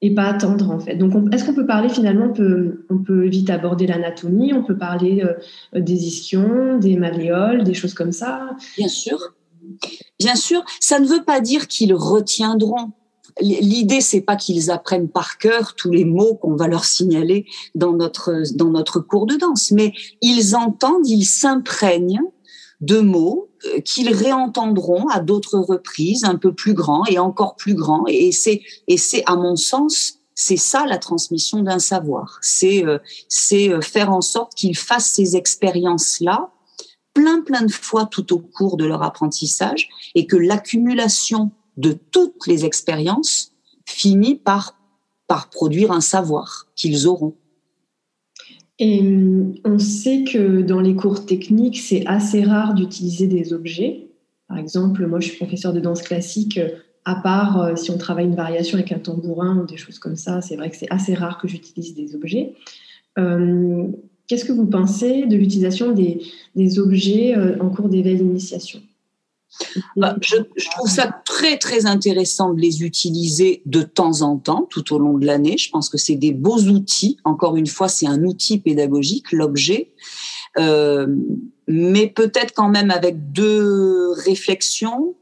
Et 0.00 0.14
pas 0.14 0.24
attendre, 0.24 0.70
en 0.70 0.78
fait. 0.80 0.96
Donc, 0.96 1.14
on- 1.14 1.30
est-ce 1.30 1.44
qu'on 1.44 1.54
peut 1.54 1.66
parler, 1.66 1.88
finalement, 1.90 2.26
on 2.30 2.32
peut, 2.32 2.86
on 2.90 2.98
peut 2.98 3.26
vite 3.26 3.50
aborder 3.50 3.86
l'anatomie, 3.86 4.52
on 4.54 4.62
peut 4.62 4.76
parler 4.76 5.22
euh, 5.22 5.80
des 5.80 6.06
ischions, 6.06 6.78
des 6.78 6.96
malléoles, 6.96 7.62
des 7.64 7.74
choses 7.74 7.94
comme 7.94 8.12
ça? 8.12 8.56
Bien 8.78 8.88
sûr. 8.88 9.18
Bien 10.18 10.34
sûr, 10.36 10.62
ça 10.80 10.98
ne 11.00 11.06
veut 11.06 11.22
pas 11.24 11.40
dire 11.40 11.68
qu'ils 11.68 11.94
retiendront. 11.94 12.92
L'idée, 13.40 14.00
c'est 14.00 14.20
pas 14.20 14.36
qu'ils 14.36 14.70
apprennent 14.70 15.08
par 15.08 15.38
cœur 15.38 15.74
tous 15.74 15.90
les 15.90 16.04
mots 16.04 16.36
qu'on 16.36 16.54
va 16.54 16.68
leur 16.68 16.84
signaler 16.84 17.46
dans 17.74 17.92
notre 17.92 18.44
dans 18.54 18.70
notre 18.70 19.00
cours 19.00 19.26
de 19.26 19.34
danse, 19.34 19.72
mais 19.72 19.92
ils 20.20 20.54
entendent, 20.54 21.08
ils 21.08 21.24
s'imprègnent 21.24 22.22
de 22.80 23.00
mots 23.00 23.48
euh, 23.66 23.80
qu'ils 23.80 24.12
réentendront 24.14 25.08
à 25.08 25.20
d'autres 25.20 25.58
reprises, 25.58 26.24
un 26.24 26.36
peu 26.36 26.52
plus 26.52 26.74
grands 26.74 27.04
et 27.06 27.18
encore 27.18 27.56
plus 27.56 27.74
grands. 27.74 28.04
Et 28.06 28.30
c'est 28.30 28.62
et 28.86 28.98
c'est 28.98 29.24
à 29.26 29.34
mon 29.36 29.56
sens 29.56 30.20
c'est 30.36 30.56
ça 30.56 30.84
la 30.86 30.98
transmission 30.98 31.62
d'un 31.62 31.78
savoir. 31.78 32.38
C'est 32.40 32.84
euh, 32.84 32.98
c'est 33.28 33.68
euh, 33.68 33.80
faire 33.80 34.12
en 34.12 34.20
sorte 34.20 34.54
qu'ils 34.54 34.76
fassent 34.76 35.10
ces 35.10 35.36
expériences 35.36 36.20
là 36.20 36.50
plein 37.14 37.40
plein 37.42 37.62
de 37.62 37.72
fois 37.72 38.06
tout 38.06 38.32
au 38.32 38.38
cours 38.38 38.76
de 38.76 38.84
leur 38.84 39.02
apprentissage 39.02 39.88
et 40.14 40.26
que 40.26 40.36
l'accumulation 40.36 41.50
de 41.76 41.96
toutes 42.10 42.46
les 42.46 42.64
expériences 42.64 43.52
finit 43.86 44.36
par 44.36 44.76
produire 45.50 45.90
un 45.90 46.00
savoir 46.00 46.68
qu'ils 46.76 47.06
auront. 47.08 47.34
Et 48.78 49.00
hum, 49.00 49.54
on 49.64 49.78
sait 49.78 50.24
que 50.24 50.62
dans 50.62 50.80
les 50.80 50.94
cours 50.94 51.26
techniques, 51.26 51.78
c'est 51.78 52.04
assez 52.06 52.42
rare 52.42 52.74
d'utiliser 52.74 53.26
des 53.26 53.52
objets. 53.52 54.08
Par 54.48 54.58
exemple, 54.58 55.06
moi, 55.06 55.20
je 55.20 55.28
suis 55.28 55.36
professeur 55.36 55.72
de 55.72 55.80
danse 55.80 56.02
classique. 56.02 56.58
euh, 56.58 56.70
À 57.04 57.16
part 57.16 57.60
euh, 57.60 57.76
si 57.76 57.90
on 57.90 57.98
travaille 57.98 58.26
une 58.26 58.34
variation 58.34 58.78
avec 58.78 58.92
un 58.92 58.98
tambourin 58.98 59.58
ou 59.58 59.66
des 59.66 59.76
choses 59.76 59.98
comme 59.98 60.16
ça, 60.16 60.40
c'est 60.40 60.56
vrai 60.56 60.70
que 60.70 60.76
c'est 60.76 60.90
assez 60.90 61.14
rare 61.14 61.38
que 61.38 61.48
j'utilise 61.48 61.94
des 61.94 62.14
objets. 62.14 62.54
Euh, 63.18 63.86
Qu'est-ce 64.26 64.46
que 64.46 64.52
vous 64.52 64.66
pensez 64.66 65.26
de 65.26 65.36
l'utilisation 65.36 65.92
des, 65.92 66.78
objets 66.78 67.36
euh, 67.36 67.58
en 67.60 67.68
cours 67.68 67.90
d'éveil 67.90 68.18
initiation 68.18 68.80
Bah, 68.80 68.93
je, 69.96 70.36
je 70.56 70.70
trouve 70.70 70.88
ça 70.88 71.22
très 71.24 71.58
très 71.58 71.86
intéressant 71.86 72.52
de 72.52 72.60
les 72.60 72.82
utiliser 72.82 73.62
de 73.66 73.82
temps 73.82 74.22
en 74.22 74.36
temps, 74.36 74.66
tout 74.70 74.94
au 74.94 74.98
long 74.98 75.18
de 75.18 75.26
l'année. 75.26 75.56
Je 75.58 75.70
pense 75.70 75.88
que 75.88 75.98
c'est 75.98 76.16
des 76.16 76.32
beaux 76.32 76.60
outils. 76.60 77.18
Encore 77.24 77.56
une 77.56 77.66
fois, 77.66 77.88
c'est 77.88 78.06
un 78.06 78.24
outil 78.24 78.58
pédagogique, 78.58 79.32
l'objet. 79.32 79.92
Euh, 80.58 81.06
mais 81.66 82.06
peut-être 82.06 82.52
quand 82.54 82.68
même 82.68 82.90
avec 82.90 83.32
deux 83.32 84.10
réflexions. 84.12 85.14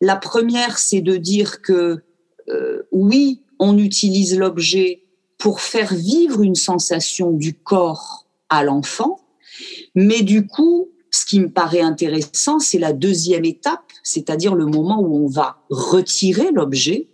La 0.00 0.16
première, 0.16 0.78
c'est 0.78 1.00
de 1.00 1.16
dire 1.16 1.62
que 1.62 2.02
euh, 2.48 2.82
oui, 2.90 3.42
on 3.58 3.78
utilise 3.78 4.36
l'objet 4.36 5.04
pour 5.38 5.60
faire 5.60 5.94
vivre 5.94 6.42
une 6.42 6.54
sensation 6.54 7.32
du 7.32 7.54
corps 7.54 8.26
à 8.48 8.64
l'enfant, 8.64 9.20
mais 9.94 10.22
du 10.22 10.46
coup, 10.46 10.88
ce 11.12 11.26
qui 11.26 11.40
me 11.40 11.50
paraît 11.50 11.80
intéressant, 11.80 12.58
c'est 12.58 12.78
la 12.78 12.92
deuxième 12.92 13.44
étape, 13.44 13.82
c'est-à-dire 14.02 14.54
le 14.54 14.66
moment 14.66 15.00
où 15.00 15.24
on 15.24 15.28
va 15.28 15.58
retirer 15.70 16.50
l'objet 16.52 17.08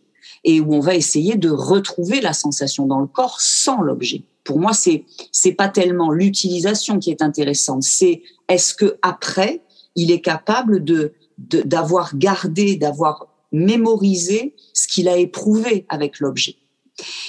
et 0.45 0.61
où 0.61 0.73
on 0.73 0.81
va 0.81 0.95
essayer 0.95 1.37
de 1.37 1.51
retrouver 1.51 2.21
la 2.21 2.33
sensation 2.33 2.87
dans 2.87 3.01
le 3.01 3.09
corps 3.09 3.41
sans 3.41 3.83
l'objet. 3.83 4.23
Pour 4.45 4.61
moi, 4.61 4.73
c'est 4.73 5.05
c'est 5.33 5.53
pas 5.53 5.69
tellement 5.69 6.11
l'utilisation 6.11 6.99
qui 6.99 7.11
est 7.11 7.23
intéressante, 7.23 7.83
c'est 7.83 8.23
est-ce 8.49 8.73
que 8.75 8.99
après 9.03 9.63
il 9.95 10.11
est 10.11 10.21
capable 10.21 10.85
de 10.85 11.13
d'avoir 11.39 12.17
gardé, 12.17 12.77
d'avoir 12.77 13.29
mémorisé 13.53 14.55
ce 14.73 14.89
qu'il 14.89 15.09
a 15.09 15.17
éprouvé 15.17 15.87
avec 15.89 16.19
l'objet. 16.21 16.57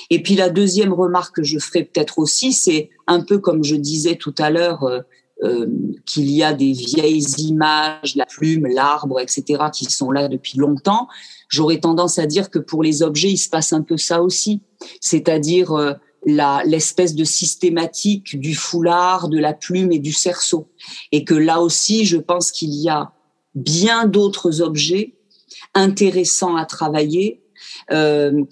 Et 0.10 0.23
puis 0.23 0.36
la 0.36 0.49
deuxième 0.49 0.93
remarque 0.93 1.36
que 1.36 1.43
je 1.43 1.60
ferai 1.60 1.84
peut-être 1.84 2.17
aussi, 2.17 2.53
c'est 2.53 2.89
un 3.05 3.21
peu 3.21 3.38
comme 3.38 3.63
je 3.63 3.75
disais 3.75 4.15
tout 4.15 4.34
à 4.39 4.49
l'heure, 4.49 4.84
euh, 5.43 5.67
qu'il 6.06 6.30
y 6.30 6.43
a 6.43 6.54
des 6.54 6.73
vieilles 6.73 7.25
images, 7.38 8.15
la 8.15 8.25
plume, 8.25 8.67
l'arbre, 8.67 9.19
etc., 9.19 9.63
qui 9.73 9.86
sont 9.86 10.12
là 10.12 10.28
depuis 10.28 10.58
longtemps. 10.58 11.08
J'aurais 11.47 11.80
tendance 11.80 12.19
à 12.19 12.25
dire 12.25 12.49
que 12.49 12.60
pour 12.60 12.84
les 12.84 13.04
objets, 13.04 13.32
il 13.32 13.38
se 13.38 13.49
passe 13.49 13.73
un 13.73 13.82
peu 13.82 13.97
ça 13.97 14.21
aussi. 14.21 14.62
C'est-à-dire, 14.99 15.71
euh, 15.71 15.93
l'espèce 16.25 17.15
de 17.15 17.23
systématique 17.23 18.39
du 18.39 18.54
foulard, 18.54 19.30
de 19.30 19.38
la 19.38 19.54
plume 19.54 19.91
et 19.91 19.99
du 19.99 20.12
cerceau. 20.12 20.67
Et 21.12 21.23
que 21.23 21.34
là 21.34 21.62
aussi, 21.62 22.06
je 22.06 22.17
pense 22.17 22.52
qu'il 22.52 22.73
y 22.73 22.89
a 22.89 23.13
bien 23.56 24.06
d'autres 24.06 24.62
objets 24.62 25.15
intéressants 25.73 26.56
à 26.56 26.65
travailler 26.65 27.41
euh, 27.91 28.43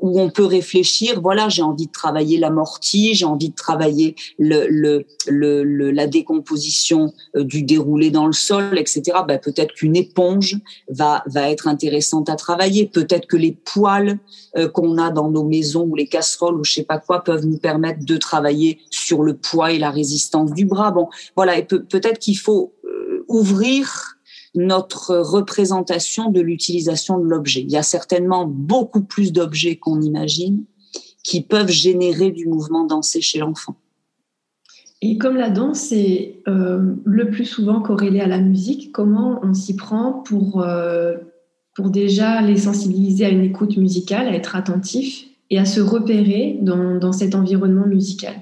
où 0.00 0.20
on 0.20 0.30
peut 0.30 0.44
réfléchir. 0.44 1.20
Voilà, 1.20 1.48
j'ai 1.48 1.62
envie 1.62 1.86
de 1.86 1.92
travailler 1.92 2.38
l'amorti, 2.38 3.14
j'ai 3.14 3.24
envie 3.24 3.50
de 3.50 3.54
travailler 3.54 4.14
le, 4.38 4.66
le, 4.68 5.04
le, 5.28 5.90
la 5.90 6.06
décomposition 6.06 7.12
euh, 7.36 7.44
du 7.44 7.62
déroulé 7.62 8.10
dans 8.10 8.26
le 8.26 8.32
sol, 8.32 8.78
etc. 8.78 9.02
Ben, 9.26 9.38
peut-être 9.38 9.74
qu'une 9.74 9.96
éponge 9.96 10.58
va 10.88 11.22
va 11.26 11.50
être 11.50 11.68
intéressante 11.68 12.28
à 12.28 12.36
travailler. 12.36 12.86
Peut-être 12.86 13.26
que 13.26 13.36
les 13.36 13.52
poils 13.52 14.18
euh, 14.56 14.68
qu'on 14.68 14.98
a 14.98 15.10
dans 15.10 15.30
nos 15.30 15.44
maisons 15.44 15.84
ou 15.84 15.94
les 15.94 16.06
casseroles 16.06 16.56
ou 16.56 16.64
je 16.64 16.72
sais 16.72 16.84
pas 16.84 16.98
quoi 16.98 17.22
peuvent 17.22 17.46
nous 17.46 17.58
permettre 17.58 18.04
de 18.04 18.16
travailler 18.16 18.78
sur 18.90 19.22
le 19.22 19.36
poids 19.36 19.72
et 19.72 19.78
la 19.78 19.90
résistance 19.90 20.52
du 20.52 20.64
bras. 20.64 20.90
Bon, 20.90 21.08
voilà, 21.36 21.58
et 21.58 21.64
peut-être 21.64 22.18
qu'il 22.18 22.38
faut 22.38 22.72
ouvrir 23.28 24.19
notre 24.54 25.16
représentation 25.16 26.30
de 26.30 26.40
l'utilisation 26.40 27.18
de 27.18 27.24
l'objet. 27.24 27.60
Il 27.60 27.70
y 27.70 27.76
a 27.76 27.82
certainement 27.82 28.46
beaucoup 28.46 29.02
plus 29.02 29.32
d'objets 29.32 29.76
qu'on 29.76 30.00
imagine 30.00 30.64
qui 31.22 31.42
peuvent 31.42 31.70
générer 31.70 32.30
du 32.30 32.48
mouvement 32.48 32.84
dansé 32.84 33.20
chez 33.20 33.38
l'enfant. 33.38 33.76
Et 35.02 35.16
comme 35.16 35.36
la 35.36 35.50
danse 35.50 35.92
est 35.92 36.42
euh, 36.46 36.94
le 37.04 37.30
plus 37.30 37.46
souvent 37.46 37.80
corrélée 37.80 38.20
à 38.20 38.26
la 38.26 38.40
musique, 38.40 38.92
comment 38.92 39.40
on 39.42 39.54
s'y 39.54 39.76
prend 39.76 40.12
pour, 40.12 40.60
euh, 40.62 41.16
pour 41.74 41.90
déjà 41.90 42.42
les 42.42 42.58
sensibiliser 42.58 43.24
à 43.24 43.30
une 43.30 43.42
écoute 43.42 43.76
musicale, 43.76 44.28
à 44.28 44.34
être 44.34 44.56
attentif 44.56 45.26
et 45.48 45.58
à 45.58 45.64
se 45.64 45.80
repérer 45.80 46.58
dans, 46.60 46.98
dans 46.98 47.12
cet 47.12 47.34
environnement 47.34 47.86
musical? 47.86 48.34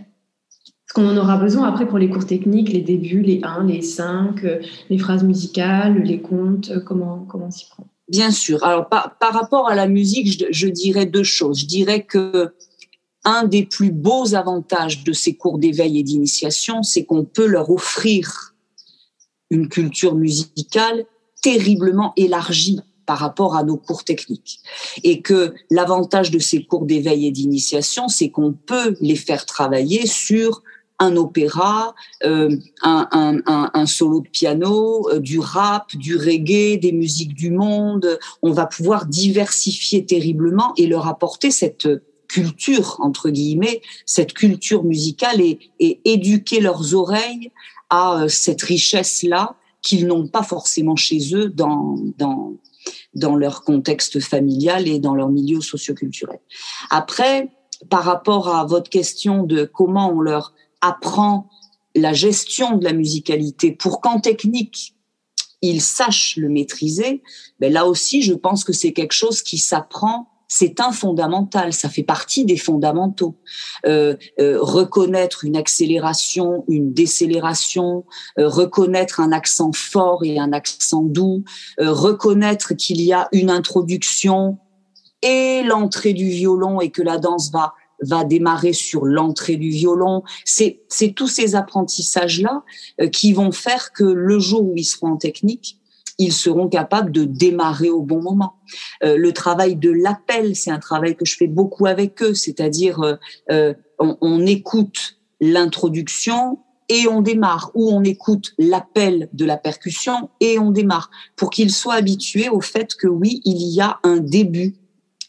Parce 0.89 1.07
qu'on 1.07 1.13
en 1.13 1.19
aura 1.19 1.37
besoin 1.37 1.69
après 1.69 1.87
pour 1.87 1.99
les 1.99 2.09
cours 2.09 2.25
techniques, 2.25 2.73
les 2.73 2.81
débuts, 2.81 3.21
les 3.21 3.41
1, 3.43 3.65
les 3.65 3.83
5, 3.83 4.43
euh, 4.45 4.61
les 4.89 4.99
phrases 4.99 5.23
musicales, 5.23 6.03
les 6.03 6.23
contes, 6.23 6.71
euh, 6.71 6.81
comment, 6.81 7.27
comment 7.29 7.51
s'y 7.51 7.69
prend? 7.69 7.87
Bien 8.09 8.31
sûr. 8.31 8.65
Alors, 8.65 8.89
par, 8.89 9.19
par, 9.19 9.35
rapport 9.35 9.69
à 9.69 9.75
la 9.75 9.87
musique, 9.87 10.33
je, 10.33 10.47
je, 10.51 10.67
dirais 10.67 11.05
deux 11.05 11.25
choses. 11.25 11.61
Je 11.61 11.67
dirais 11.67 12.05
que 12.05 12.55
un 13.25 13.45
des 13.45 13.67
plus 13.67 13.91
beaux 13.91 14.35
avantages 14.35 15.05
de 15.05 15.13
ces 15.13 15.37
cours 15.37 15.59
d'éveil 15.59 15.99
et 15.99 16.03
d'initiation, 16.03 16.83
c'est 16.83 17.05
qu'on 17.05 17.25
peut 17.25 17.47
leur 17.47 17.69
offrir 17.69 18.55
une 19.51 19.69
culture 19.69 20.15
musicale 20.15 21.05
terriblement 21.43 22.15
élargie 22.17 22.81
par 23.05 23.19
rapport 23.19 23.57
à 23.57 23.63
nos 23.63 23.77
cours 23.77 24.05
techniques. 24.05 24.61
Et 25.03 25.21
que 25.21 25.55
l'avantage 25.71 26.31
de 26.31 26.39
ces 26.39 26.65
cours 26.65 26.87
d'éveil 26.87 27.27
et 27.27 27.31
d'initiation, 27.31 28.09
c'est 28.09 28.31
qu'on 28.31 28.53
peut 28.53 28.97
les 29.01 29.17
faire 29.17 29.45
travailler 29.45 30.07
sur 30.07 30.63
un 30.99 31.17
opéra, 31.17 31.95
euh, 32.25 32.57
un, 32.83 33.09
un, 33.13 33.71
un, 33.73 33.87
solo 33.87 34.21
de 34.21 34.29
piano, 34.29 35.09
euh, 35.11 35.21
du 35.21 35.39
rap, 35.39 35.95
du 35.97 36.17
reggae, 36.17 36.79
des 36.79 36.93
musiques 36.93 37.35
du 37.35 37.51
monde. 37.51 38.19
On 38.43 38.53
va 38.53 38.67
pouvoir 38.67 39.07
diversifier 39.07 40.05
terriblement 40.05 40.73
et 40.77 40.87
leur 40.87 41.07
apporter 41.07 41.51
cette 41.51 41.89
culture, 42.27 42.97
entre 43.01 43.31
guillemets, 43.31 43.81
cette 44.07 44.35
culture 44.35 44.85
musicale 44.85 45.41
et, 45.41 45.71
et 45.79 46.01
éduquer 46.05 46.61
leurs 46.61 46.95
oreilles 46.95 47.51
à 47.91 48.23
euh, 48.23 48.29
cette 48.29 48.63
richesse-là 48.63 49.57
qu'ils 49.83 50.07
n'ont 50.07 50.27
pas 50.27 50.43
forcément 50.43 50.97
chez 50.97 51.35
eux 51.35 51.49
dans, 51.49 51.97
dans, 52.19 52.55
dans 53.15 53.37
leur 53.37 53.63
contexte 53.63 54.21
familial 54.21 54.89
et 54.89 54.99
dans 54.99 55.15
leur 55.15 55.29
milieu 55.29 55.61
socioculturel. 55.61 56.41
Après, 56.91 57.49
par 57.89 58.05
rapport 58.05 58.49
à 58.49 58.65
votre 58.65 58.91
question 58.91 59.45
de 59.45 59.65
comment 59.65 60.11
on 60.11 60.21
leur 60.21 60.53
apprend 60.81 61.49
la 61.95 62.13
gestion 62.13 62.77
de 62.77 62.85
la 62.85 62.93
musicalité 62.93 63.73
pour 63.73 64.01
qu'en 64.01 64.21
technique, 64.21 64.95
il 65.63 65.81
sache 65.81 66.37
le 66.37 66.49
maîtriser, 66.49 67.23
ben 67.59 67.73
là 67.73 67.87
aussi, 67.87 68.23
je 68.23 68.35
pense 68.35 68.65
que 68.65 68.73
c'est 68.73 68.93
quelque 68.93 69.13
chose 69.13 69.43
qui 69.43 69.59
s'apprend. 69.59 70.29
C'est 70.51 70.81
un 70.81 70.93
fondamental, 70.93 71.75
ça 71.75 71.91
fait 71.91 72.05
partie 72.05 72.47
des 72.47 72.57
fondamentaux. 72.57 73.37
Euh, 73.87 74.17
euh, 74.41 74.57
reconnaître 74.61 75.45
une 75.45 75.57
accélération, 75.57 76.65
une 76.69 76.95
décélération, 76.95 78.07
euh, 78.39 78.49
reconnaître 78.49 79.21
un 79.21 79.33
accent 79.33 79.73
fort 79.75 80.25
et 80.25 80.39
un 80.39 80.53
accent 80.53 81.03
doux, 81.03 81.45
euh, 81.81 81.93
reconnaître 81.93 82.73
qu'il 82.75 83.03
y 83.03 83.13
a 83.13 83.29
une 83.33 83.51
introduction 83.51 84.59
et 85.21 85.63
l'entrée 85.65 86.15
du 86.15 86.29
violon 86.29 86.81
et 86.81 86.91
que 86.91 87.03
la 87.03 87.19
danse 87.19 87.51
va 87.51 87.75
va 88.03 88.25
démarrer 88.25 88.73
sur 88.73 89.05
l'entrée 89.05 89.57
du 89.57 89.71
violon. 89.71 90.23
C'est 90.45 90.81
tous 91.15 91.29
ces 91.29 91.55
apprentissages 91.55 92.41
là 92.41 92.63
euh, 93.01 93.09
qui 93.09 93.33
vont 93.33 93.53
faire 93.53 93.93
que 93.93 94.05
le 94.05 94.39
jour 94.39 94.63
où 94.63 94.75
ils 94.77 94.85
seront 94.85 95.13
en 95.13 95.17
technique, 95.17 95.79
ils 96.19 96.33
seront 96.33 96.69
capables 96.69 97.13
de 97.13 97.25
démarrer 97.25 97.91
au 97.91 98.03
bon 98.03 98.21
moment. 98.21 98.55
Euh, 99.05 99.17
le 99.17 99.33
travail 99.33 99.77
de 99.77 99.91
l'appel, 99.91 100.57
c'est 100.57 100.71
un 100.71 100.81
travail 100.81 101.17
que 101.17 101.25
je 101.25 101.37
fais 101.37 101.47
beaucoup 101.47 101.87
avec 101.87 102.23
eux, 102.23 102.35
c'est-à-dire 102.35 103.01
euh, 103.01 103.17
euh 103.51 103.75
on, 104.01 104.17
on 104.21 104.47
écoute 104.47 105.19
l'introduction 105.41 106.59
et 106.89 107.07
on 107.09 107.21
démarre, 107.21 107.71
ou 107.75 107.91
on 107.91 108.03
écoute 108.03 108.55
l'appel 108.59 109.29
de 109.33 109.45
la 109.45 109.57
percussion 109.57 110.31
et 110.41 110.59
on 110.59 110.71
démarre, 110.71 111.11
pour 111.37 111.51
qu'ils 111.51 111.73
soient 111.73 111.95
habitués 111.95 112.49
au 112.49 112.61
fait 112.61 112.95
que 112.95 113.07
oui, 113.07 113.43
il 113.45 113.59
y 113.59 113.81
a 113.81 113.99
un 114.05 114.19
début 114.19 114.77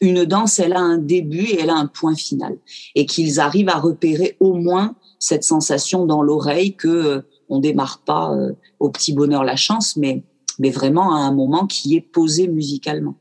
une 0.01 0.25
danse, 0.25 0.59
elle 0.59 0.73
a 0.73 0.79
un 0.79 0.97
début 0.97 1.43
et 1.43 1.61
elle 1.61 1.69
a 1.69 1.75
un 1.75 1.87
point 1.87 2.15
final. 2.15 2.57
Et 2.95 3.05
qu'ils 3.05 3.39
arrivent 3.39 3.69
à 3.69 3.79
repérer 3.79 4.37
au 4.39 4.53
moins 4.53 4.95
cette 5.19 5.43
sensation 5.43 6.05
dans 6.05 6.21
l'oreille 6.21 6.75
que 6.75 6.87
euh, 6.87 7.21
on 7.49 7.59
démarre 7.59 8.01
pas 8.05 8.33
euh, 8.33 8.53
au 8.79 8.89
petit 8.89 9.13
bonheur 9.13 9.43
la 9.43 9.55
chance, 9.55 9.97
mais, 9.97 10.23
mais 10.59 10.69
vraiment 10.69 11.15
à 11.15 11.19
un 11.19 11.33
moment 11.33 11.67
qui 11.67 11.95
est 11.95 12.01
posé 12.01 12.47
musicalement. 12.47 13.15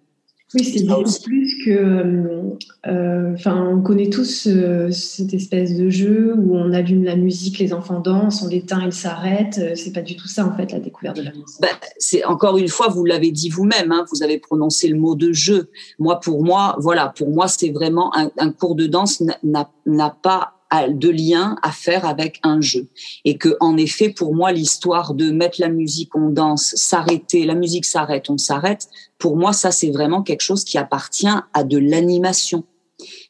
Oui, 0.55 0.65
c'est 0.65 0.87
beaucoup 0.87 1.11
plus 1.25 1.63
que. 1.63 1.71
Euh, 1.71 2.43
euh, 2.87 3.35
enfin, 3.35 3.69
on 3.71 3.83
connaît 3.83 4.09
tous 4.09 4.47
euh, 4.47 4.91
cette 4.91 5.35
espèce 5.35 5.77
de 5.77 5.91
jeu 5.91 6.35
où 6.39 6.57
on 6.57 6.73
allume 6.73 7.05
la 7.05 7.17
musique, 7.17 7.59
les 7.59 7.75
enfants 7.75 8.01
dansent, 8.01 8.43
on 8.43 8.49
l'éteint, 8.49 8.83
ils 8.85 8.93
s'arrêtent. 8.93 9.61
C'est 9.77 9.93
pas 9.93 10.01
du 10.01 10.17
tout 10.17 10.27
ça, 10.27 10.47
en 10.47 10.57
fait, 10.57 10.73
la 10.73 10.81
découverte 10.81 11.19
de 11.19 11.23
la 11.23 11.33
musique. 11.33 11.61
Ben, 11.61 11.69
c'est 11.99 12.25
encore 12.25 12.57
une 12.57 12.69
fois, 12.69 12.89
vous 12.89 13.05
l'avez 13.05 13.31
dit 13.31 13.51
vous-même, 13.51 13.93
hein, 13.93 14.07
vous 14.11 14.23
avez 14.23 14.39
prononcé 14.39 14.89
le 14.89 14.99
mot 14.99 15.15
de 15.15 15.33
jeu. 15.33 15.69
Moi, 15.99 16.19
pour 16.19 16.43
moi, 16.43 16.77
voilà, 16.79 17.13
pour 17.15 17.29
moi, 17.29 17.47
c'est 17.47 17.71
vraiment 17.71 18.17
un, 18.17 18.31
un 18.39 18.51
cours 18.51 18.75
de 18.75 18.87
danse 18.87 19.23
n'a 19.43 20.11
pas 20.23 20.58
de 20.71 21.09
lien 21.09 21.57
à 21.63 21.73
faire 21.73 22.05
avec 22.05 22.41
un 22.43 22.61
jeu. 22.61 22.89
Et 23.25 23.39
que, 23.39 23.57
en 23.61 23.77
effet, 23.77 24.11
pour 24.11 24.35
moi, 24.35 24.53
l'histoire 24.53 25.15
de 25.15 25.31
mettre 25.31 25.61
la 25.61 25.69
musique, 25.69 26.15
on 26.15 26.31
danse, 26.31 26.75
s'arrêter, 26.77 27.45
la 27.45 27.55
musique 27.55 27.85
s'arrête, 27.85 28.31
on 28.31 28.39
s'arrête, 28.39 28.89
pour 29.19 29.37
moi, 29.37 29.53
ça, 29.53 29.71
c'est 29.71 29.91
vraiment 29.91 30.23
quelque 30.23 30.43
chose 30.43 30.65
qui 30.65 30.79
appartient 30.79 31.27
à 31.55 31.65
de 31.65 31.79
l'animation. 31.79 32.65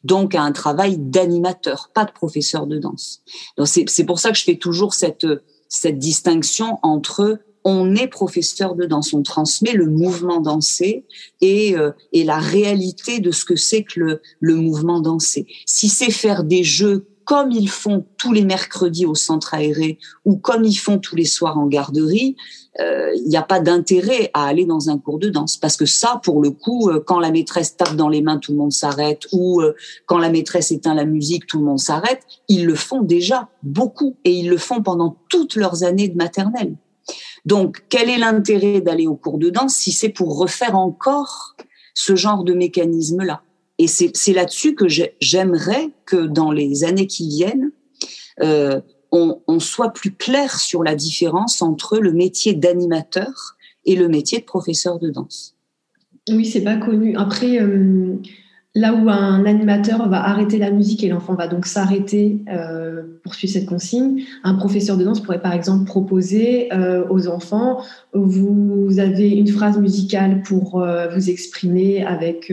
Donc, 0.03 0.35
à 0.35 0.43
un 0.43 0.53
travail 0.53 0.97
d'animateur, 0.99 1.91
pas 1.95 2.05
de 2.05 2.13
professeur 2.13 2.67
de 2.67 2.79
danse. 2.79 3.23
Donc, 3.57 3.69
c'est 3.69 4.05
pour 4.05 4.19
ça 4.19 4.31
que 4.31 4.39
je 4.39 4.45
fais 4.45 4.57
toujours 4.57 4.95
cette, 4.95 5.27
cette 5.69 5.99
distinction 5.99 6.79
entre 6.83 7.41
on 7.65 7.95
est 7.95 8.07
professeur 8.07 8.75
de 8.75 8.87
danse, 8.87 9.13
on 9.13 9.23
transmet 9.23 9.73
le 9.73 9.87
mouvement 9.87 10.41
dansé 10.41 11.05
et, 11.41 11.77
euh, 11.77 11.91
et 12.13 12.25
la 12.25 12.39
réalité 12.39 13.21
de 13.21 13.31
ce 13.31 13.45
que 13.45 13.57
c'est 13.57 13.83
que 13.83 14.01
le, 14.01 14.23
le 14.41 14.55
mouvement 14.55 15.01
dansé. 15.01 15.47
Si 15.67 15.89
c'est 15.89 16.11
faire 16.11 16.45
des 16.45 16.65
jeux 16.65 17.07
comme 17.29 17.51
ils 17.51 17.69
font 17.69 18.07
tous 18.17 18.33
les 18.33 18.43
mercredis 18.43 19.05
au 19.05 19.15
centre 19.15 19.53
aéré 19.53 19.99
ou 20.25 20.39
comme 20.39 20.65
ils 20.65 20.79
font 20.79 20.99
tous 20.99 21.15
les 21.15 21.27
soirs 21.27 21.59
en 21.59 21.67
garderie, 21.67 22.37
euh, 22.81 23.13
il 23.17 23.29
n'y 23.29 23.37
a 23.37 23.43
pas 23.43 23.61
d'intérêt 23.61 24.31
à 24.33 24.47
aller 24.47 24.65
dans 24.65 24.89
un 24.89 24.97
cours 24.97 25.19
de 25.19 25.29
danse 25.29 25.59
parce 25.59 25.77
que 25.77 25.85
ça, 25.85 26.23
pour 26.25 26.41
le 26.41 26.51
coup, 26.51 26.89
euh, 26.89 27.05
quand 27.07 27.21
la 27.21 27.31
maîtresse 27.31 27.77
tape 27.77 27.97
dans 27.97 28.09
les 28.09 28.23
mains, 28.23 28.39
tout 28.39 28.53
le 28.53 28.57
monde 28.57 28.73
s'arrête 28.73 29.27
ou 29.31 29.61
euh, 29.61 29.75
quand 30.07 30.17
la 30.17 30.31
maîtresse 30.31 30.71
éteint 30.71 30.95
la 30.95 31.05
musique, 31.05 31.47
tout 31.47 31.59
le 31.59 31.67
monde 31.67 31.81
s'arrête. 31.81 32.23
Ils 32.49 32.65
le 32.65 32.75
font 32.75 33.03
déjà 33.03 33.51
beaucoup 33.63 34.17
et 34.25 34.33
ils 34.33 34.49
le 34.49 34.57
font 34.57 34.83
pendant 34.83 35.19
toutes 35.29 35.55
leurs 35.55 35.85
années 35.85 36.09
de 36.09 36.17
maternelle. 36.17 36.77
Donc, 37.45 37.85
quel 37.91 38.09
est 38.09 38.19
l'intérêt 38.19 38.81
d'aller 38.81 39.07
au 39.07 39.17
cours 39.17 39.37
de 39.37 39.51
danse 39.51 39.75
si 39.75 39.93
c'est 39.93 40.09
pour 40.09 40.39
refaire 40.39 40.77
encore 40.77 41.57
ce 41.93 42.17
genre 42.17 42.43
de 42.43 42.55
mécanisme-là? 42.55 43.43
Et 43.79 43.87
c'est 43.87 44.33
là-dessus 44.33 44.75
que 44.75 44.87
j'aimerais 44.89 45.91
que 46.05 46.27
dans 46.27 46.51
les 46.51 46.83
années 46.83 47.07
qui 47.07 47.29
viennent, 47.29 47.71
euh, 48.43 48.81
on, 49.13 49.61
soit 49.61 49.93
plus 49.93 50.13
clair 50.13 50.59
sur 50.59 50.83
la 50.83 50.95
différence 50.95 51.63
entre 51.63 51.99
le 51.99 52.13
métier 52.13 52.55
d'animateur 52.55 53.57
et 53.85 53.97
le 53.97 54.09
métier 54.09 54.41
de 54.41 54.45
professeur 54.45 54.99
de 54.99 55.11
danse. 55.11 55.57
Oui, 56.29 56.45
c'est 56.45 56.63
pas 56.63 56.77
connu. 56.77 57.17
Après, 57.17 57.61
euh, 57.61 58.17
là 58.79 58.95
où 58.95 59.11
un 59.11 59.45
animateur 59.45 60.09
va 60.09 60.25
arrêter 60.25 60.59
la 60.59 60.71
musique 60.71 61.03
et 61.03 61.09
l'enfant 61.09 61.35
va 61.35 61.49
donc 61.49 61.67
s'arrêter 61.67 62.39
euh, 62.49 63.03
pour 63.25 63.35
suivre 63.35 63.53
cette 63.53 63.67
consigne, 63.67 64.23
un 64.45 64.55
professeur 64.55 64.97
de 64.97 65.05
danse 65.05 65.21
pourrait 65.21 65.43
par 65.43 65.53
exemple 65.53 65.85
proposer 65.85 66.73
euh, 66.73 67.05
aux 67.11 67.27
enfants, 67.29 67.83
vous 68.15 68.99
avez 68.99 69.31
une 69.31 69.49
phrase 69.49 69.79
musicale 69.79 70.43
pour 70.43 70.81
euh, 70.81 71.09
vous 71.09 71.29
exprimer 71.29 72.05
avec, 72.05 72.53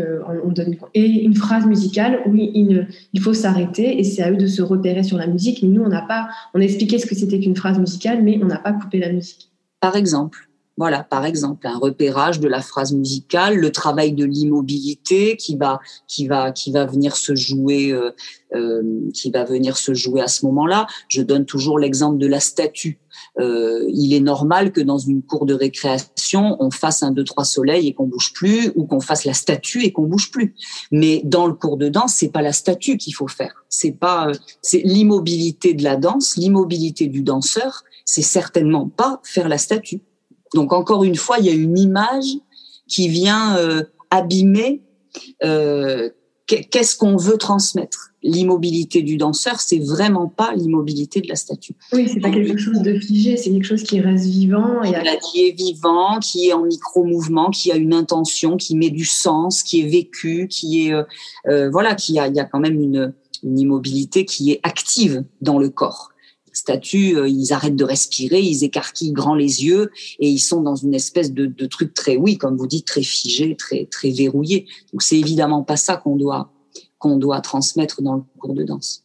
et 0.93 1.23
une 1.23 1.35
phrase 1.35 1.65
musicale 1.65 2.21
où 2.25 2.35
il, 2.35 2.87
faut 3.19 3.33
s'arrêter 3.33 3.99
et 3.99 4.03
c'est 4.03 4.23
à 4.23 4.31
eux 4.31 4.37
de 4.37 4.47
se 4.47 4.61
repérer 4.61 5.03
sur 5.03 5.17
la 5.17 5.27
musique. 5.27 5.63
Nous, 5.63 5.81
on 5.81 5.89
n'a 5.89 6.01
pas, 6.01 6.27
on 6.53 6.59
a 6.59 6.63
expliqué 6.63 6.97
ce 6.99 7.05
que 7.05 7.15
c'était 7.15 7.39
qu'une 7.39 7.55
phrase 7.55 7.79
musicale, 7.79 8.23
mais 8.23 8.39
on 8.41 8.45
n'a 8.47 8.57
pas 8.57 8.73
coupé 8.73 8.99
la 8.99 9.11
musique. 9.11 9.49
Par 9.79 9.95
exemple 9.95 10.44
voilà, 10.77 11.03
par 11.03 11.25
exemple, 11.25 11.67
un 11.67 11.77
repérage 11.77 12.41
de 12.41 12.49
la 12.49 12.61
phrase 12.61 12.91
musicale, 12.91 13.55
le 13.55 13.71
travail 13.71 14.11
de 14.11 14.25
l'immobilité 14.25 15.37
qui 15.37 15.55
va, 15.55 15.79
qui 16.07 16.27
va, 16.27 16.51
qui 16.51 16.71
va 16.73 16.85
venir 16.85 17.15
se 17.15 17.33
jouer, 17.33 17.91
euh, 17.91 18.11
euh, 18.53 19.09
qui 19.13 19.31
va 19.31 19.45
venir 19.45 19.77
se 19.77 19.93
jouer 19.93 20.19
à 20.19 20.27
ce 20.27 20.45
moment-là. 20.45 20.85
Je 21.07 21.21
donne 21.21 21.45
toujours 21.45 21.79
l'exemple 21.79 22.17
de 22.17 22.27
la 22.27 22.41
statue. 22.41 22.99
Euh, 23.39 23.85
il 23.87 24.13
est 24.13 24.19
normal 24.19 24.73
que 24.73 24.81
dans 24.81 24.97
une 24.97 25.21
cour 25.21 25.45
de 25.45 25.53
récréation, 25.53 26.57
on 26.59 26.71
fasse 26.71 27.03
un 27.03 27.11
deux 27.11 27.23
trois 27.23 27.45
soleils 27.45 27.87
et 27.87 27.93
qu'on 27.93 28.07
bouge 28.07 28.33
plus, 28.33 28.73
ou 28.75 28.85
qu'on 28.85 28.99
fasse 28.99 29.23
la 29.23 29.33
statue 29.33 29.83
et 29.83 29.93
qu'on 29.93 30.03
bouge 30.03 30.29
plus. 30.29 30.55
Mais 30.91 31.21
dans 31.23 31.47
le 31.47 31.53
cours 31.53 31.77
de 31.77 31.87
danse, 31.87 32.15
c'est 32.15 32.33
pas 32.33 32.41
la 32.41 32.53
statue 32.53 32.97
qu'il 32.97 33.15
faut 33.15 33.29
faire. 33.29 33.63
C'est 33.69 33.93
pas, 33.93 34.29
c'est 34.61 34.81
l'immobilité 34.83 35.73
de 35.73 35.83
la 35.83 35.95
danse, 35.95 36.35
l'immobilité 36.35 37.07
du 37.07 37.21
danseur. 37.21 37.85
C'est 38.03 38.21
certainement 38.21 38.89
pas 38.89 39.21
faire 39.23 39.47
la 39.47 39.57
statue. 39.57 40.01
Donc 40.55 40.73
encore 40.73 41.03
une 41.03 41.17
fois, 41.17 41.37
il 41.39 41.45
y 41.45 41.49
a 41.49 41.53
une 41.53 41.77
image 41.77 42.37
qui 42.87 43.09
vient 43.09 43.57
euh, 43.57 43.83
abîmer 44.09 44.81
euh, 45.43 46.09
qu'est-ce 46.47 46.95
qu'on 46.95 47.17
veut 47.17 47.37
transmettre? 47.37 48.11
L'immobilité 48.23 49.01
du 49.01 49.17
danseur, 49.17 49.59
c'est 49.59 49.79
vraiment 49.79 50.27
pas 50.27 50.53
l'immobilité 50.55 51.21
de 51.21 51.27
la 51.27 51.35
statue. 51.35 51.75
Oui, 51.91 52.09
c'est 52.11 52.19
pas 52.19 52.31
quelque 52.31 52.57
chose 52.57 52.81
de 52.81 52.97
figé, 52.97 53.37
c'est 53.37 53.51
quelque 53.51 53.65
chose 53.65 53.83
qui 53.83 53.99
reste 53.99 54.25
vivant 54.25 54.81
et 54.81 54.93
qui 55.21 55.47
est 55.47 55.51
vivant, 55.51 56.19
qui 56.19 56.47
est 56.47 56.53
en 56.53 56.63
micro-mouvement, 56.63 57.51
qui 57.51 57.71
a 57.71 57.75
une 57.75 57.93
intention, 57.93 58.57
qui 58.57 58.75
met 58.75 58.89
du 58.89 59.05
sens, 59.05 59.61
qui 59.61 59.81
est 59.81 59.87
vécu, 59.87 60.47
qui 60.47 60.87
est 60.87 60.93
euh, 61.47 61.69
voilà, 61.69 61.95
qui 61.95 62.17
a, 62.17 62.27
il 62.27 62.35
y 62.35 62.39
a 62.39 62.45
quand 62.45 62.59
même 62.59 62.81
une, 62.81 63.13
une 63.43 63.59
immobilité 63.59 64.25
qui 64.25 64.51
est 64.51 64.59
active 64.63 65.23
dans 65.41 65.59
le 65.59 65.69
corps 65.69 66.09
statues, 66.57 67.17
euh, 67.17 67.27
ils 67.27 67.53
arrêtent 67.53 67.75
de 67.75 67.83
respirer, 67.83 68.41
ils 68.41 68.63
écarquillent 68.63 69.11
grand 69.11 69.35
les 69.35 69.65
yeux 69.65 69.91
et 70.19 70.29
ils 70.29 70.39
sont 70.39 70.61
dans 70.61 70.75
une 70.75 70.93
espèce 70.93 71.33
de, 71.33 71.65
truc 71.65 71.93
très, 71.93 72.17
oui, 72.17 72.37
comme 72.37 72.57
vous 72.57 72.67
dites, 72.67 72.85
très 72.85 73.03
figé, 73.03 73.55
très 73.55 73.85
très 73.85 74.11
verrouillé. 74.11 74.65
Donc 74.93 75.01
c'est 75.01 75.19
évidemment 75.19 75.63
pas 75.63 75.77
ça 75.77 75.97
qu'on 75.97 76.15
doit 76.15 76.51
doit 77.19 77.39
transmettre 77.39 78.01
dans 78.01 78.15
le 78.15 78.23
cours 78.39 78.55
de 78.55 78.63
danse. 78.63 79.03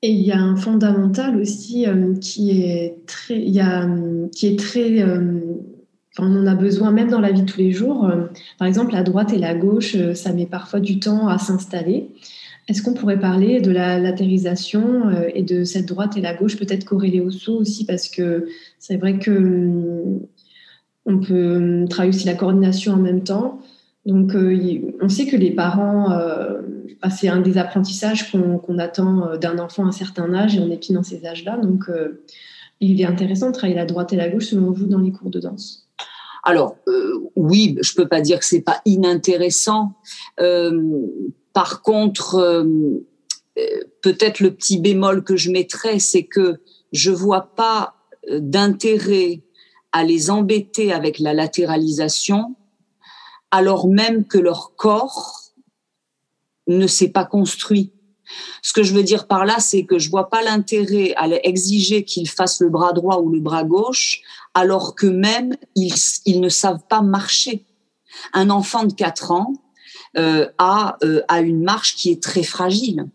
Et 0.00 0.12
il 0.12 0.20
y 0.20 0.30
a 0.30 0.38
un 0.38 0.54
fondamental 0.54 1.40
aussi 1.40 1.88
euh, 1.88 2.14
qui 2.14 2.62
est 2.62 3.04
très, 3.06 3.40
y 3.40 3.58
a, 3.58 3.84
qui 4.30 4.46
est 4.46 4.56
très, 4.56 5.02
euh, 5.02 5.40
on 6.20 6.36
en 6.36 6.46
a 6.46 6.54
besoin 6.54 6.92
même 6.92 7.10
dans 7.10 7.20
la 7.20 7.32
vie 7.32 7.42
de 7.42 7.50
tous 7.50 7.58
les 7.58 7.72
jours. 7.72 8.08
par 8.58 8.68
exemple, 8.68 8.92
la 8.92 9.02
droite 9.02 9.32
et 9.32 9.38
la 9.38 9.56
gauche, 9.56 9.96
ça 10.14 10.32
met 10.32 10.46
parfois 10.46 10.78
du 10.78 11.00
temps 11.00 11.26
à 11.26 11.38
s'installer. 11.38 12.10
Est-ce 12.68 12.82
qu'on 12.82 12.92
pourrait 12.92 13.18
parler 13.18 13.60
de 13.60 13.70
la 13.70 13.98
latérisation 13.98 15.08
euh, 15.08 15.30
et 15.34 15.42
de 15.42 15.64
cette 15.64 15.86
droite 15.86 16.18
et 16.18 16.20
la 16.20 16.34
gauche, 16.34 16.58
peut-être 16.58 16.84
corrélée 16.84 17.20
au 17.20 17.30
saut 17.30 17.56
aussi, 17.56 17.86
parce 17.86 18.08
que 18.08 18.46
c'est 18.78 18.98
vrai 18.98 19.18
que 19.18 19.30
hum, 19.30 20.20
on 21.06 21.18
peut 21.18 21.56
hum, 21.56 21.88
travailler 21.88 22.14
aussi 22.14 22.26
la 22.26 22.34
coordination 22.34 22.92
en 22.92 22.98
même 22.98 23.24
temps. 23.24 23.60
Donc, 24.04 24.34
euh, 24.34 24.92
on 25.00 25.08
sait 25.08 25.26
que 25.26 25.36
les 25.36 25.50
parents, 25.50 26.12
euh, 26.12 26.60
bah, 27.02 27.08
c'est 27.08 27.28
un 27.28 27.40
des 27.40 27.56
apprentissages 27.56 28.30
qu'on 28.30 28.78
attend 28.78 29.36
d'un 29.38 29.58
enfant 29.58 29.84
à 29.84 29.88
un 29.88 29.92
certain 29.92 30.32
âge 30.34 30.56
et 30.56 30.60
on 30.60 30.70
est 30.70 30.76
pile 30.76 30.94
dans 30.94 31.02
ces 31.02 31.24
âges-là. 31.26 31.56
Donc, 31.58 31.84
il 32.80 33.00
est 33.00 33.04
intéressant 33.04 33.48
de 33.48 33.52
travailler 33.52 33.76
la 33.76 33.86
droite 33.86 34.12
et 34.12 34.16
la 34.16 34.28
gauche 34.28 34.46
selon 34.46 34.72
vous 34.72 34.86
dans 34.86 35.00
les 35.00 35.10
cours 35.10 35.30
de 35.30 35.40
danse? 35.40 35.88
Alors 36.44 36.76
oui, 37.36 37.76
je 37.82 37.94
peux 37.94 38.08
pas 38.08 38.22
dire 38.22 38.38
que 38.38 38.44
c'est 38.46 38.62
pas 38.62 38.80
inintéressant. 38.86 39.92
Par 41.58 41.82
contre, 41.82 42.36
euh, 42.36 42.64
euh, 43.58 43.62
peut-être 44.00 44.38
le 44.38 44.54
petit 44.54 44.78
bémol 44.78 45.24
que 45.24 45.34
je 45.34 45.50
mettrais, 45.50 45.98
c'est 45.98 46.22
que 46.22 46.60
je 46.92 47.10
vois 47.10 47.52
pas 47.56 47.96
euh, 48.30 48.38
d'intérêt 48.40 49.42
à 49.90 50.04
les 50.04 50.30
embêter 50.30 50.92
avec 50.92 51.18
la 51.18 51.34
latéralisation, 51.34 52.54
alors 53.50 53.88
même 53.88 54.24
que 54.24 54.38
leur 54.38 54.76
corps 54.76 55.50
ne 56.68 56.86
s'est 56.86 57.10
pas 57.10 57.24
construit. 57.24 57.92
Ce 58.62 58.72
que 58.72 58.84
je 58.84 58.94
veux 58.94 59.02
dire 59.02 59.26
par 59.26 59.44
là, 59.44 59.58
c'est 59.58 59.84
que 59.84 59.98
je 59.98 60.10
vois 60.10 60.30
pas 60.30 60.42
l'intérêt 60.42 61.12
à 61.16 61.26
exiger 61.42 62.04
qu'ils 62.04 62.30
fassent 62.30 62.60
le 62.60 62.68
bras 62.68 62.92
droit 62.92 63.18
ou 63.18 63.30
le 63.30 63.40
bras 63.40 63.64
gauche, 63.64 64.20
alors 64.54 64.94
que 64.94 65.08
même 65.08 65.56
ils, 65.74 65.92
ils 66.24 66.40
ne 66.40 66.50
savent 66.50 66.86
pas 66.88 67.02
marcher. 67.02 67.66
Un 68.32 68.48
enfant 68.48 68.84
de 68.84 68.92
4 68.92 69.32
ans, 69.32 69.54
a, 70.18 70.96
euh, 71.04 71.22
a 71.28 71.40
une 71.40 71.62
marche 71.62 71.96
qui 71.96 72.10
est 72.10 72.22
très 72.22 72.42
fragile. 72.42 73.08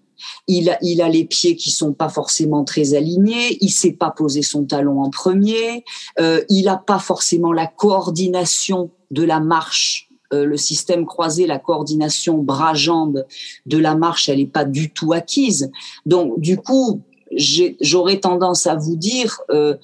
Il 0.47 0.69
a, 0.69 1.09
les 1.09 1.25
pieds 1.25 1.55
qui 1.55 1.71
sont 1.71 1.93
pas 1.93 2.09
forcément 2.09 2.63
très 2.63 2.93
alignés, 2.93 3.57
il 3.61 3.69
sait 3.69 3.93
pas 3.93 4.11
poser 4.11 4.41
son 4.41 4.65
talon 4.65 5.01
en 5.01 5.09
premier, 5.09 5.83
euh, 6.19 6.41
il 6.49 6.67
a 6.67 6.77
pas 6.77 6.99
forcément 6.99 7.53
la 7.53 7.67
coordination 7.67 8.91
de 9.11 9.23
la 9.23 9.39
marche, 9.39 10.09
euh, 10.33 10.45
le 10.45 10.57
système 10.57 11.05
croisé, 11.05 11.47
la 11.47 11.59
coordination 11.59 12.37
bras-jambes 12.37 13.25
de 13.65 13.77
la 13.77 13.95
marche, 13.95 14.29
elle 14.29 14.39
est 14.39 14.45
pas 14.45 14.65
du 14.65 14.91
tout 14.91 15.13
acquise. 15.13 15.71
Donc 16.05 16.39
du 16.39 16.57
coup, 16.57 17.01
j'aurais 17.35 18.19
tendance 18.19 18.67
à 18.67 18.75
vous 18.75 18.95
dire, 18.95 19.39
euh, 19.49 19.75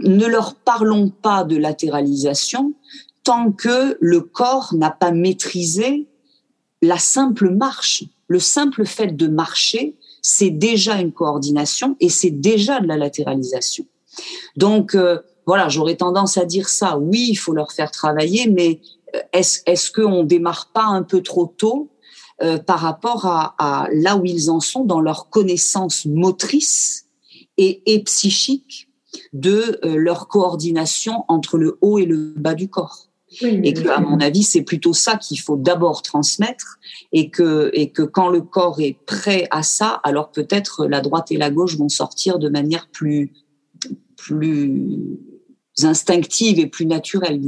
ne 0.00 0.26
leur 0.26 0.54
parlons 0.54 1.10
pas 1.10 1.44
de 1.44 1.56
latéralisation 1.56 2.74
tant 3.24 3.52
que 3.52 3.96
le 4.00 4.20
corps 4.20 4.74
n'a 4.74 4.90
pas 4.90 5.12
maîtrisé 5.12 6.08
la 6.82 6.98
simple 6.98 7.48
marche, 7.50 8.04
le 8.26 8.40
simple 8.40 8.84
fait 8.84 9.16
de 9.16 9.28
marcher, 9.28 9.96
c'est 10.20 10.50
déjà 10.50 11.00
une 11.00 11.12
coordination 11.12 11.96
et 12.00 12.08
c'est 12.08 12.30
déjà 12.30 12.80
de 12.80 12.86
la 12.86 12.96
latéralisation. 12.96 13.86
Donc 14.56 14.94
euh, 14.94 15.18
voilà, 15.46 15.68
j'aurais 15.68 15.96
tendance 15.96 16.36
à 16.36 16.44
dire 16.44 16.68
ça. 16.68 16.98
Oui, 16.98 17.28
il 17.30 17.36
faut 17.36 17.52
leur 17.52 17.72
faire 17.72 17.90
travailler, 17.90 18.48
mais 18.48 18.80
euh, 19.14 19.20
est-ce 19.32 19.60
est-ce 19.66 19.90
qu'on 19.90 20.24
démarre 20.24 20.70
pas 20.72 20.84
un 20.84 21.02
peu 21.02 21.22
trop 21.22 21.46
tôt 21.46 21.90
euh, 22.42 22.58
par 22.58 22.80
rapport 22.80 23.26
à, 23.26 23.86
là 23.92 24.16
où 24.16 24.24
ils 24.24 24.50
en 24.50 24.60
sont 24.60 24.84
dans 24.84 25.00
leur 25.00 25.30
connaissance 25.30 26.04
motrice 26.04 27.06
et, 27.56 27.82
et 27.86 28.02
psychique 28.02 28.88
de 29.32 29.78
leur 29.84 30.26
coordination 30.26 31.24
entre 31.28 31.58
le 31.58 31.78
haut 31.82 31.98
et 31.98 32.06
le 32.06 32.32
bas 32.36 32.54
du 32.54 32.68
corps? 32.68 33.11
Et 33.40 33.72
que, 33.72 33.88
à 33.88 34.00
mon 34.00 34.20
avis, 34.20 34.42
c'est 34.42 34.62
plutôt 34.62 34.92
ça 34.92 35.16
qu'il 35.16 35.40
faut 35.40 35.56
d'abord 35.56 36.02
transmettre 36.02 36.78
et 37.12 37.30
que, 37.30 37.70
et 37.72 37.90
que 37.90 38.02
quand 38.02 38.28
le 38.28 38.42
corps 38.42 38.80
est 38.80 38.98
prêt 39.06 39.46
à 39.50 39.62
ça, 39.62 40.00
alors 40.04 40.30
peut-être 40.30 40.86
la 40.86 41.00
droite 41.00 41.32
et 41.32 41.36
la 41.36 41.50
gauche 41.50 41.76
vont 41.76 41.88
sortir 41.88 42.38
de 42.38 42.48
manière 42.48 42.88
plus, 42.88 43.32
plus 44.16 45.18
instinctive 45.82 46.58
et 46.58 46.66
plus 46.66 46.86
naturelle, 46.86 47.40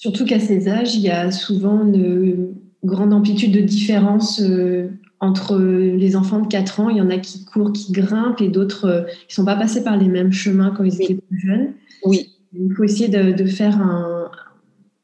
Surtout 0.00 0.24
qu'à 0.24 0.40
ces 0.40 0.66
âges, 0.66 0.94
il 0.94 1.02
y 1.02 1.10
a 1.10 1.30
souvent 1.30 1.84
une 1.84 2.54
grande 2.82 3.12
amplitude 3.12 3.52
de 3.52 3.60
différence 3.60 4.40
euh, 4.40 4.88
entre 5.20 5.58
les 5.58 6.16
enfants 6.16 6.40
de 6.40 6.46
4 6.46 6.80
ans. 6.80 6.88
Il 6.88 6.96
y 6.96 7.02
en 7.02 7.10
a 7.10 7.18
qui 7.18 7.44
courent, 7.44 7.70
qui 7.70 7.92
grimpent 7.92 8.40
et 8.40 8.48
d'autres 8.48 8.86
euh, 8.86 9.02
qui 9.02 9.32
ne 9.32 9.34
sont 9.34 9.44
pas 9.44 9.56
passés 9.56 9.84
par 9.84 9.98
les 9.98 10.08
mêmes 10.08 10.32
chemins 10.32 10.72
quand 10.74 10.84
ils 10.84 11.02
étaient 11.02 11.16
plus 11.16 11.38
jeunes. 11.38 11.74
Oui. 12.06 12.30
Il 12.54 12.72
faut 12.74 12.82
essayer 12.82 13.08
de, 13.08 13.32
de 13.32 13.44
faire 13.44 13.78
un, 13.78 14.09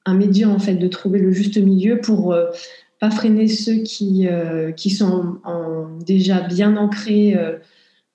un 0.07 0.14
médium 0.14 0.53
en 0.53 0.59
fait 0.59 0.77
de 0.77 0.88
trouver 0.88 1.19
le 1.19 1.33
juste 1.33 1.59
milieu 1.59 2.01
pour 2.01 2.33
euh, 2.33 2.47
pas 3.01 3.11
freiner 3.11 3.49
ceux 3.49 3.83
qui 3.83 4.27
euh, 4.29 4.73
sont 4.77 5.38
déjà 6.01 6.40
bien 6.40 6.77
ancrés 6.77 7.37
euh, 7.37 7.59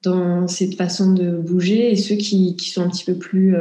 dans 0.02 0.48
cette 0.48 0.76
façon 0.76 1.14
de 1.14 1.32
bouger 1.38 1.92
et 1.92 1.96
ceux 1.96 2.16
qui, 2.16 2.56
qui 2.56 2.70
sont 2.70 2.82
un 2.82 2.90
petit 2.90 3.04
peu 3.04 3.14
plus 3.14 3.56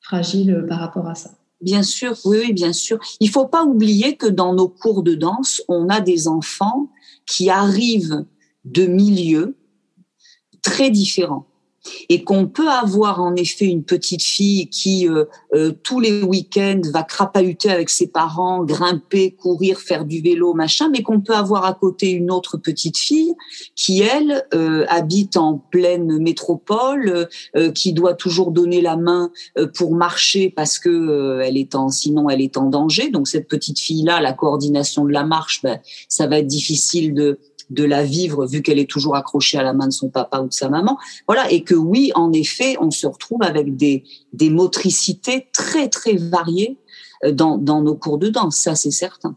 fragiles 0.00 0.64
par 0.68 0.78
rapport 0.78 1.08
à 1.08 1.16
ça. 1.16 1.32
Bien 1.60 1.82
sûr, 1.82 2.14
oui, 2.24 2.38
oui, 2.40 2.52
bien 2.52 2.72
sûr. 2.72 3.00
Il 3.18 3.30
faut 3.30 3.46
pas 3.46 3.64
oublier 3.64 4.16
que 4.16 4.26
dans 4.26 4.54
nos 4.54 4.68
cours 4.68 5.02
de 5.02 5.16
danse, 5.16 5.60
on 5.66 5.88
a 5.88 6.00
des 6.00 6.28
enfants 6.28 6.88
qui 7.26 7.50
arrivent 7.50 8.24
de 8.64 8.86
milieux 8.86 9.56
très 10.62 10.90
différents. 10.90 11.46
Et 12.08 12.24
qu'on 12.24 12.46
peut 12.46 12.68
avoir 12.68 13.20
en 13.20 13.34
effet 13.36 13.66
une 13.66 13.84
petite 13.84 14.22
fille 14.22 14.68
qui 14.68 15.08
euh, 15.08 15.24
euh, 15.54 15.72
tous 15.82 16.00
les 16.00 16.22
week-ends 16.22 16.80
va 16.92 17.02
crapahuter 17.02 17.70
avec 17.70 17.90
ses 17.90 18.06
parents, 18.06 18.64
grimper, 18.64 19.32
courir, 19.32 19.78
faire 19.80 20.04
du 20.04 20.20
vélo, 20.20 20.54
machin, 20.54 20.88
mais 20.90 21.02
qu'on 21.02 21.20
peut 21.20 21.34
avoir 21.34 21.64
à 21.64 21.74
côté 21.74 22.10
une 22.10 22.30
autre 22.30 22.56
petite 22.56 22.98
fille 22.98 23.34
qui 23.74 24.02
elle 24.02 24.46
euh, 24.54 24.84
habite 24.88 25.36
en 25.36 25.58
pleine 25.58 26.18
métropole, 26.18 27.28
qui 27.74 27.92
doit 27.92 28.14
toujours 28.14 28.50
donner 28.50 28.80
la 28.80 28.96
main 28.96 29.30
pour 29.76 29.94
marcher 29.94 30.50
parce 30.50 30.78
que 30.78 31.40
elle 31.42 31.56
est 31.56 31.74
en 31.74 31.88
sinon 31.88 32.28
elle 32.28 32.40
est 32.40 32.56
en 32.56 32.66
danger. 32.66 33.10
Donc 33.10 33.28
cette 33.28 33.48
petite 33.48 33.78
fille 33.78 34.02
là, 34.02 34.20
la 34.20 34.32
coordination 34.32 35.04
de 35.04 35.12
la 35.12 35.24
marche, 35.24 35.62
ben, 35.62 35.80
ça 36.08 36.26
va 36.26 36.38
être 36.38 36.46
difficile 36.46 37.14
de 37.14 37.38
de 37.70 37.84
la 37.84 38.04
vivre 38.04 38.46
vu 38.46 38.62
qu'elle 38.62 38.78
est 38.78 38.90
toujours 38.90 39.16
accrochée 39.16 39.58
à 39.58 39.62
la 39.62 39.72
main 39.72 39.86
de 39.86 39.92
son 39.92 40.08
papa 40.08 40.40
ou 40.40 40.48
de 40.48 40.52
sa 40.52 40.68
maman. 40.68 40.98
Voilà, 41.26 41.50
et 41.50 41.62
que 41.62 41.74
oui, 41.74 42.12
en 42.14 42.32
effet, 42.32 42.76
on 42.80 42.90
se 42.90 43.06
retrouve 43.06 43.42
avec 43.42 43.76
des, 43.76 44.04
des 44.32 44.50
motricités 44.50 45.48
très, 45.52 45.88
très 45.88 46.16
variées 46.16 46.78
euh, 47.24 47.32
dans, 47.32 47.58
dans 47.58 47.82
nos 47.82 47.94
cours 47.94 48.18
de 48.18 48.28
danse, 48.28 48.56
ça 48.56 48.74
c'est 48.74 48.90
certain. 48.90 49.36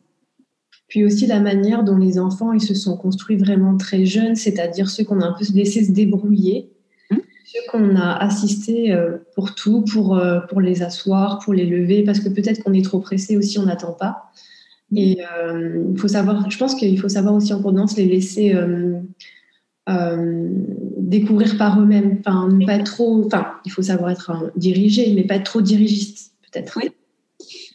Puis 0.87 1.03
aussi 1.03 1.27
la 1.27 1.41
manière 1.41 1.83
dont 1.83 1.97
les 1.97 2.17
enfants 2.17 2.53
ils 2.53 2.61
se 2.61 2.73
sont 2.73 2.95
construits 2.95 3.35
vraiment 3.35 3.75
très 3.77 4.05
jeunes, 4.05 4.35
c'est-à-dire 4.35 4.89
ceux 4.89 5.03
qu'on 5.03 5.19
a 5.19 5.25
un 5.25 5.33
peu 5.33 5.45
laissé 5.53 5.83
se 5.83 5.91
débrouiller, 5.91 6.71
hum. 7.11 7.19
ceux 7.45 7.59
qu'on 7.71 7.95
a 7.95 8.13
assisté 8.13 8.93
euh, 8.93 9.17
pour 9.35 9.53
tout, 9.53 9.83
pour, 9.83 10.17
euh, 10.17 10.39
pour 10.49 10.61
les 10.61 10.83
asseoir, 10.83 11.39
pour 11.39 11.53
les 11.53 11.65
lever, 11.65 12.03
parce 12.03 12.19
que 12.19 12.29
peut-être 12.29 12.63
qu'on 12.63 12.73
est 12.73 12.85
trop 12.85 12.99
pressé 12.99 13.37
aussi, 13.37 13.59
on 13.59 13.65
n'attend 13.65 13.93
pas. 13.93 14.31
Et 14.95 15.17
euh, 15.21 15.83
il 15.91 15.99
faut 15.99 16.07
savoir, 16.07 16.49
je 16.49 16.57
pense 16.57 16.75
qu'il 16.75 16.99
faut 16.99 17.09
savoir 17.09 17.35
aussi 17.35 17.53
en 17.53 17.61
cours 17.61 17.73
les 17.97 18.05
laisser 18.05 18.53
euh, 18.55 18.99
euh, 19.89 20.49
découvrir 20.97 21.57
par 21.57 21.79
eux-mêmes. 21.81 22.17
Enfin, 22.19 22.47
ne 22.47 22.65
pas 22.65 22.79
trop. 22.79 23.25
Enfin, 23.25 23.47
il 23.65 23.71
faut 23.71 23.81
savoir 23.81 24.11
être 24.11 24.51
dirigé, 24.55 25.13
mais 25.13 25.23
pas 25.23 25.39
trop 25.39 25.61
dirigiste, 25.61 26.33
peut-être. 26.43 26.77
Oui. 26.77 26.91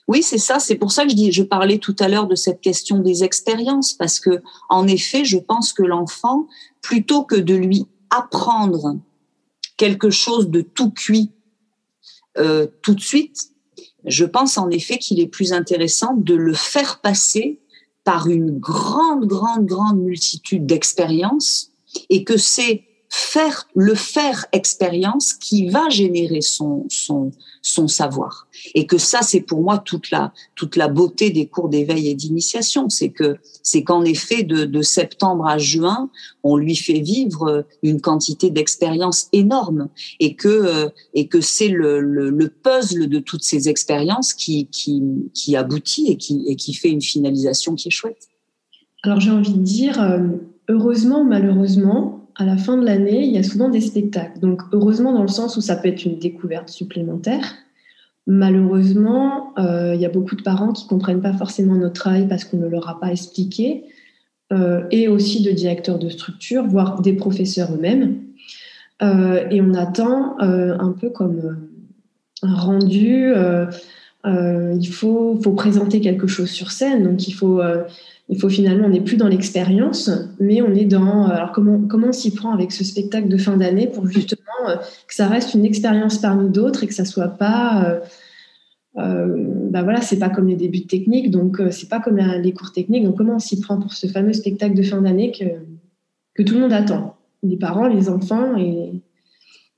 Oui, 0.08 0.22
c'est 0.22 0.38
ça. 0.38 0.58
C'est 0.58 0.74
pour 0.74 0.90
ça 0.90 1.04
que 1.04 1.10
je, 1.10 1.14
dis, 1.14 1.32
je 1.32 1.42
parlais 1.42 1.78
tout 1.78 1.94
à 2.00 2.08
l'heure 2.08 2.26
de 2.26 2.34
cette 2.34 2.60
question 2.60 2.98
des 2.98 3.24
expériences, 3.24 3.92
parce 3.92 4.18
que, 4.18 4.42
en 4.68 4.86
effet, 4.86 5.24
je 5.24 5.38
pense 5.38 5.72
que 5.72 5.82
l'enfant, 5.82 6.48
plutôt 6.80 7.24
que 7.24 7.36
de 7.36 7.54
lui 7.54 7.86
apprendre 8.10 8.98
quelque 9.76 10.10
chose 10.10 10.50
de 10.50 10.60
tout 10.60 10.90
cuit 10.90 11.30
euh, 12.38 12.66
tout 12.82 12.94
de 12.94 13.00
suite, 13.00 13.51
je 14.04 14.24
pense 14.24 14.58
en 14.58 14.70
effet 14.70 14.98
qu'il 14.98 15.20
est 15.20 15.28
plus 15.28 15.52
intéressant 15.52 16.14
de 16.14 16.34
le 16.34 16.54
faire 16.54 17.00
passer 17.00 17.60
par 18.04 18.28
une 18.28 18.58
grande, 18.58 19.26
grande, 19.26 19.66
grande 19.66 19.98
multitude 20.00 20.66
d'expériences 20.66 21.70
et 22.10 22.24
que 22.24 22.36
c'est 22.36 22.84
faire 23.14 23.68
le 23.74 23.94
faire 23.94 24.46
expérience 24.52 25.34
qui 25.34 25.68
va 25.68 25.90
générer 25.90 26.40
son 26.40 26.86
son 26.88 27.30
son 27.60 27.86
savoir. 27.86 28.48
Et 28.74 28.86
que 28.86 28.96
ça 28.96 29.20
c'est 29.20 29.42
pour 29.42 29.60
moi 29.60 29.76
toute 29.76 30.10
la 30.10 30.32
toute 30.54 30.76
la 30.76 30.88
beauté 30.88 31.28
des 31.28 31.46
cours 31.46 31.68
d'éveil 31.68 32.08
et 32.08 32.14
d'initiation. 32.14 32.88
C'est 32.88 33.10
que 33.10 33.36
c'est 33.62 33.82
qu'en 33.82 34.02
effet 34.02 34.44
de, 34.44 34.64
de 34.64 34.80
septembre 34.80 35.46
à 35.46 35.58
juin 35.58 36.08
on 36.42 36.56
lui 36.56 36.74
fait 36.74 37.00
vivre 37.00 37.66
une 37.82 38.00
quantité 38.00 38.48
d'expériences 38.48 39.28
énorme. 39.34 39.90
Et 40.18 40.34
que 40.34 40.48
euh, 40.48 40.88
et 41.12 41.28
que 41.28 41.42
c'est 41.42 41.68
le, 41.68 42.00
le, 42.00 42.30
le, 42.30 42.48
puzzle 42.48 43.08
de 43.10 43.18
toutes 43.18 43.44
ces 43.44 43.68
expériences 43.68 44.32
qui 44.32 44.68
qui 44.68 45.02
qui 45.34 45.54
aboutit 45.54 46.10
et 46.10 46.16
qui 46.16 46.44
et 46.46 46.56
qui 46.56 46.72
fait 46.72 46.88
une 46.88 47.02
finalisation 47.02 47.74
qui 47.74 47.88
est 47.88 47.92
chouette. 47.92 48.28
Alors 49.02 49.20
j'ai 49.20 49.30
envie 49.30 49.52
de 49.52 49.62
dire 49.62 50.00
euh, 50.00 50.28
heureusement 50.70 51.24
malheureusement 51.24 52.21
à 52.36 52.44
la 52.44 52.56
fin 52.56 52.76
de 52.76 52.84
l'année, 52.84 53.24
il 53.24 53.32
y 53.32 53.38
a 53.38 53.42
souvent 53.42 53.68
des 53.68 53.80
spectacles. 53.80 54.38
Donc, 54.40 54.62
heureusement, 54.72 55.12
dans 55.12 55.22
le 55.22 55.28
sens 55.28 55.56
où 55.56 55.60
ça 55.60 55.76
peut 55.76 55.88
être 55.88 56.04
une 56.04 56.18
découverte 56.18 56.68
supplémentaire. 56.68 57.54
Malheureusement, 58.26 59.52
euh, 59.58 59.94
il 59.94 60.00
y 60.00 60.06
a 60.06 60.08
beaucoup 60.08 60.36
de 60.36 60.42
parents 60.42 60.72
qui 60.72 60.84
ne 60.84 60.88
comprennent 60.88 61.20
pas 61.20 61.32
forcément 61.32 61.74
notre 61.74 61.94
travail 62.00 62.28
parce 62.28 62.44
qu'on 62.44 62.58
ne 62.58 62.68
leur 62.68 62.88
a 62.88 63.00
pas 63.00 63.10
expliqué, 63.10 63.84
euh, 64.52 64.84
et 64.90 65.08
aussi 65.08 65.42
de 65.42 65.50
directeurs 65.50 65.98
de 65.98 66.08
structure, 66.08 66.64
voire 66.66 67.02
des 67.02 67.14
professeurs 67.14 67.74
eux-mêmes. 67.74 68.18
Euh, 69.02 69.48
et 69.50 69.60
on 69.60 69.74
attend 69.74 70.38
un 70.38 70.92
peu 70.92 71.10
comme 71.10 71.56
un 72.42 72.54
rendu. 72.54 73.32
il 74.24 74.88
faut, 74.88 75.40
faut, 75.42 75.52
présenter 75.52 76.00
quelque 76.00 76.28
chose 76.28 76.50
sur 76.50 76.70
scène, 76.70 77.02
donc 77.02 77.26
il 77.26 77.32
faut 77.32 77.60
il 78.32 78.40
faut 78.40 78.48
finalement, 78.48 78.86
on 78.86 78.88
n'est 78.88 79.02
plus 79.02 79.18
dans 79.18 79.28
l'expérience, 79.28 80.10
mais 80.40 80.62
on 80.62 80.72
est 80.72 80.86
dans. 80.86 81.28
Euh, 81.28 81.34
alors, 81.34 81.52
comment, 81.52 81.82
comment 81.86 82.08
on 82.08 82.12
s'y 82.12 82.34
prend 82.34 82.54
avec 82.54 82.72
ce 82.72 82.82
spectacle 82.82 83.28
de 83.28 83.36
fin 83.36 83.58
d'année 83.58 83.86
pour 83.86 84.06
justement 84.06 84.70
euh, 84.70 84.76
que 85.06 85.14
ça 85.14 85.28
reste 85.28 85.52
une 85.52 85.66
expérience 85.66 86.16
parmi 86.16 86.48
d'autres 86.48 86.82
et 86.82 86.86
que 86.86 86.94
ça 86.94 87.04
soit 87.04 87.28
pas. 87.28 88.00
Euh, 88.96 89.46
bah 89.70 89.82
voilà, 89.82 90.00
c'est 90.00 90.18
pas 90.18 90.30
comme 90.30 90.48
les 90.48 90.56
débuts 90.56 90.86
techniques, 90.86 91.30
donc 91.30 91.60
c'est 91.70 91.90
pas 91.90 92.00
comme 92.00 92.16
les 92.16 92.54
cours 92.54 92.72
techniques. 92.72 93.04
Donc, 93.04 93.18
comment 93.18 93.34
on 93.34 93.38
s'y 93.38 93.60
prend 93.60 93.78
pour 93.78 93.92
ce 93.92 94.06
fameux 94.06 94.32
spectacle 94.32 94.74
de 94.74 94.82
fin 94.82 95.02
d'année 95.02 95.30
que, 95.30 95.44
que 96.34 96.42
tout 96.42 96.54
le 96.54 96.60
monde 96.60 96.72
attend 96.72 97.16
Les 97.42 97.58
parents, 97.58 97.86
les 97.86 98.08
enfants 98.08 98.56
et, 98.56 98.92
ben, 98.92 99.01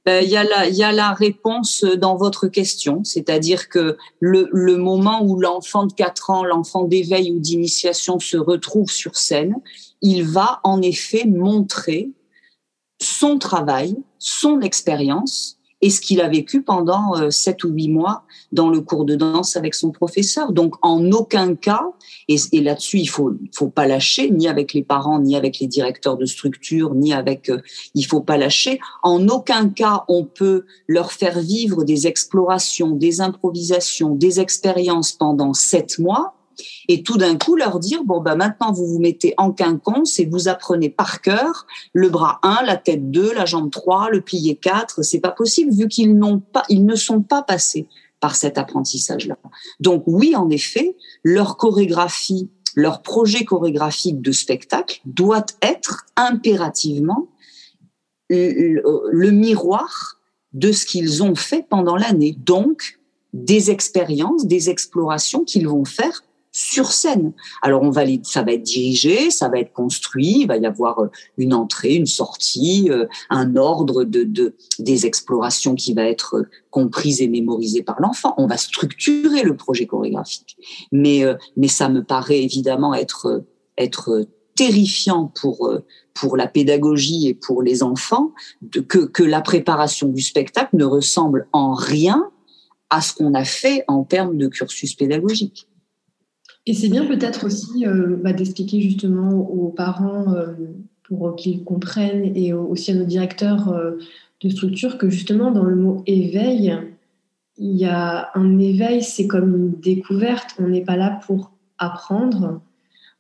il 0.07 0.29
y, 0.29 0.37
a 0.37 0.45
la, 0.45 0.69
il 0.69 0.75
y 0.75 0.83
a 0.83 0.93
la 0.93 1.13
réponse 1.13 1.83
dans 1.83 2.17
votre 2.17 2.47
question, 2.49 3.03
c'est-à-dire 3.05 3.71
que 3.71 3.97
le, 4.21 4.49
le 4.53 4.77
moment 4.77 5.23
où 5.23 5.41
l'enfant 5.41 5.87
de 5.87 5.93
4 5.95 6.31
ans, 6.31 6.45
l'enfant 6.45 6.85
d'éveil 6.85 7.33
ou 7.33 7.39
d'initiation 7.39 8.19
se 8.19 8.37
retrouve 8.37 8.91
sur 8.91 9.17
scène, 9.17 9.57
il 10.03 10.25
va 10.25 10.61
en 10.63 10.83
effet 10.83 11.25
montrer 11.25 12.11
son 13.01 13.39
travail, 13.39 13.97
son 14.19 14.61
expérience, 14.61 15.59
et 15.85 15.91
ce 15.91 16.01
qu'il 16.01 16.23
a 16.23 16.29
vécu 16.31 16.63
pendant 16.63 17.15
euh, 17.15 17.29
sept 17.29 17.63
ou 17.63 17.69
huit 17.69 17.91
mois 17.91 18.23
dans 18.53 18.71
le 18.71 18.81
cours 18.81 19.05
de 19.05 19.17
danse 19.17 19.55
avec 19.55 19.75
son 19.75 19.91
professeur. 19.91 20.51
Donc, 20.53 20.77
en 20.81 21.13
aucun 21.13 21.55
cas, 21.55 21.85
et, 22.27 22.39
là-dessus, 22.63 23.01
il 23.01 23.07
faut, 23.07 23.33
faut 23.53 23.69
pas 23.69 23.87
lâcher, 23.87 24.31
ni 24.31 24.49
avec 24.49 24.73
les 24.73 24.83
parents, 24.83 25.21
ni 25.21 25.37
avec 25.37 25.59
les 25.59 25.67
directeurs 25.67 26.17
de 26.17 26.25
structure, 26.25 26.95
ni 26.95 27.13
avec, 27.13 27.51
euh, 27.51 27.61
il 27.95 28.07
faut 28.07 28.23
pas 28.23 28.39
lâcher. 28.39 28.81
En 29.03 29.29
aucun 29.29 29.69
cas, 29.69 30.05
on 30.09 30.25
peut 30.25 30.65
leur 30.89 31.13
faire 31.13 31.39
vivre 31.39 31.85
des 31.85 32.07
explorations, 32.07 32.93
des 32.93 33.21
improvisations, 33.21 34.15
des 34.15 34.41
expériences 34.41 35.13
pendant 35.13 35.53
sept 35.53 35.99
mois 35.99 36.34
et 36.89 37.03
tout 37.03 37.17
d'un 37.17 37.37
coup 37.37 37.57
leur 37.57 37.79
dire 37.79 38.05
bon 38.05 38.21
ben 38.21 38.37
maintenant 38.37 38.73
vous 38.73 38.87
vous 38.87 38.99
mettez 38.99 39.35
en 39.37 39.53
quinconce 39.53 40.19
et 40.19 40.27
vous 40.27 40.49
apprenez 40.49 40.91
par 40.91 41.21
cœur 41.21 41.67
le 41.93 42.09
bras 42.09 42.39
1, 42.43 42.63
la 42.65 42.77
tête 42.77 43.11
2, 43.11 43.33
la 43.33 43.45
jambe 43.45 43.71
3, 43.71 44.11
le 44.11 44.21
plié 44.21 44.57
4, 44.57 45.03
c'est 45.03 45.21
pas 45.21 45.31
possible 45.31 45.73
vu 45.73 45.89
qu'ils 45.89 46.17
n'ont 46.17 46.41
pas 46.41 46.63
ils 46.69 46.85
ne 46.85 46.95
sont 46.95 47.23
pas 47.23 47.43
passés 47.43 47.89
par 48.21 48.37
cet 48.37 48.57
apprentissage 48.59 49.27
là. 49.27 49.37
Donc 49.81 50.05
oui 50.07 50.35
en 50.35 50.49
effet, 50.51 50.97
leur 51.23 51.57
chorégraphie, 51.57 52.49
leur 52.75 53.03
projet 53.03 53.45
chorégraphique 53.45 54.23
de 54.23 54.33
spectacle 54.33 55.01
doit 55.05 55.47
être 55.63 56.07
impérativement 56.17 57.29
le 58.31 59.31
miroir 59.31 60.19
de 60.55 60.73
ce 60.73 60.87
qu'ils 60.87 61.23
ont 61.23 61.35
fait 61.35 61.67
pendant 61.69 61.97
l'année. 61.97 62.37
Donc 62.39 62.99
des 63.33 63.71
expériences, 63.71 64.47
des 64.47 64.71
explorations 64.71 65.45
qu'ils 65.45 65.69
vont 65.69 65.85
faire 65.85 66.23
sur 66.55 66.93
scène. 66.93 67.33
Alors 67.63 67.83
on 67.83 67.91
va 67.91 68.05
ça 68.23 68.43
va 68.43 68.53
être 68.53 68.63
dirigé, 68.63 69.31
ça 69.31 69.49
va 69.49 69.59
être 69.59 69.73
construit, 69.73 70.43
il 70.43 70.47
va 70.47 70.57
y 70.57 70.67
avoir 70.67 71.01
euh, 71.01 71.11
une 71.37 71.53
entrée, 71.53 71.95
une 71.95 72.07
sortie, 72.07 72.89
euh, 72.91 73.07
un 73.29 73.57
ordre 73.57 74.05
de, 74.05 74.23
de 74.23 74.55
des 74.79 75.05
explorations 75.05 75.75
qui 75.75 75.95
va 75.95 76.05
être 76.05 76.37
euh, 76.37 76.49
comprise 76.71 77.21
et 77.21 77.29
mémorisée 77.29 77.83
par 77.83 78.01
l'enfant. 78.01 78.35
On 78.39 78.47
va 78.47 78.57
structurer 78.57 79.43
le 79.43 79.57
projet 79.57 79.87
chorégraphique, 79.87 80.57
mais 80.93 81.25
mais 81.57 81.69
ça 81.69 81.89
me 81.89 82.05
paraît 82.05 82.43
évidemment 82.43 82.95
être 82.95 83.45
être 83.77 84.27
terrifiant 84.55 85.33
pour 85.41 85.73
pour 86.15 86.37
la 86.37 86.47
pédagogie 86.47 87.27
et 87.27 87.35
pour 87.35 87.63
les 87.63 87.83
enfants 87.83 88.33
que 88.89 89.07
que 89.07 89.25
la 89.25 89.41
préparation 89.41 90.09
du 90.09 90.23
spectacle 90.23 90.77
ne 90.77 90.85
ressemble 90.85 91.49
en 91.53 91.75
rien 91.75 92.31
à 92.91 93.01
ce 93.01 93.13
qu'on 93.13 93.35
a 93.35 93.45
fait 93.45 93.83
en 93.89 94.05
termes 94.05 94.37
de 94.37 94.47
cursus 94.47 94.95
pédagogique. 94.95 95.69
Et 96.67 96.73
c'est 96.73 96.89
bien 96.89 97.05
peut-être 97.05 97.45
aussi 97.45 97.87
euh, 97.87 98.17
bah, 98.23 98.33
d'expliquer 98.33 98.81
justement 98.81 99.33
aux 99.33 99.69
parents 99.69 100.33
euh, 100.35 100.55
pour 101.03 101.37
qu'ils 101.37 101.63
comprennent 101.63 102.35
et 102.35 102.55
aussi 102.55 102.91
à 102.91 102.95
nos 102.95 103.05
directeurs 103.05 103.69
euh, 103.69 103.99
de 104.41 104.49
structure 104.49 104.97
que 104.97 105.11
justement 105.11 105.51
dans 105.51 105.65
le 105.65 105.77
mot 105.77 106.03
éveil, 106.07 106.75
il 107.59 107.77
y 107.77 107.85
a 107.85 108.31
un 108.35 108.59
éveil, 108.59 109.03
c'est 109.03 109.27
comme 109.27 109.55
une 109.55 109.81
découverte. 109.81 110.57
On 110.59 110.69
n'est 110.69 110.85
pas 110.85 110.97
là 110.97 111.21
pour 111.27 111.53
apprendre, 111.79 112.63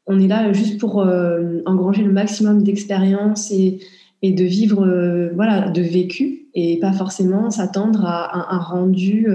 on 0.06 0.18
est 0.20 0.28
là 0.28 0.52
juste 0.52 0.78
pour 0.78 0.96
engranger 0.96 2.02
le 2.02 2.12
maximum 2.12 2.62
d'expérience 2.62 3.50
et, 3.50 3.80
de 4.22 4.44
vivre, 4.44 4.86
voilà, 5.34 5.70
de 5.70 5.82
vécu 5.82 6.48
et 6.54 6.78
pas 6.78 6.92
forcément 6.92 7.50
s'attendre 7.50 8.04
à 8.04 8.36
un, 8.36 8.56
un 8.56 8.60
rendu. 8.60 9.28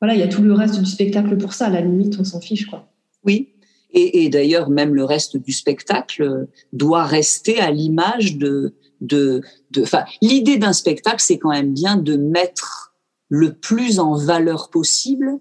voilà, 0.00 0.14
il 0.14 0.20
y 0.20 0.24
a 0.24 0.28
tout 0.28 0.42
le 0.42 0.52
reste 0.52 0.80
du 0.80 0.86
spectacle 0.86 1.36
pour 1.36 1.52
ça. 1.52 1.66
À 1.66 1.70
la 1.70 1.80
limite, 1.80 2.16
on 2.18 2.24
s'en 2.24 2.40
fiche, 2.40 2.66
quoi. 2.66 2.91
Oui. 3.24 3.50
Et, 3.90 4.24
et 4.24 4.28
d'ailleurs, 4.28 4.70
même 4.70 4.94
le 4.94 5.04
reste 5.04 5.36
du 5.36 5.52
spectacle 5.52 6.48
doit 6.72 7.04
rester 7.04 7.60
à 7.60 7.70
l'image 7.70 8.38
de, 8.38 8.74
de, 9.02 9.42
de, 9.70 9.82
enfin, 9.82 10.04
l'idée 10.22 10.56
d'un 10.56 10.72
spectacle, 10.72 11.20
c'est 11.20 11.38
quand 11.38 11.50
même 11.50 11.74
bien 11.74 11.96
de 11.96 12.16
mettre 12.16 12.94
le 13.28 13.52
plus 13.52 13.98
en 13.98 14.14
valeur 14.14 14.70
possible 14.70 15.38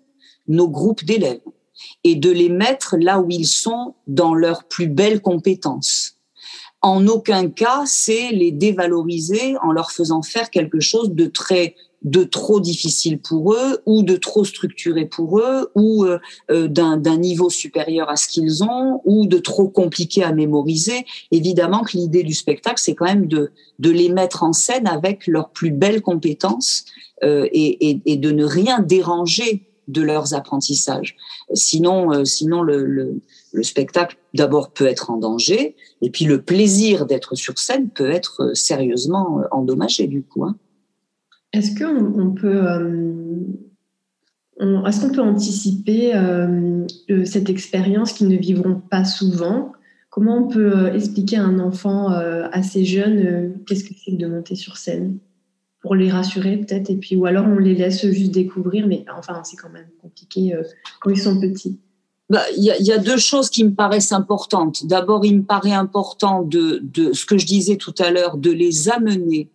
nos 0.47 0.67
groupes 0.67 1.05
d'élèves 1.05 1.41
et 2.03 2.15
de 2.15 2.29
les 2.29 2.49
mettre 2.49 2.97
là 2.97 3.19
où 3.19 3.27
ils 3.29 3.47
sont 3.47 3.95
dans 4.07 4.33
leurs 4.33 4.65
plus 4.65 4.87
belles 4.87 5.21
compétences. 5.21 6.17
En 6.81 7.07
aucun 7.07 7.49
cas, 7.49 7.83
c'est 7.85 8.31
les 8.31 8.51
dévaloriser 8.51 9.55
en 9.61 9.71
leur 9.71 9.91
faisant 9.91 10.23
faire 10.23 10.49
quelque 10.49 10.79
chose 10.79 11.11
de 11.11 11.25
très 11.25 11.75
de 12.03 12.23
trop 12.23 12.59
difficile 12.59 13.19
pour 13.19 13.53
eux 13.53 13.81
ou 13.85 14.03
de 14.03 14.15
trop 14.15 14.43
structuré 14.43 15.05
pour 15.05 15.39
eux 15.39 15.71
ou 15.75 16.05
euh, 16.05 16.19
euh, 16.49 16.67
d'un 16.67 17.17
niveau 17.17 17.49
supérieur 17.49 18.09
à 18.09 18.15
ce 18.15 18.27
qu'ils 18.27 18.63
ont 18.63 19.01
ou 19.05 19.27
de 19.27 19.37
trop 19.37 19.67
compliqué 19.67 20.23
à 20.23 20.33
mémoriser. 20.33 21.05
Évidemment 21.31 21.83
que 21.83 21.97
l'idée 21.97 22.23
du 22.23 22.33
spectacle, 22.33 22.79
c'est 22.79 22.95
quand 22.95 23.05
même 23.05 23.27
de, 23.27 23.51
de 23.79 23.89
les 23.89 24.09
mettre 24.09 24.43
en 24.43 24.53
scène 24.53 24.87
avec 24.87 25.27
leurs 25.27 25.49
plus 25.49 25.71
belles 25.71 26.01
compétences 26.01 26.85
euh, 27.23 27.47
et, 27.51 27.89
et, 27.89 28.01
et, 28.05 28.17
de 28.17 28.31
ne 28.31 28.45
rien 28.45 28.79
déranger 28.79 29.67
de 29.87 30.01
leurs 30.01 30.33
apprentissages. 30.33 31.15
Sinon, 31.53 32.11
euh, 32.13 32.25
sinon 32.25 32.61
le, 32.61 32.85
le, 32.85 33.21
le 33.51 33.63
spectacle 33.63 34.17
d'abord 34.33 34.71
peut 34.71 34.87
être 34.87 35.11
en 35.11 35.17
danger, 35.17 35.75
et 36.01 36.09
puis 36.09 36.25
le 36.25 36.41
plaisir 36.41 37.05
d'être 37.05 37.35
sur 37.35 37.59
scène 37.59 37.89
peut 37.89 38.09
être 38.09 38.43
euh, 38.43 38.53
sérieusement 38.53 39.39
euh, 39.39 39.43
endommagé 39.51 40.07
du 40.07 40.23
coup. 40.23 40.45
Hein. 40.45 40.55
Est-ce 41.53 41.77
qu'on 41.77 42.19
on 42.19 42.31
peut, 42.31 42.65
est-ce 44.59 45.07
peut 45.11 45.21
anticiper 45.21 46.13
cette 47.25 47.49
expérience 47.49 48.13
qu'ils 48.13 48.29
ne 48.29 48.37
vivront 48.37 48.81
pas 48.89 49.03
souvent? 49.03 49.73
Comment 50.09 50.45
on 50.45 50.47
peut 50.47 50.93
expliquer 50.93 51.37
à 51.37 51.43
un 51.43 51.59
enfant 51.59 52.09
assez 52.09 52.85
jeune 52.85 53.53
qu'est-ce 53.65 53.83
que 53.83 53.93
c'est 53.93 54.15
de 54.15 54.27
monter 54.27 54.55
sur 54.55 54.77
scène? 54.77 55.17
Pour 55.81 55.95
les 55.95 56.11
rassurer 56.11 56.57
peut-être, 56.57 56.91
et 56.91 56.95
puis 56.95 57.15
ou 57.15 57.25
alors 57.25 57.47
on 57.47 57.57
les 57.57 57.73
laisse 57.73 58.05
juste 58.05 58.31
découvrir, 58.31 58.85
mais 58.85 59.03
enfin 59.17 59.41
c'est 59.43 59.57
quand 59.57 59.71
même 59.71 59.87
compliqué 59.99 60.53
euh, 60.53 60.61
quand 60.99 61.09
ils 61.09 61.19
sont 61.19 61.41
petits. 61.41 61.79
Bah, 62.29 62.43
il 62.55 62.63
y, 62.63 62.69
a, 62.69 62.79
y, 62.79 62.91
a, 62.91 62.99
deux 62.99 63.17
choses 63.17 63.49
qui 63.49 63.63
me 63.63 63.73
paraissent 63.73 64.11
importantes. 64.11 64.85
D'abord, 64.85 65.25
il 65.25 65.39
me 65.39 65.43
paraît 65.43 65.73
important 65.73 66.43
de, 66.43 66.79
de 66.83 67.13
ce 67.13 67.25
que 67.25 67.37
je 67.37 67.47
disais 67.47 67.77
tout 67.77 67.95
à 67.97 68.11
l'heure, 68.11 68.37
de 68.37 68.51
les 68.51 68.89
amener 68.89 69.49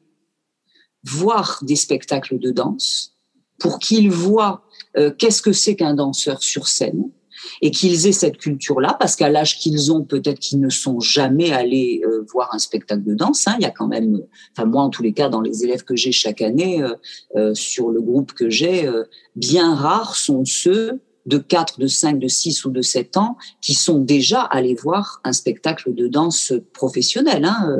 voir 1.07 1.61
des 1.63 1.77
spectacles 1.77 2.39
de 2.39 2.51
danse 2.51 3.15
pour 3.59 3.79
qu'ils 3.79 4.11
voient 4.11 4.63
euh, 4.97 5.11
qu'est-ce 5.17 5.43
que 5.43 5.53
c'est 5.53 5.77
qu'un 5.77 5.95
danseur 5.95 6.43
sur 6.43 6.69
scène 6.69 7.11
et 7.63 7.71
qu'ils 7.71 8.07
aient 8.07 8.13
cette 8.13 8.39
culture-là, 8.39 8.97
parce 8.99 9.17
qu'à 9.17 9.29
l'âge 9.29 9.59
qu'ils 9.59 9.93
ont, 9.93 10.03
peut-être 10.03 10.39
qu'ils 10.39 10.61
ne 10.61 10.69
sont 10.69 11.01
jamais 11.01 11.53
allés 11.53 12.03
euh, 12.05 12.25
voir 12.33 12.55
un 12.55 12.59
spectacle 12.59 13.05
de 13.05 13.15
danse. 13.15 13.47
Hein. 13.47 13.57
Il 13.59 13.63
y 13.63 13.67
a 13.67 13.71
quand 13.71 13.87
même, 13.87 14.23
enfin 14.57 14.67
moi 14.67 14.83
en 14.83 14.91
tous 14.91 15.03
les 15.03 15.13
cas, 15.13 15.29
dans 15.29 15.41
les 15.41 15.65
élèves 15.65 15.85
que 15.85 15.97
j'ai 15.97 16.13
chaque 16.13 16.43
année, 16.43 16.83
euh, 16.83 16.95
euh 17.37 17.55
sur 17.55 17.91
le 17.91 18.01
groupe 18.01 18.33
que 18.33 18.51
j'ai, 18.51 18.87
euh, 18.87 19.05
bien 19.35 19.75
rares 19.75 20.17
sont 20.17 20.45
ceux 20.45 21.01
de 21.27 21.39
4, 21.39 21.81
de 21.81 21.87
5, 21.87 22.19
de 22.19 22.29
6 22.29 22.65
ou 22.65 22.71
de 22.71 22.83
7 22.83 23.17
ans 23.17 23.37
qui 23.61 23.75
sont 23.75 23.99
déjà 23.99 24.41
allés 24.43 24.75
voir 24.75 25.21
un 25.25 25.33
spectacle 25.33 25.95
de 25.95 26.07
danse 26.09 26.53
professionnel. 26.73 27.45
Hein. 27.45 27.75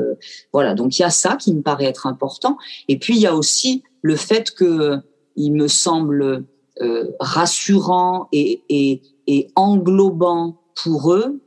voilà, 0.53 0.73
donc 0.73 0.97
il 0.97 1.01
y 1.01 1.05
a 1.05 1.09
ça 1.09 1.35
qui 1.35 1.53
me 1.53 1.61
paraît 1.61 1.85
être 1.85 2.07
important. 2.07 2.57
Et 2.87 2.99
puis 2.99 3.15
il 3.15 3.21
y 3.21 3.27
a 3.27 3.35
aussi 3.35 3.83
le 4.01 4.15
fait 4.15 4.51
que 4.51 4.99
il 5.35 5.53
me 5.53 5.67
semble 5.67 6.45
euh, 6.81 7.11
rassurant 7.19 8.27
et 8.31 9.01
englobant 9.55 10.59
pour 10.75 11.13
eux 11.13 11.41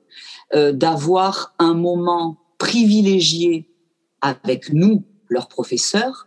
euh, 0.55 0.73
d'avoir 0.73 1.55
un 1.61 1.75
moment 1.75 2.39
privilégié 2.59 3.69
avec 4.21 4.73
nous, 4.73 5.05
leurs 5.29 5.47
professeurs, 5.47 6.27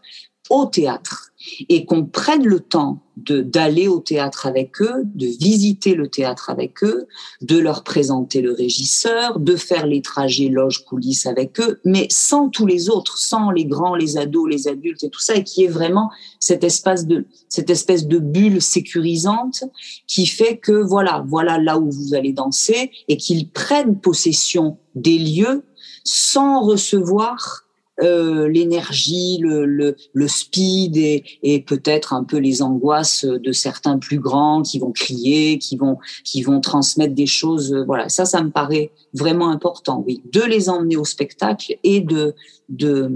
au 0.49 0.65
théâtre 0.65 1.32
et 1.69 1.85
qu'on 1.85 2.05
prenne 2.05 2.45
le 2.45 2.59
temps 2.59 2.99
d'aller 3.17 3.87
au 3.87 3.99
théâtre 3.99 4.47
avec 4.47 4.81
eux, 4.81 5.03
de 5.13 5.27
visiter 5.27 5.93
le 5.93 6.07
théâtre 6.07 6.49
avec 6.49 6.83
eux, 6.83 7.07
de 7.41 7.57
leur 7.57 7.83
présenter 7.83 8.41
le 8.41 8.51
régisseur, 8.51 9.39
de 9.39 9.55
faire 9.55 9.85
les 9.85 10.01
trajets 10.01 10.49
loge 10.49 10.83
coulisses 10.83 11.27
avec 11.27 11.59
eux, 11.59 11.79
mais 11.85 12.07
sans 12.09 12.49
tous 12.49 12.65
les 12.65 12.89
autres, 12.89 13.17
sans 13.17 13.51
les 13.51 13.65
grands, 13.65 13.95
les 13.95 14.17
ados, 14.17 14.49
les 14.49 14.67
adultes 14.67 15.03
et 15.03 15.09
tout 15.09 15.19
ça, 15.19 15.35
et 15.35 15.43
qui 15.43 15.63
est 15.63 15.67
vraiment 15.67 16.09
cet 16.39 16.63
espace 16.63 17.05
de 17.05 17.27
cette 17.49 17.69
espèce 17.69 18.07
de 18.07 18.17
bulle 18.17 18.61
sécurisante 18.61 19.63
qui 20.07 20.25
fait 20.25 20.57
que 20.57 20.71
voilà, 20.71 21.23
voilà 21.27 21.59
là 21.59 21.77
où 21.77 21.91
vous 21.91 22.15
allez 22.15 22.33
danser 22.33 22.91
et 23.07 23.17
qu'ils 23.17 23.49
prennent 23.49 23.99
possession 23.99 24.77
des 24.95 25.19
lieux 25.19 25.63
sans 26.03 26.61
recevoir 26.61 27.63
euh, 28.03 28.47
l'énergie, 28.47 29.37
le, 29.41 29.65
le, 29.65 30.27
speed 30.27 30.97
et, 30.97 31.23
et 31.41 31.61
peut-être 31.61 32.13
un 32.13 32.23
peu 32.23 32.37
les 32.37 32.61
angoisses 32.61 33.25
de 33.25 33.51
certains 33.51 33.97
plus 33.97 34.19
grands 34.19 34.61
qui 34.61 34.79
vont 34.79 34.91
crier, 34.91 35.57
qui 35.57 35.77
vont 35.77 35.97
qui 36.23 36.41
vont 36.41 36.59
transmettre 36.59 37.15
des 37.15 37.25
choses. 37.25 37.73
Euh, 37.73 37.83
voilà, 37.83 38.09
ça, 38.09 38.25
ça 38.25 38.43
me 38.43 38.49
paraît 38.49 38.91
vraiment 39.13 39.49
important. 39.49 40.03
Oui, 40.05 40.21
de 40.31 40.41
les 40.41 40.69
emmener 40.69 40.97
au 40.97 41.05
spectacle 41.05 41.77
et 41.83 42.01
de 42.01 42.35
de 42.69 43.11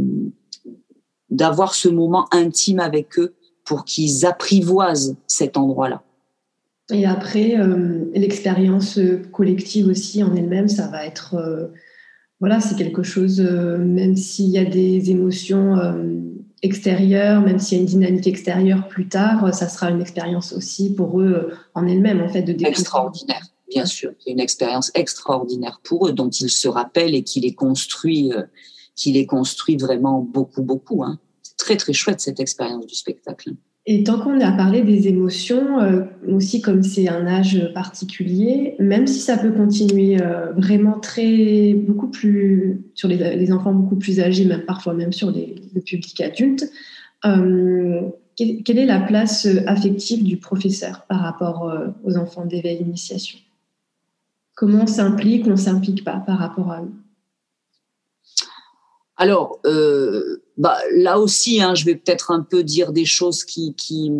d'avoir 1.29 1.73
ce 1.73 1.89
moment 1.89 2.27
intime 2.31 2.79
avec 2.79 3.19
eux 3.19 3.35
pour 3.65 3.83
qu'ils 3.83 4.25
apprivoisent 4.25 5.15
cet 5.27 5.57
endroit-là. 5.57 6.03
Et 6.93 7.05
après, 7.05 7.59
euh, 7.59 8.05
l'expérience 8.15 8.97
collective 9.33 9.87
aussi 9.87 10.23
en 10.23 10.33
elle-même, 10.33 10.69
ça 10.69 10.87
va 10.87 11.05
être 11.05 11.35
voilà, 12.39 12.59
c'est 12.59 12.75
quelque 12.75 13.03
chose, 13.03 13.41
euh, 13.41 13.77
même 13.77 14.15
s'il 14.15 14.49
y 14.49 14.59
a 14.59 14.65
des 14.65 15.09
émotions 15.09 15.77
euh, 15.77 16.03
extérieures, 16.61 17.41
même 17.41 17.57
s'il 17.57 17.77
y 17.77 17.79
a 17.79 17.81
une 17.81 17.87
dynamique 17.87 18.27
extérieure 18.27 18.87
plus 18.87 19.07
tard, 19.07 19.45
euh, 19.45 19.51
ça 19.51 19.67
sera 19.67 19.89
une 19.89 20.01
expérience 20.01 20.53
aussi 20.53 20.93
pour 20.93 21.19
eux 21.19 21.51
en 21.73 21.87
elle-même, 21.87 22.21
en 22.21 22.29
fait, 22.29 22.43
de 22.43 22.51
découvrir. 22.51 22.69
Extraordinaire, 22.69 23.43
bien 23.69 23.85
sûr. 23.85 24.11
C'est 24.19 24.31
une 24.31 24.39
expérience 24.39 24.91
extraordinaire 24.93 25.81
pour 25.83 26.07
eux, 26.07 26.13
dont 26.13 26.29
ils 26.29 26.51
se 26.51 26.67
rappellent 26.67 27.15
et 27.15 27.23
qui 27.23 27.39
les 27.39 27.55
construit, 27.55 28.31
qui 28.95 29.11
les 29.13 29.25
construit 29.25 29.77
vraiment 29.77 30.21
beaucoup, 30.21 30.61
beaucoup. 30.61 31.03
Hein. 31.03 31.19
C'est 31.41 31.57
très, 31.57 31.75
très 31.75 31.93
chouette 31.93 32.19
cette 32.19 32.39
expérience 32.39 32.85
du 32.85 32.95
spectacle. 32.95 33.53
Et 33.89 34.03
tant 34.03 34.19
qu'on 34.19 34.41
a 34.41 34.51
parlé 34.51 34.81
des 34.81 35.07
émotions, 35.07 35.79
euh, 35.79 36.03
aussi 36.27 36.59
comme 36.59 36.83
c'est 36.83 37.07
un 37.07 37.25
âge 37.25 37.71
particulier, 37.73 38.75
même 38.79 39.07
si 39.07 39.21
ça 39.21 39.37
peut 39.37 39.53
continuer 39.53 40.21
euh, 40.21 40.51
vraiment 40.51 40.99
très 40.99 41.73
beaucoup 41.73 42.09
plus 42.09 42.83
sur 42.95 43.07
les, 43.07 43.53
enfants 43.53 43.71
beaucoup 43.71 43.95
plus 43.95 44.19
âgés, 44.19 44.43
même 44.43 44.65
parfois 44.65 44.93
même 44.93 45.13
sur 45.13 45.31
le 45.31 45.79
public 45.79 46.19
adulte, 46.19 46.69
euh, 47.23 48.01
quelle 48.35 48.77
est 48.77 48.85
la 48.85 48.99
place 48.99 49.47
affective 49.67 50.21
du 50.21 50.35
professeur 50.35 51.05
par 51.07 51.21
rapport 51.21 51.73
aux 52.03 52.17
enfants 52.17 52.45
d'éveil 52.45 52.81
initiation? 52.81 53.39
Comment 54.53 54.83
on 54.83 54.87
s'implique 54.87 55.47
ou 55.47 55.51
on 55.51 55.57
s'implique 55.57 56.03
pas 56.03 56.17
par 56.17 56.37
rapport 56.37 56.71
à 56.71 56.83
eux? 56.83 56.91
Alors, 59.15 59.59
bah, 60.57 60.77
là 60.91 61.19
aussi, 61.19 61.61
hein, 61.61 61.75
je 61.75 61.85
vais 61.85 61.95
peut-être 61.95 62.31
un 62.31 62.41
peu 62.41 62.63
dire 62.63 62.91
des 62.91 63.05
choses 63.05 63.43
qui, 63.43 63.75
qui, 63.75 64.11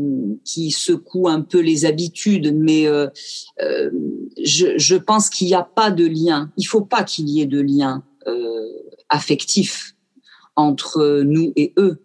qui 0.45 0.69
secouent 0.69 1.27
un 1.27 1.41
peu 1.41 1.59
les 1.59 1.85
habitudes, 1.85 2.55
mais 2.55 2.87
euh, 2.87 3.07
euh, 3.61 3.89
je, 4.43 4.77
je, 4.77 4.95
pense 4.95 5.31
qu'il 5.31 5.47
n'y 5.47 5.55
a 5.55 5.63
pas 5.63 5.89
de 5.89 6.05
lien. 6.05 6.51
Il 6.55 6.65
faut 6.65 6.81
pas 6.81 7.03
qu'il 7.03 7.27
y 7.29 7.41
ait 7.41 7.47
de 7.47 7.59
lien 7.59 8.03
euh, 8.27 8.67
affectif 9.09 9.95
entre 10.55 11.21
nous 11.23 11.53
et 11.55 11.73
eux. 11.79 12.03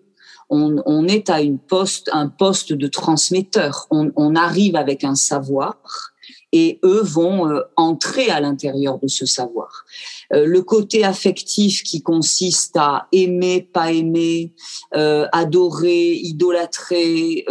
On, 0.49 0.83
on, 0.87 1.07
est 1.09 1.29
à 1.29 1.43
une 1.43 1.59
poste, 1.59 2.09
un 2.13 2.29
poste 2.29 2.73
de 2.73 2.87
transmetteur. 2.87 3.87
On, 3.91 4.13
on 4.17 4.35
arrive 4.35 4.77
avec 4.77 5.05
un 5.05 5.15
savoir 5.15 6.12
et 6.53 6.79
eux 6.85 7.03
vont 7.03 7.49
euh, 7.49 7.63
entrer 7.77 8.29
à 8.29 8.41
l'intérieur 8.41 8.99
de 8.99 9.09
ce 9.09 9.27
savoir. 9.27 9.85
Euh, 10.33 10.47
le 10.47 10.63
côté 10.63 11.03
affectif 11.03 11.83
qui 11.83 12.03
consiste 12.03 12.77
à 12.77 13.09
aimer, 13.11 13.63
pas 13.73 13.93
aimer, 13.93 14.53
euh, 14.95 15.27
adorer, 15.33 16.13
idolâtrer 16.13 17.47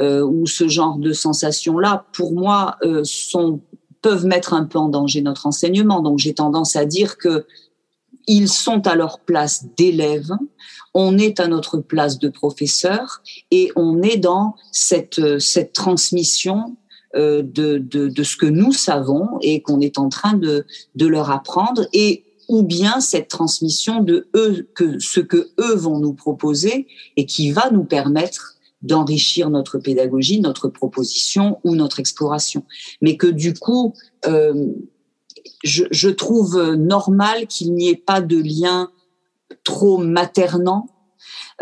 ou 0.00 0.46
ce 0.46 0.68
genre 0.68 0.96
de 0.96 1.12
sensations-là, 1.12 2.06
pour 2.12 2.32
moi, 2.32 2.76
sont 3.04 3.60
peuvent 4.00 4.26
mettre 4.26 4.52
un 4.52 4.64
peu 4.64 4.78
en 4.78 4.88
danger 4.88 5.22
notre 5.22 5.46
enseignement. 5.46 6.00
Donc 6.00 6.18
j'ai 6.18 6.34
tendance 6.34 6.74
à 6.74 6.84
dire 6.84 7.18
que 7.18 7.46
ils 8.26 8.48
sont 8.48 8.86
à 8.86 8.94
leur 8.94 9.20
place 9.20 9.66
d'élèves, 9.76 10.32
on 10.94 11.18
est 11.18 11.40
à 11.40 11.48
notre 11.48 11.78
place 11.78 12.18
de 12.18 12.28
professeur 12.28 13.22
et 13.50 13.72
on 13.76 14.02
est 14.02 14.16
dans 14.16 14.54
cette, 14.70 15.38
cette 15.38 15.72
transmission 15.72 16.76
euh, 16.81 16.81
de, 17.14 17.42
de, 17.42 18.08
de, 18.08 18.22
ce 18.22 18.36
que 18.36 18.46
nous 18.46 18.72
savons 18.72 19.28
et 19.42 19.60
qu'on 19.60 19.80
est 19.80 19.98
en 19.98 20.08
train 20.08 20.34
de, 20.34 20.64
de 20.94 21.06
leur 21.06 21.30
apprendre 21.30 21.86
et 21.92 22.24
ou 22.48 22.62
bien 22.62 23.00
cette 23.00 23.28
transmission 23.28 24.02
de 24.02 24.28
eux 24.34 24.68
que 24.74 24.98
ce 24.98 25.20
que 25.20 25.50
eux 25.58 25.74
vont 25.74 25.98
nous 25.98 26.14
proposer 26.14 26.86
et 27.16 27.26
qui 27.26 27.50
va 27.52 27.70
nous 27.70 27.84
permettre 27.84 28.56
d'enrichir 28.82 29.48
notre 29.48 29.78
pédagogie, 29.78 30.40
notre 30.40 30.68
proposition 30.68 31.58
ou 31.64 31.74
notre 31.74 32.00
exploration. 32.00 32.64
Mais 33.00 33.16
que 33.16 33.28
du 33.28 33.54
coup, 33.54 33.94
euh, 34.26 34.66
je, 35.62 35.84
je, 35.90 36.08
trouve 36.08 36.74
normal 36.74 37.46
qu'il 37.46 37.74
n'y 37.74 37.88
ait 37.88 37.96
pas 37.96 38.20
de 38.20 38.36
lien 38.36 38.90
trop 39.64 39.98
maternant. 39.98 40.88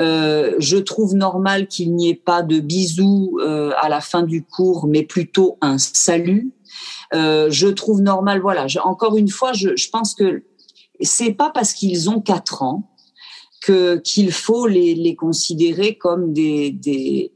Euh, 0.00 0.54
je 0.58 0.76
trouve 0.76 1.14
normal 1.14 1.66
qu'il 1.66 1.94
n'y 1.94 2.08
ait 2.08 2.14
pas 2.14 2.42
de 2.42 2.60
bisous 2.60 3.38
euh, 3.40 3.72
à 3.80 3.88
la 3.88 4.00
fin 4.00 4.22
du 4.22 4.44
cours, 4.44 4.86
mais 4.86 5.02
plutôt 5.02 5.58
un 5.60 5.78
salut. 5.78 6.52
Euh, 7.14 7.48
je 7.50 7.66
trouve 7.66 8.00
normal, 8.00 8.40
voilà. 8.40 8.66
encore 8.84 9.16
une 9.16 9.28
fois, 9.28 9.52
je, 9.52 9.90
pense 9.90 10.14
que 10.14 10.44
c'est 11.00 11.32
pas 11.32 11.50
parce 11.50 11.72
qu'ils 11.72 12.08
ont 12.08 12.20
quatre 12.20 12.62
ans 12.62 12.86
que 13.60 13.96
qu'il 13.98 14.32
faut 14.32 14.66
les, 14.66 14.94
les 14.94 15.14
considérer 15.14 15.98
comme 15.98 16.32
des, 16.32 16.70
des, 16.70 17.30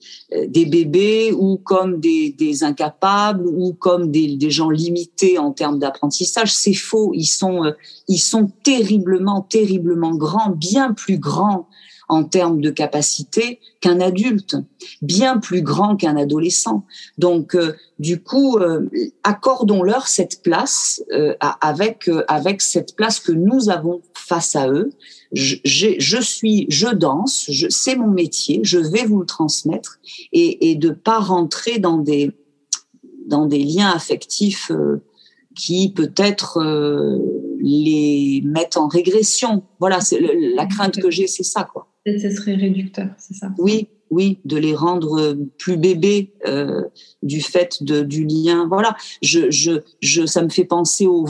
des 0.47 0.64
bébés 0.64 1.33
ou 1.33 1.59
comme 1.59 2.01
des, 2.01 2.31
des 2.31 2.64
incapables 2.64 3.47
ou 3.47 3.75
comme 3.75 4.11
des, 4.11 4.37
des 4.37 4.51
gens 4.51 4.70
limités 4.70 5.37
en 5.37 5.53
termes 5.53 5.79
d'apprentissage. 5.79 6.51
C'est 6.51 6.72
faux. 6.72 7.12
Ils 7.14 7.27
sont 7.27 7.75
ils 8.09 8.20
sont 8.20 8.51
terriblement 8.62 9.43
terriblement 9.43 10.14
grands, 10.14 10.49
bien 10.49 10.95
plus 10.95 11.18
grands 11.18 11.68
en 12.15 12.25
termes 12.25 12.61
de 12.61 12.71
capacité 12.71 13.59
qu'un 13.81 14.01
adulte, 14.01 14.57
bien 15.03 15.39
plus 15.39 15.62
grand 15.62 15.97
qu'un 15.97 16.17
adolescent. 16.17 16.85
Donc, 17.19 17.55
euh, 17.55 17.75
du 17.99 18.23
coup, 18.23 18.57
euh, 18.59 18.89
accordons-leur 19.25 20.07
cette 20.07 20.43
place 20.43 21.03
euh, 21.12 21.35
avec 21.61 22.09
avec 22.29 22.62
cette 22.62 22.95
place 22.95 23.19
que 23.19 23.33
nous 23.33 23.69
avons 23.69 24.01
face 24.15 24.55
à 24.55 24.69
eux. 24.69 24.91
Je, 25.33 25.57
je 25.65 26.21
suis, 26.21 26.67
je 26.69 26.87
danse, 26.87 27.47
je, 27.49 27.67
c'est 27.69 27.97
mon 27.97 28.11
métier, 28.11 28.61
je 28.62 28.79
vais 28.79 29.05
vous 29.05 29.21
le 29.21 29.27
transmettre 29.27 29.99
et, 30.33 30.71
et 30.71 30.75
de 30.77 30.91
pas 30.91 31.19
rentrer 31.19 31.79
dans 31.81 31.99
des 31.99 32.31
dans 33.27 33.47
des 33.47 33.65
liens 33.65 33.91
affectifs 33.91 34.71
qui 35.57 35.93
peut-être 35.93 36.61
les 37.61 38.43
mettent 38.45 38.77
en 38.77 38.89
régression. 38.89 39.62
Voilà, 39.81 40.01
c'est 40.01 40.21
la 40.21 40.67
crainte 40.67 41.01
que 41.01 41.11
j'ai, 41.11 41.27
c'est 41.27 41.43
ça, 41.43 41.65
quoi. 41.65 41.84
Et 42.07 42.18
ce 42.18 42.30
serait 42.30 42.55
réducteur, 42.55 43.09
c'est 43.18 43.34
ça? 43.34 43.50
Oui, 43.59 43.88
oui, 44.11 44.38
de 44.44 44.57
les 44.57 44.74
rendre 44.74 45.34
plus 45.59 45.76
bébés 45.76 46.32
euh, 46.46 46.82
du 47.22 47.40
fait 47.40 47.82
de, 47.82 48.02
du 48.02 48.26
lien. 48.26 48.66
Voilà, 48.68 48.96
je, 49.22 49.50
je, 49.50 49.80
je, 50.00 50.26
ça 50.26 50.42
me 50.42 50.50
fait 50.50 50.66
penser 50.66 51.07
aux, 51.07 51.26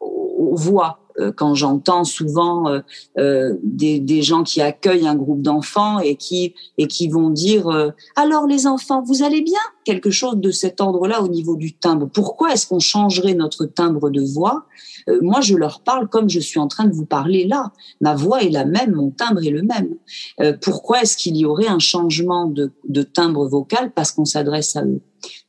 aux 0.00 0.56
voix. 0.56 1.01
Euh, 1.18 1.32
quand 1.32 1.54
j'entends 1.54 2.04
souvent 2.04 2.68
euh, 2.68 2.80
euh, 3.18 3.56
des, 3.62 4.22
gens 4.22 4.44
qui 4.44 4.62
accueillent 4.62 5.06
un 5.06 5.14
groupe 5.14 5.42
d'enfants 5.42 5.98
et 5.98 6.16
qui 6.16 6.54
et 6.78 6.86
qui 6.86 7.08
vont 7.08 7.30
dire 7.30 7.92
alors 8.14 8.46
les 8.46 8.66
enfants 8.66 9.02
vous 9.02 9.22
allez 9.22 9.42
bien? 9.42 9.58
Quelque 9.84 10.10
chose 10.10 10.36
de 10.36 10.50
cet 10.50 10.80
ordre-là 10.80 11.22
au 11.22 11.28
niveau 11.28 11.56
du 11.56 11.72
timbre. 11.72 12.08
Pourquoi 12.12 12.52
est-ce 12.52 12.66
qu'on 12.66 12.78
changerait 12.78 13.34
notre 13.34 13.64
timbre 13.64 14.10
de 14.10 14.20
voix? 14.20 14.66
Moi 15.22 15.40
je 15.40 15.56
leur 15.56 15.80
parle 15.80 16.08
comme 16.08 16.30
je 16.30 16.38
suis 16.38 16.60
en 16.60 16.68
train 16.68 16.84
de 16.84 16.92
vous 16.92 17.06
parler 17.06 17.46
là. 17.46 17.72
Ma 18.00 18.14
voix 18.14 18.42
est 18.42 18.50
la 18.50 18.64
même 18.64 18.92
mon 18.92 19.10
timbre 19.10 19.44
est 19.44 19.50
le 19.50 19.62
même. 19.62 19.96
Pourquoi 20.60 21.02
est-ce 21.02 21.16
qu'il 21.16 21.36
y 21.36 21.44
aurait 21.44 21.68
un 21.68 21.80
changement 21.80 22.46
de, 22.46 22.70
de 22.88 23.02
timbre 23.02 23.46
vocal 23.46 23.90
parce 23.92 24.12
qu'on 24.12 24.24
s'adresse 24.24 24.76
à 24.76 24.84
eux? 24.84 25.00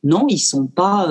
Non 0.02 0.26
ils 0.28 0.38
sont 0.38 0.66
pas 0.66 1.08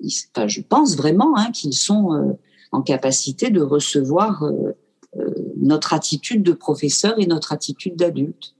je 0.00 0.60
pense 0.62 0.96
vraiment 0.96 1.36
hein, 1.36 1.50
qu'ils 1.52 1.74
sont 1.74 2.38
en 2.72 2.82
capacité 2.82 3.50
de 3.50 3.60
recevoir 3.60 4.42
euh, 4.42 4.76
euh, 5.18 5.34
notre 5.56 5.94
attitude 5.94 6.42
de 6.42 6.52
professeur 6.52 7.18
et 7.18 7.26
notre 7.26 7.52
attitude 7.52 7.96
d'adulte. 7.96 8.54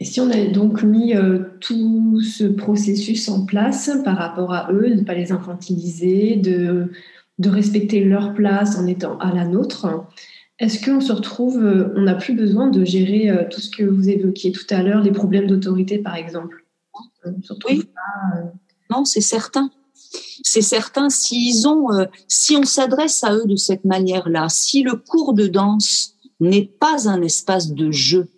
Et 0.00 0.04
si 0.04 0.20
on 0.20 0.30
a 0.30 0.46
donc 0.46 0.82
mis 0.82 1.14
euh, 1.14 1.40
tout 1.60 2.20
ce 2.20 2.44
processus 2.44 3.28
en 3.28 3.44
place 3.44 3.90
par 4.04 4.16
rapport 4.16 4.52
à 4.52 4.72
eux, 4.72 4.90
de 4.90 4.94
ne 4.94 5.04
pas 5.04 5.14
les 5.14 5.32
infantiliser, 5.32 6.36
de, 6.36 6.90
de 7.38 7.48
respecter 7.48 8.04
leur 8.04 8.34
place 8.34 8.76
en 8.76 8.86
étant 8.86 9.18
à 9.18 9.32
la 9.32 9.46
nôtre, 9.46 10.06
est-ce 10.58 10.84
qu'on 10.84 11.00
se 11.00 11.12
retrouve, 11.12 11.56
on 11.96 12.02
n'a 12.02 12.14
plus 12.14 12.34
besoin 12.34 12.68
de 12.68 12.84
gérer 12.84 13.48
tout 13.50 13.60
ce 13.60 13.70
que 13.70 13.82
vous 13.82 14.08
évoquiez 14.08 14.52
tout 14.52 14.66
à 14.70 14.82
l'heure, 14.82 15.02
les 15.02 15.10
problèmes 15.10 15.48
d'autorité 15.48 15.98
par 15.98 16.14
exemple? 16.14 16.64
Oui. 17.66 17.82
non, 18.90 19.04
c'est 19.04 19.20
certain 19.20 19.70
c'est 20.42 20.62
certain, 20.62 21.10
s'ils 21.10 21.66
ont, 21.66 21.92
euh, 21.92 22.04
si 22.28 22.56
on 22.56 22.64
s'adresse 22.64 23.24
à 23.24 23.34
eux 23.34 23.46
de 23.46 23.56
cette 23.56 23.84
manière-là, 23.84 24.48
si 24.48 24.82
le 24.82 24.96
cours 24.96 25.34
de 25.34 25.46
danse 25.46 26.14
n'est 26.40 26.66
pas 26.66 27.08
un 27.08 27.22
espace 27.22 27.72
de 27.72 27.90
jeu, 27.90 28.28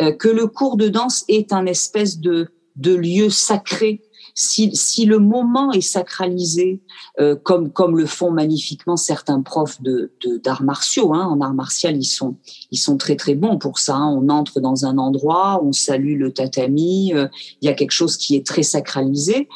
euh, 0.00 0.12
que 0.12 0.28
le 0.28 0.46
cours 0.46 0.76
de 0.76 0.88
danse 0.88 1.24
est 1.28 1.52
un 1.52 1.66
espèce 1.66 2.18
de, 2.18 2.48
de 2.76 2.94
lieu 2.94 3.30
sacré 3.30 4.02
si, 4.40 4.70
si 4.76 5.04
le 5.04 5.18
moment 5.18 5.72
est 5.72 5.80
sacralisé, 5.80 6.80
euh, 7.18 7.34
comme, 7.34 7.72
comme 7.72 7.98
le 7.98 8.06
font 8.06 8.30
magnifiquement 8.30 8.96
certains 8.96 9.42
profs 9.42 9.82
de, 9.82 10.12
d'arts 10.44 10.62
martiaux, 10.62 11.12
hein, 11.12 11.26
en 11.26 11.40
arts 11.40 11.54
martial, 11.54 11.96
ils 11.96 12.04
sont, 12.04 12.36
ils 12.70 12.78
sont 12.78 12.96
très 12.96 13.16
très 13.16 13.34
bons 13.34 13.58
pour 13.58 13.80
ça. 13.80 13.96
Hein. 13.96 14.14
On 14.16 14.28
entre 14.28 14.60
dans 14.60 14.86
un 14.86 14.96
endroit, 14.96 15.60
on 15.64 15.72
salue 15.72 16.16
le 16.16 16.32
tatami, 16.32 17.12
euh, 17.14 17.26
il 17.60 17.66
y 17.66 17.68
a 17.68 17.74
quelque 17.74 17.90
chose 17.90 18.16
qui 18.16 18.36
est 18.36 18.46
très 18.46 18.62
sacralisé. 18.62 19.48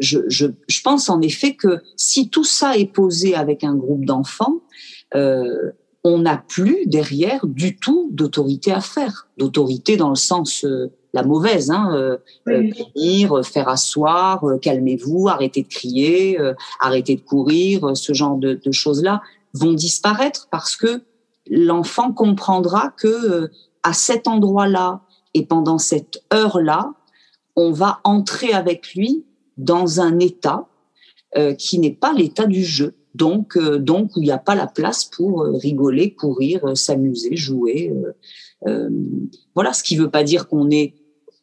Je, 0.00 0.20
je, 0.28 0.46
je 0.68 0.80
pense 0.80 1.10
en 1.10 1.20
effet 1.20 1.54
que 1.54 1.82
si 1.96 2.30
tout 2.30 2.44
ça 2.44 2.78
est 2.78 2.90
posé 2.90 3.34
avec 3.34 3.62
un 3.62 3.74
groupe 3.74 4.06
d'enfants, 4.06 4.62
euh, 5.14 5.72
on 6.02 6.20
n'a 6.20 6.38
plus 6.38 6.86
derrière 6.86 7.46
du 7.46 7.76
tout 7.76 8.08
d'autorité 8.10 8.72
à 8.72 8.80
faire, 8.80 9.28
d'autorité 9.36 9.98
dans 9.98 10.08
le 10.08 10.14
sens 10.14 10.64
euh, 10.64 10.90
la 11.12 11.22
mauvaise, 11.22 11.70
hein, 11.70 11.90
euh, 11.94 12.18
euh, 12.48 13.42
faire 13.42 13.68
asseoir, 13.68 14.44
euh, 14.44 14.58
calmez-vous, 14.58 15.28
arrêtez 15.28 15.62
de 15.62 15.68
crier, 15.68 16.38
arrêtez 16.80 17.16
de 17.16 17.20
courir, 17.20 17.96
ce 17.96 18.12
genre 18.12 18.36
de, 18.36 18.54
de 18.54 18.72
choses-là 18.72 19.22
vont 19.52 19.72
disparaître 19.72 20.48
parce 20.50 20.76
que 20.76 21.02
l'enfant 21.48 22.12
comprendra 22.12 22.92
que 22.96 23.50
à 23.82 23.92
cet 23.92 24.28
endroit-là 24.28 25.00
et 25.34 25.44
pendant 25.44 25.78
cette 25.78 26.22
heure-là, 26.32 26.92
on 27.56 27.72
va 27.72 28.00
entrer 28.04 28.52
avec 28.52 28.94
lui 28.94 29.24
dans 29.56 30.00
un 30.00 30.18
état 30.18 30.66
qui 31.58 31.78
n'est 31.78 31.92
pas 31.92 32.12
l'état 32.12 32.46
du 32.46 32.64
jeu. 32.64 32.94
Donc, 33.14 33.58
donc 33.58 34.16
où 34.16 34.20
il 34.20 34.24
n'y 34.24 34.30
a 34.30 34.38
pas 34.38 34.54
la 34.54 34.66
place 34.66 35.04
pour 35.04 35.42
rigoler, 35.42 36.14
courir, 36.14 36.76
s'amuser, 36.76 37.36
jouer. 37.36 37.92
voilà, 39.54 39.72
ce 39.72 39.82
qui 39.82 39.96
ne 39.96 40.02
veut 40.02 40.10
pas 40.10 40.24
dire 40.24 40.48
qu'on 40.48 40.70
est 40.70 40.94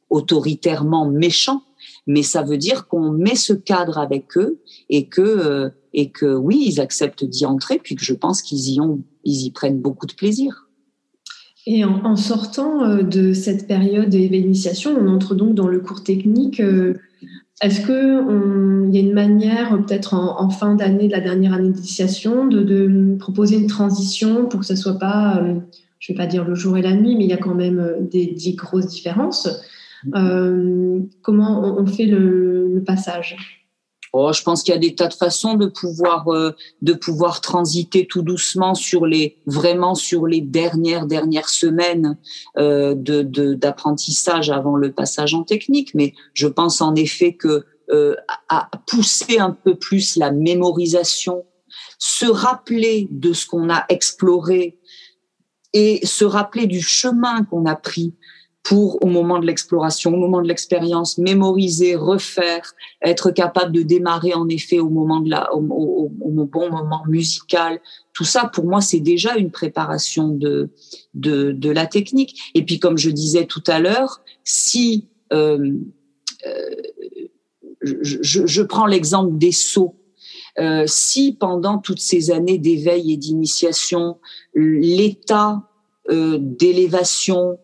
autoritairement 0.10 1.10
méchant, 1.10 1.64
mais 2.06 2.24
ça 2.24 2.42
veut 2.42 2.58
dire 2.58 2.88
qu'on 2.88 3.12
met 3.12 3.36
ce 3.36 3.54
cadre 3.54 3.98
avec 3.98 4.38
eux 4.38 4.60
et 4.90 5.08
que 5.08 5.22
euh, 5.22 5.70
et 5.94 6.12
que 6.12 6.36
oui, 6.36 6.64
ils 6.68 6.80
acceptent 6.80 7.26
d'y 7.26 7.46
entrer, 7.46 7.80
puis 7.84 7.96
que 7.96 8.04
je 8.04 8.14
pense 8.14 8.42
qu'ils 8.42 8.74
y 8.74 8.80
ont, 8.80 9.02
ils 9.24 9.46
y 9.46 9.52
prennent 9.52 9.80
beaucoup 9.80 10.06
de 10.06 10.14
plaisir. 10.14 10.68
Et 11.66 11.84
en, 11.84 12.16
sortant 12.16 12.84
euh, 12.84 13.02
de 13.04 13.34
cette 13.34 13.68
période 13.68 14.10
d'initiation, 14.10 14.96
on 14.98 15.08
entre 15.10 15.36
donc 15.36 15.54
dans 15.54 15.68
le 15.68 15.80
cours 15.80 16.02
technique. 16.04 16.62
Euh, 16.62 16.94
est-ce 17.62 17.82
qu'il 17.82 18.94
y 18.94 18.98
a 18.98 19.02
une 19.02 19.14
manière, 19.14 19.84
peut-être 19.86 20.14
en, 20.14 20.50
fin 20.50 20.76
d'année, 20.76 21.08
de 21.08 21.12
la 21.12 21.20
dernière 21.20 21.54
année 21.54 21.72
d'initiation, 21.72 22.46
de, 22.46 23.18
proposer 23.18 23.58
une 23.58 23.66
transition 23.66 24.46
pour 24.46 24.60
que 24.60 24.66
ce 24.66 24.76
soit 24.76 25.00
pas, 25.00 25.44
je 25.98 26.12
ne 26.14 26.16
vais 26.16 26.24
pas 26.24 26.28
dire 26.28 26.46
le 26.46 26.54
jour 26.54 26.78
et 26.78 26.84
la 26.84 26.94
nuit, 26.94 27.16
mais 27.16 27.24
il 27.24 27.30
y 27.32 27.34
a 27.34 27.38
quand 27.38 27.56
même 27.56 28.08
des, 28.12 28.54
grosses 28.56 28.86
différences? 28.86 29.50
Comment 31.22 31.78
on, 31.78 31.86
fait 31.86 32.06
le, 32.06 32.84
passage? 32.86 33.36
Oh, 34.14 34.32
je 34.32 34.42
pense 34.42 34.64
qu'il 34.64 34.74
y 34.74 34.78
a 34.78 34.80
des 34.80 34.96
tas 34.96 35.08
de 35.08 35.14
façons 35.14 35.56
de 35.56 35.66
pouvoir 35.66 36.28
euh, 36.30 36.52
de 36.82 36.94
pouvoir 36.94 37.42
transiter 37.42 38.08
tout 38.08 38.22
doucement 38.22 38.74
sur 38.74 39.06
les 39.06 39.38
vraiment 39.46 39.96
sur 39.96 40.28
les 40.28 40.42
dernières 40.42 41.06
dernières 41.06 41.50
semaines 41.50 42.18
euh, 42.58 42.96
de 42.96 43.22
d'apprentissage 43.54 44.50
avant 44.50 44.76
le 44.76 44.92
passage 44.92 45.34
en 45.34 45.44
technique. 45.44 45.94
Mais 45.94 46.14
je 46.34 46.48
pense 46.48 46.82
en 46.82 46.96
effet 46.96 47.34
que 47.34 47.66
à 48.50 48.70
pousser 48.86 49.40
un 49.40 49.52
peu 49.52 49.76
plus 49.76 50.18
la 50.18 50.32
mémorisation, 50.32 51.46
se 51.98 52.26
rappeler 52.26 53.08
de 53.12 53.34
ce 53.34 53.46
qu'on 53.46 53.70
a 53.70 53.86
exploré 53.90 54.80
et 55.74 56.06
se 56.06 56.26
rappeler 56.26 56.68
du 56.68 56.82
chemin 56.82 57.44
qu'on 57.44 57.66
a 57.66 57.76
pris 57.76 58.16
pour, 58.68 59.02
au 59.02 59.08
moment 59.08 59.40
de 59.40 59.46
l'exploration, 59.46 60.14
au 60.14 60.18
moment 60.18 60.42
de 60.42 60.48
l'expérience, 60.50 61.18
mémoriser, 61.18 61.96
refaire, 61.96 62.74
être 63.02 63.32
capable 63.32 63.72
de 63.72 63.82
démarrer 63.82 64.34
en 64.34 64.50
effet 64.50 64.80
au 64.80 64.90
moment 64.90 65.22
de 65.22 65.30
la, 65.30 65.56
au, 65.56 65.62
bon 65.62 66.70
moment 66.70 67.02
musical. 67.08 67.80
Tout 68.12 68.26
ça, 68.26 68.52
pour 68.54 68.66
moi, 68.66 68.82
c'est 68.82 69.00
déjà 69.00 69.38
une 69.38 69.52
préparation 69.52 70.28
de, 70.28 70.70
de, 71.14 71.54
de 71.54 71.70
la 71.70 71.86
technique. 71.86 72.52
Et 72.56 72.66
puis, 72.66 72.78
comme 72.78 72.98
je 72.98 73.10
disais 73.10 73.46
tout 73.46 73.64
à 73.68 73.80
l'heure, 73.80 74.20
si 74.44 75.08
euh, 75.32 75.72
euh, 76.46 76.70
je, 77.82 78.46
je, 78.46 78.62
prends 78.64 78.86
l'exemple 78.86 79.38
des 79.38 79.54
sauts. 79.54 79.96
Euh, 80.60 80.84
si 80.88 81.38
pendant 81.40 81.78
toutes 81.78 82.02
ces 82.02 82.32
années 82.32 82.58
d'éveil 82.58 83.14
et 83.14 83.18
d'initiation, 83.18 84.18
l'état 84.54 85.70
euh, 86.10 86.38
d'élévation, 86.42 87.60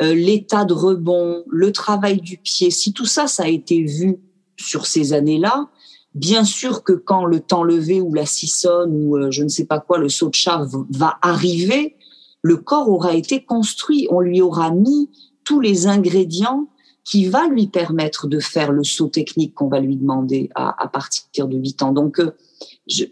euh, 0.00 0.14
l'état 0.14 0.64
de 0.64 0.74
rebond, 0.74 1.44
le 1.48 1.72
travail 1.72 2.20
du 2.20 2.38
pied, 2.38 2.70
si 2.70 2.92
tout 2.92 3.06
ça, 3.06 3.26
ça 3.26 3.44
a 3.44 3.48
été 3.48 3.82
vu 3.82 4.18
sur 4.56 4.86
ces 4.86 5.12
années-là, 5.12 5.68
bien 6.14 6.44
sûr 6.44 6.82
que 6.82 6.92
quand 6.92 7.24
le 7.24 7.40
temps 7.40 7.62
levé 7.62 8.00
ou 8.00 8.12
la 8.14 8.26
sissonne 8.26 8.92
ou 8.92 9.16
euh, 9.16 9.30
je 9.30 9.42
ne 9.42 9.48
sais 9.48 9.64
pas 9.64 9.80
quoi, 9.80 9.98
le 9.98 10.08
saut 10.08 10.28
de 10.28 10.34
char 10.34 10.66
va 10.90 11.18
arriver, 11.22 11.96
le 12.42 12.56
corps 12.56 12.88
aura 12.88 13.14
été 13.14 13.44
construit, 13.44 14.06
on 14.10 14.20
lui 14.20 14.40
aura 14.40 14.70
mis 14.70 15.10
tous 15.44 15.60
les 15.60 15.86
ingrédients 15.86 16.68
qui 17.04 17.26
va 17.26 17.48
lui 17.48 17.66
permettre 17.66 18.28
de 18.28 18.38
faire 18.38 18.72
le 18.72 18.84
saut 18.84 19.08
technique 19.08 19.54
qu'on 19.54 19.68
va 19.68 19.80
lui 19.80 19.96
demander 19.96 20.50
à, 20.54 20.86
partir 20.88 21.48
de 21.48 21.56
8 21.56 21.82
ans. 21.82 21.92
Donc, 21.92 22.20
euh, 22.20 22.32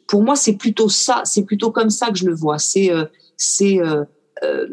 pour 0.07 0.23
moi, 0.23 0.37
c'est 0.37 0.57
plutôt 0.57 0.89
ça, 0.89 1.23
c'est 1.25 1.43
plutôt 1.43 1.73
comme 1.73 1.91
ça 1.91 2.11
que 2.11 2.19
je 2.19 2.27
le 2.27 2.35
vois. 2.35 2.59
C'est 2.59 2.91
c'est 3.39 3.81
euh, 3.81 4.67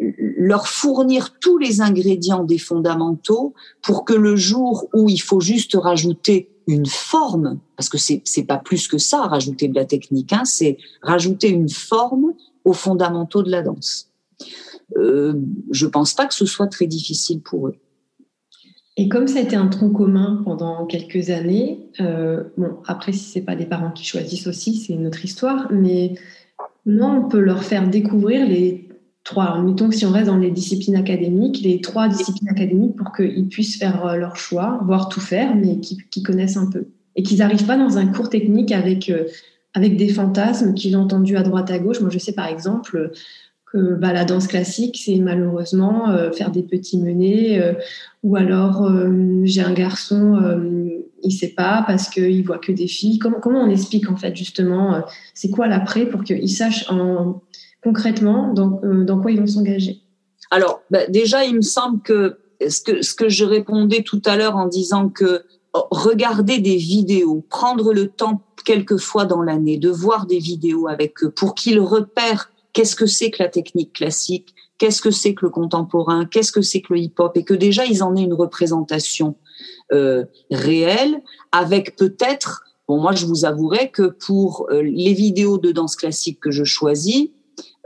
leur 0.00 0.66
fournir 0.66 1.38
tous 1.38 1.58
les 1.58 1.80
ingrédients 1.80 2.44
des 2.44 2.58
fondamentaux 2.58 3.54
pour 3.82 4.04
que 4.04 4.14
le 4.14 4.36
jour 4.36 4.88
où 4.92 5.08
il 5.08 5.20
faut 5.20 5.40
juste 5.40 5.74
rajouter 5.74 6.50
une 6.66 6.86
forme, 6.86 7.58
parce 7.76 7.88
que 7.88 7.98
c'est 7.98 8.22
c'est 8.24 8.44
pas 8.44 8.58
plus 8.58 8.88
que 8.88 8.98
ça, 8.98 9.22
rajouter 9.22 9.68
de 9.68 9.74
la 9.74 9.84
technique, 9.84 10.32
hein, 10.32 10.44
c'est 10.44 10.78
rajouter 11.02 11.48
une 11.48 11.68
forme 11.68 12.34
aux 12.64 12.72
fondamentaux 12.72 13.42
de 13.42 13.50
la 13.50 13.62
danse. 13.62 14.10
Euh, 14.96 15.34
je 15.70 15.86
pense 15.86 16.14
pas 16.14 16.26
que 16.26 16.34
ce 16.34 16.46
soit 16.46 16.66
très 16.66 16.86
difficile 16.86 17.40
pour 17.40 17.68
eux. 17.68 17.76
Et 18.96 19.08
comme 19.08 19.26
ça 19.26 19.40
a 19.40 19.42
été 19.42 19.56
un 19.56 19.66
tronc 19.66 19.90
commun 19.90 20.42
pendant 20.44 20.86
quelques 20.86 21.30
années, 21.30 21.90
euh, 22.00 22.44
bon, 22.56 22.76
après, 22.86 23.12
si 23.12 23.24
c'est 23.24 23.40
pas 23.40 23.56
des 23.56 23.66
parents 23.66 23.90
qui 23.90 24.04
choisissent 24.04 24.46
aussi, 24.46 24.76
c'est 24.76 24.92
une 24.92 25.06
autre 25.06 25.24
histoire, 25.24 25.66
mais 25.72 26.14
comment 26.84 27.18
on 27.18 27.28
peut 27.28 27.40
leur 27.40 27.64
faire 27.64 27.88
découvrir 27.88 28.46
les 28.46 28.88
trois, 29.24 29.60
mettons 29.62 29.88
que 29.88 29.94
si 29.94 30.04
on 30.04 30.10
reste 30.10 30.26
dans 30.26 30.36
les 30.36 30.50
disciplines 30.50 30.96
académiques, 30.96 31.62
les 31.62 31.80
trois 31.80 32.08
disciplines 32.08 32.50
académiques 32.50 32.94
pour 32.94 33.12
qu'ils 33.12 33.48
puissent 33.48 33.78
faire 33.78 34.06
euh, 34.06 34.16
leur 34.16 34.36
choix, 34.36 34.80
voire 34.84 35.08
tout 35.08 35.20
faire, 35.20 35.56
mais 35.56 35.80
qu'ils 35.80 36.22
connaissent 36.22 36.58
un 36.58 36.66
peu. 36.70 36.86
Et 37.16 37.22
qu'ils 37.22 37.38
n'arrivent 37.38 37.66
pas 37.66 37.78
dans 37.78 37.96
un 37.96 38.06
cours 38.06 38.28
technique 38.28 38.70
avec, 38.70 39.08
euh, 39.08 39.24
avec 39.72 39.96
des 39.96 40.08
fantasmes 40.08 40.74
qu'ils 40.74 40.96
ont 40.96 41.02
entendus 41.02 41.36
à 41.36 41.42
droite 41.42 41.70
à 41.70 41.78
gauche. 41.78 42.00
Moi, 42.00 42.10
je 42.10 42.18
sais 42.18 42.32
par 42.32 42.46
exemple 42.46 43.12
que 43.72 43.94
bah, 43.94 44.12
la 44.12 44.26
danse 44.26 44.46
classique, 44.46 45.00
c'est 45.02 45.16
malheureusement 45.16 46.10
euh, 46.10 46.30
faire 46.30 46.50
des 46.50 46.62
petits 46.62 46.98
menés, 46.98 47.60
ou 48.22 48.36
alors 48.36 48.88
j'ai 49.44 49.62
un 49.62 49.72
garçon, 49.72 50.38
il 51.22 51.32
sait 51.32 51.54
pas 51.56 51.82
parce 51.86 52.10
qu'il 52.10 52.44
voit 52.44 52.58
que 52.58 52.72
des 52.72 52.86
filles. 52.86 53.18
Comment, 53.18 53.40
comment 53.40 53.62
on 53.62 53.70
explique 53.70 54.10
en 54.10 54.16
fait 54.16 54.36
justement, 54.36 55.02
c'est 55.32 55.50
quoi 55.50 55.66
l'après 55.66 56.06
pour 56.06 56.24
qu'il 56.24 56.50
sache 56.50 56.88
en 56.90 57.40
concrètement 57.84 58.52
dans, 58.52 58.80
euh, 58.82 59.04
dans 59.04 59.20
quoi 59.20 59.30
ils 59.30 59.38
vont 59.38 59.46
s'engager. 59.46 60.00
Alors, 60.50 60.80
bah, 60.90 61.06
déjà, 61.08 61.44
il 61.44 61.56
me 61.56 61.62
semble 61.62 62.00
que 62.02 62.38
ce, 62.66 63.14
que 63.14 63.28
je 63.28 63.44
répondais 63.44 64.02
tout 64.02 64.22
à 64.24 64.36
l'heure 64.36 64.56
en 64.56 64.66
disant 64.66 65.10
que 65.10 65.44
oh, 65.74 65.86
regarder 65.90 66.58
des 66.58 66.76
vidéos, 66.76 67.44
prendre 67.48 67.92
le 67.92 68.08
temps 68.08 68.40
quelques 68.64 68.96
fois 68.96 69.26
dans 69.26 69.42
l'année 69.42 69.76
de 69.76 69.90
voir 69.90 70.26
des 70.26 70.38
vidéos 70.38 70.88
avec 70.88 71.22
eux 71.22 71.30
pour 71.30 71.54
qu'ils 71.54 71.80
repèrent 71.80 72.50
qu'est-ce 72.72 72.96
que 72.96 73.06
c'est 73.06 73.30
que 73.30 73.42
la 73.42 73.50
technique 73.50 73.92
classique, 73.92 74.54
qu'est-ce 74.78 75.02
que 75.02 75.10
c'est 75.10 75.34
que 75.34 75.44
le 75.44 75.50
contemporain, 75.50 76.24
qu'est-ce 76.24 76.52
que 76.52 76.62
c'est 76.62 76.80
que 76.80 76.94
le 76.94 77.00
hip-hop, 77.00 77.36
et 77.36 77.44
que 77.44 77.54
déjà 77.54 77.84
ils 77.84 78.02
en 78.02 78.16
aient 78.16 78.22
une 78.22 78.34
représentation 78.34 79.36
euh, 79.92 80.24
réelle, 80.50 81.22
avec 81.52 81.96
peut-être, 81.96 82.64
bon 82.88 83.00
moi 83.00 83.12
je 83.12 83.26
vous 83.26 83.44
avouerai 83.44 83.90
que 83.90 84.02
pour 84.02 84.66
euh, 84.70 84.82
les 84.82 85.12
vidéos 85.12 85.58
de 85.58 85.70
danse 85.70 85.96
classique 85.96 86.40
que 86.40 86.50
je 86.50 86.64
choisis, 86.64 87.28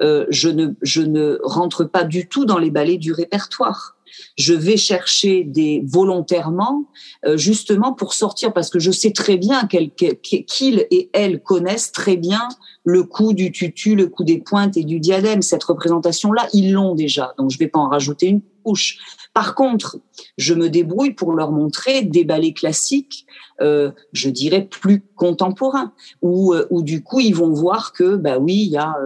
euh, 0.01 0.27
je, 0.31 0.49
ne, 0.49 0.69
je 0.83 1.03
ne 1.03 1.39
rentre 1.43 1.85
pas 1.85 2.05
du 2.05 2.29
tout 2.29 2.45
dans 2.45 2.59
les 2.59 2.71
ballets 2.71 2.99
du 2.99 3.13
répertoire. 3.13 3.97
Je 4.37 4.55
vais 4.55 4.77
chercher 4.77 5.45
des 5.45 5.83
volontairement, 5.87 6.87
euh, 7.27 7.37
justement 7.37 7.93
pour 7.93 8.15
sortir, 8.15 8.53
parce 8.53 8.71
que 8.71 8.79
je 8.79 8.91
sais 8.91 9.13
très 9.13 9.37
bien 9.37 9.67
qu'ils 9.67 10.87
et 10.91 11.11
elles 11.13 11.41
connaissent 11.43 11.93
très 11.93 12.17
bien 12.17 12.49
le 12.85 13.03
coup 13.03 13.33
du 13.33 13.53
tutu, 13.53 13.95
le 13.95 14.07
coup 14.07 14.25
des 14.25 14.39
pointes 14.39 14.77
et 14.77 14.85
du 14.85 15.01
diadème. 15.01 15.43
Cette 15.43 15.65
représentation-là, 15.65 16.49
ils 16.53 16.73
l'ont 16.73 16.95
déjà, 16.95 17.35
donc 17.39 17.51
je 17.51 17.59
vais 17.59 17.69
pas 17.69 17.81
en 17.81 17.89
rajouter 17.89 18.27
une 18.27 18.41
couche. 18.65 18.99
Par 19.39 19.55
contre, 19.55 20.01
je 20.37 20.53
me 20.53 20.69
débrouille 20.69 21.13
pour 21.13 21.33
leur 21.33 21.53
montrer 21.53 22.03
des 22.03 22.25
ballets 22.25 22.55
classiques, 22.55 23.25
euh, 23.61 23.93
je 24.13 24.31
dirais 24.31 24.67
plus 24.69 25.05
contemporains, 25.15 25.93
où, 26.23 26.55
euh, 26.55 26.67
où 26.71 26.83
du 26.83 27.05
coup 27.05 27.21
ils 27.21 27.37
vont 27.37 27.53
voir 27.53 27.93
que 27.93 28.17
bah 28.17 28.39
oui, 28.39 28.55
il 28.55 28.71
y 28.71 28.77
a 28.77 28.97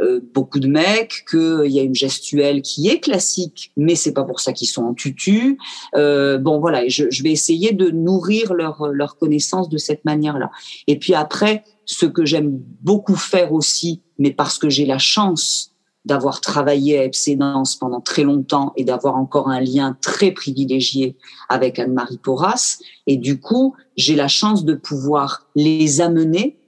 euh, 0.00 0.20
beaucoup 0.32 0.60
de 0.60 0.66
mecs, 0.66 1.26
qu'il 1.30 1.66
y 1.66 1.78
a 1.78 1.82
une 1.82 1.94
gestuelle 1.94 2.62
qui 2.62 2.88
est 2.88 3.00
classique, 3.00 3.70
mais 3.76 3.94
c'est 3.94 4.14
pas 4.14 4.24
pour 4.24 4.40
ça 4.40 4.54
qu'ils 4.54 4.68
sont 4.68 4.84
en 4.84 4.94
tutu. 4.94 5.58
bon 5.92 6.58
voilà, 6.58 6.88
je, 6.88 7.10
je, 7.10 7.22
vais 7.22 7.30
essayer 7.30 7.72
de 7.72 7.90
nourrir 7.90 8.54
leur 8.54 8.86
leur 8.86 9.18
connaissance 9.18 9.68
de 9.68 9.76
cette 9.76 10.06
manière-là. 10.06 10.50
Et 10.86 10.98
puis 10.98 11.12
après, 11.12 11.64
ce 11.84 12.06
que 12.06 12.24
j'aime 12.24 12.62
beaucoup 12.80 13.16
faire 13.16 13.52
aussi, 13.52 14.00
mais 14.18 14.30
parce 14.30 14.56
que 14.56 14.70
j'ai 14.70 14.86
la 14.86 14.98
chance 14.98 15.71
d'avoir 16.04 16.40
travaillé 16.40 16.98
à 16.98 17.04
FC 17.04 17.36
pendant 17.80 18.00
très 18.00 18.24
longtemps 18.24 18.72
et 18.76 18.84
d'avoir 18.84 19.16
encore 19.16 19.48
un 19.48 19.60
lien 19.60 19.96
très 20.00 20.32
privilégié 20.32 21.16
avec 21.48 21.78
Anne-Marie 21.78 22.18
Porras. 22.18 22.78
Et 23.06 23.16
du 23.16 23.40
coup, 23.40 23.74
j'ai 23.96 24.16
la 24.16 24.28
chance 24.28 24.64
de 24.64 24.74
pouvoir 24.74 25.46
les 25.54 26.00
amener 26.00 26.58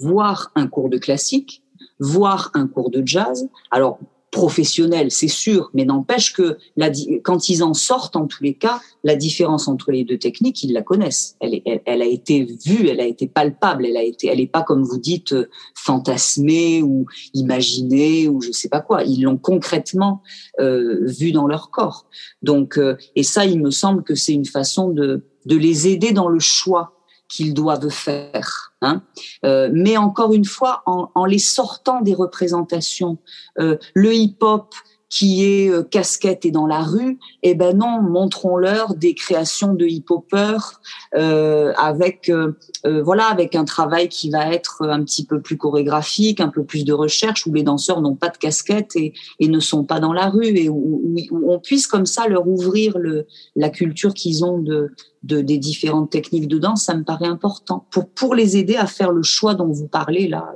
voir 0.00 0.50
un 0.54 0.66
cours 0.66 0.88
de 0.88 0.98
classique, 0.98 1.62
voir 2.00 2.50
un 2.54 2.66
cours 2.66 2.90
de 2.90 3.02
jazz. 3.06 3.48
Alors, 3.70 3.98
professionnel, 4.34 5.12
c'est 5.12 5.28
sûr, 5.28 5.70
mais 5.74 5.84
n'empêche 5.84 6.32
que 6.32 6.58
la, 6.76 6.90
quand 7.22 7.48
ils 7.48 7.62
en 7.62 7.72
sortent, 7.72 8.16
en 8.16 8.26
tous 8.26 8.42
les 8.42 8.54
cas, 8.54 8.80
la 9.04 9.14
différence 9.14 9.68
entre 9.68 9.92
les 9.92 10.02
deux 10.02 10.18
techniques, 10.18 10.64
ils 10.64 10.72
la 10.72 10.82
connaissent. 10.82 11.36
Elle, 11.38 11.62
elle, 11.64 12.02
a 12.02 12.06
été 12.06 12.44
vue, 12.66 12.88
elle 12.88 12.98
a 12.98 13.06
été 13.06 13.28
palpable, 13.28 13.86
elle 13.86 13.96
a 13.96 14.02
été, 14.02 14.26
elle 14.26 14.40
est 14.40 14.48
pas 14.48 14.64
comme 14.64 14.82
vous 14.82 14.98
dites 14.98 15.34
euh, 15.34 15.48
fantasmée 15.76 16.82
ou 16.82 17.06
imaginée 17.32 18.26
ou 18.26 18.40
je 18.42 18.50
sais 18.50 18.68
pas 18.68 18.80
quoi. 18.80 19.04
Ils 19.04 19.22
l'ont 19.22 19.36
concrètement 19.36 20.20
euh, 20.58 21.06
vue 21.06 21.30
dans 21.30 21.46
leur 21.46 21.70
corps. 21.70 22.06
Donc, 22.42 22.76
euh, 22.76 22.96
et 23.14 23.22
ça, 23.22 23.46
il 23.46 23.62
me 23.62 23.70
semble 23.70 24.02
que 24.02 24.16
c'est 24.16 24.32
une 24.32 24.46
façon 24.46 24.88
de 24.88 25.22
de 25.46 25.56
les 25.56 25.88
aider 25.88 26.12
dans 26.12 26.28
le 26.28 26.40
choix 26.40 27.03
qu'ils 27.34 27.54
doivent 27.54 27.90
faire. 27.90 28.72
Hein. 28.80 29.02
Euh, 29.44 29.68
mais 29.72 29.96
encore 29.96 30.32
une 30.32 30.44
fois, 30.44 30.82
en, 30.86 31.10
en, 31.14 31.24
les 31.24 31.38
sortant 31.38 32.00
des 32.00 32.14
représentations, 32.14 33.18
euh, 33.58 33.76
le 33.94 34.14
hip-hop, 34.14 34.72
qui 35.14 35.44
est 35.44 35.70
euh, 35.70 35.84
casquette 35.84 36.44
et 36.44 36.50
dans 36.50 36.66
la 36.66 36.82
rue, 36.82 37.20
eh 37.44 37.54
ben 37.54 37.76
non, 37.76 38.02
montrons-leur 38.02 38.96
des 38.96 39.14
créations 39.14 39.72
de 39.72 39.86
hip-hopers 39.86 40.80
euh, 41.16 41.72
avec 41.76 42.28
euh, 42.28 42.58
euh, 42.84 43.00
voilà 43.00 43.26
avec 43.26 43.54
un 43.54 43.64
travail 43.64 44.08
qui 44.08 44.28
va 44.30 44.52
être 44.52 44.84
un 44.88 45.04
petit 45.04 45.24
peu 45.24 45.40
plus 45.40 45.56
chorégraphique, 45.56 46.40
un 46.40 46.48
peu 46.48 46.64
plus 46.64 46.84
de 46.84 46.92
recherche 46.92 47.46
où 47.46 47.52
les 47.52 47.62
danseurs 47.62 48.00
n'ont 48.00 48.16
pas 48.16 48.28
de 48.28 48.38
casquette 48.38 48.96
et, 48.96 49.12
et, 49.38 49.46
ne 49.46 49.60
sont 49.60 49.84
pas 49.84 50.00
dans 50.00 50.12
la 50.12 50.30
rue 50.30 50.48
et 50.48 50.68
où, 50.68 51.00
où, 51.30 51.52
on 51.52 51.60
puisse 51.60 51.86
comme 51.86 52.06
ça 52.06 52.26
leur 52.26 52.48
ouvrir 52.48 52.98
le, 52.98 53.26
la 53.54 53.70
culture 53.70 54.14
qu'ils 54.14 54.44
ont 54.44 54.58
de, 54.58 54.90
de, 55.24 55.40
des 55.40 55.58
différentes 55.58 56.10
techniques 56.10 56.48
de 56.48 56.58
danse, 56.58 56.84
ça 56.84 56.94
me 56.94 57.02
paraît 57.02 57.26
important 57.26 57.86
pour 57.90 58.08
pour 58.08 58.34
les 58.34 58.56
aider 58.56 58.76
à 58.76 58.86
faire 58.86 59.10
le 59.10 59.22
choix 59.22 59.54
dont 59.54 59.68
vous 59.68 59.88
parlez 59.88 60.28
là 60.28 60.52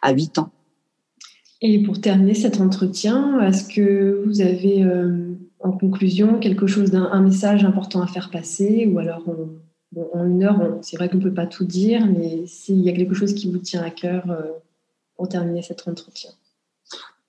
à 0.00 0.12
8 0.12 0.38
ans. 0.38 0.50
Et 1.60 1.82
pour 1.82 2.00
terminer 2.00 2.34
cet 2.34 2.60
entretien, 2.60 3.40
est-ce 3.40 3.72
que 3.72 4.22
vous 4.26 4.40
avez 4.40 4.82
euh, 4.82 5.34
en 5.60 5.72
conclusion 5.72 6.40
quelque 6.40 6.66
chose 6.66 6.90
d'un 6.90 7.20
message 7.20 7.64
important 7.64 8.02
à 8.02 8.06
faire 8.06 8.30
passer 8.30 8.90
ou 8.92 8.98
alors 8.98 9.22
en 10.14 10.26
une 10.26 10.42
heure, 10.42 10.78
c'est 10.82 10.96
vrai 10.96 11.08
qu'on 11.08 11.18
ne 11.18 11.22
peut 11.22 11.34
pas 11.34 11.46
tout 11.46 11.64
dire, 11.64 12.06
mais 12.06 12.46
s'il 12.46 12.80
y 12.80 12.88
a 12.88 12.92
quelque 12.92 13.14
chose 13.14 13.34
qui 13.34 13.50
vous 13.50 13.58
tient 13.58 13.82
à 13.82 13.90
cœur 13.90 14.30
euh, 14.30 14.42
pour 15.16 15.28
terminer 15.28 15.62
cet 15.62 15.86
entretien? 15.86 16.30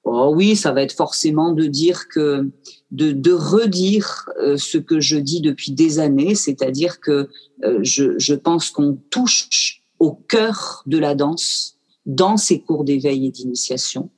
Oh 0.05 0.33
oui, 0.35 0.55
ça 0.55 0.71
va 0.71 0.81
être 0.81 0.93
forcément 0.93 1.53
de 1.53 1.65
dire 1.65 2.07
que 2.07 2.49
de, 2.93 3.11
de 3.11 3.33
redire 3.33 4.29
euh, 4.39 4.55
ce 4.55 4.77
que 4.77 5.01
je 5.01 5.17
dis 5.17 5.41
depuis 5.41 5.73
des 5.73 5.99
années, 5.99 6.35
c'est-à-dire 6.35 6.99
que 7.01 7.27
je, 7.81 8.17
je 8.17 8.33
pense 8.33 8.69
qu'on 8.69 8.97
touche 9.09 9.81
au 9.99 10.11
cœur 10.11 10.83
de 10.85 10.97
la 10.97 11.15
danse 11.15 11.77
dans 12.05 12.37
ces 12.37 12.59
cours 12.61 12.83
d'éveil 12.83 13.27
et 13.27 13.31
d'initiation. 13.31 14.09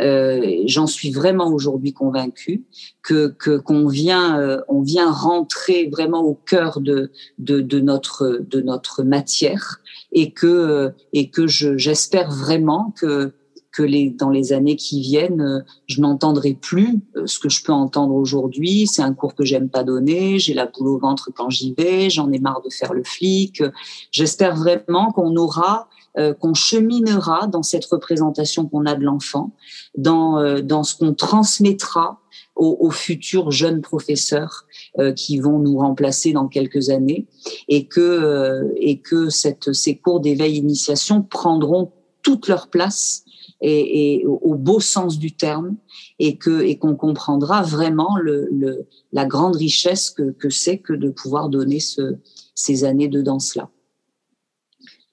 Euh, 0.00 0.62
j'en 0.66 0.86
suis 0.86 1.10
vraiment 1.10 1.48
aujourd'hui 1.48 1.92
convaincue 1.92 2.64
que 3.02 3.34
qu'on 3.58 3.88
vient 3.88 4.38
euh, 4.38 4.60
on 4.68 4.80
vient 4.82 5.10
rentrer 5.10 5.88
vraiment 5.90 6.22
au 6.22 6.34
cœur 6.34 6.80
de 6.80 7.10
de, 7.38 7.60
de 7.60 7.80
notre 7.80 8.40
de 8.48 8.60
notre 8.60 9.02
matière 9.02 9.80
et 10.12 10.30
que 10.30 10.92
et 11.12 11.30
que 11.30 11.46
je 11.46 11.76
j'espère 11.76 12.30
vraiment 12.30 12.94
que 12.98 13.32
que 13.72 14.16
dans 14.16 14.30
les 14.30 14.52
années 14.52 14.76
qui 14.76 15.00
viennent, 15.00 15.64
je 15.86 16.00
n'entendrai 16.00 16.54
plus 16.54 17.00
euh, 17.16 17.26
ce 17.26 17.38
que 17.38 17.48
je 17.48 17.62
peux 17.62 17.72
entendre 17.72 18.14
aujourd'hui. 18.14 18.86
C'est 18.86 19.02
un 19.02 19.14
cours 19.14 19.34
que 19.34 19.44
j'aime 19.44 19.68
pas 19.68 19.84
donner, 19.84 20.38
j'ai 20.38 20.54
la 20.54 20.66
boule 20.66 20.88
au 20.88 20.98
ventre 20.98 21.30
quand 21.34 21.50
j'y 21.50 21.74
vais, 21.74 22.10
j'en 22.10 22.30
ai 22.32 22.38
marre 22.38 22.62
de 22.62 22.70
faire 22.70 22.94
le 22.94 23.04
flic. 23.04 23.62
J'espère 24.10 24.56
vraiment 24.56 25.12
qu'on 25.12 25.36
aura 25.36 25.88
euh, 26.18 26.34
qu'on 26.34 26.54
cheminera 26.54 27.46
dans 27.46 27.62
cette 27.62 27.84
représentation 27.84 28.66
qu'on 28.66 28.86
a 28.86 28.96
de 28.96 29.04
l'enfant, 29.04 29.52
dans, 29.96 30.38
euh, 30.38 30.62
dans 30.62 30.82
ce 30.82 30.96
qu'on 30.96 31.14
transmettra 31.14 32.20
aux, 32.56 32.90
futurs 32.90 33.52
jeunes 33.52 33.82
professeurs 33.82 34.64
euh, 34.98 35.12
qui 35.12 35.38
vont 35.38 35.60
nous 35.60 35.78
remplacer 35.78 36.32
dans 36.32 36.48
quelques 36.48 36.90
années, 36.90 37.28
et 37.68 37.86
que, 37.86 38.72
et 38.78 38.98
que 38.98 39.28
ces 39.30 39.96
cours 39.98 40.18
d'éveil 40.18 40.56
initiation 40.56 41.22
prendront 41.22 41.92
toute 42.22 42.48
leur 42.48 42.66
place 42.66 43.22
et, 43.60 44.24
au, 44.26 44.54
beau 44.54 44.80
sens 44.80 45.18
du 45.18 45.32
terme 45.32 45.76
et 46.18 46.36
que 46.36 46.62
et 46.62 46.78
qu'on 46.78 46.94
comprendra 46.94 47.62
vraiment 47.62 48.16
le, 48.16 48.48
le, 48.52 48.86
la 49.12 49.26
grande 49.26 49.56
richesse 49.56 50.10
que, 50.10 50.30
que 50.30 50.50
c'est 50.50 50.78
que 50.78 50.92
de 50.92 51.10
pouvoir 51.10 51.48
donner 51.48 51.80
ce, 51.80 52.16
ces 52.54 52.84
années 52.84 53.08
de 53.08 53.22
danse 53.22 53.54
là. 53.54 53.70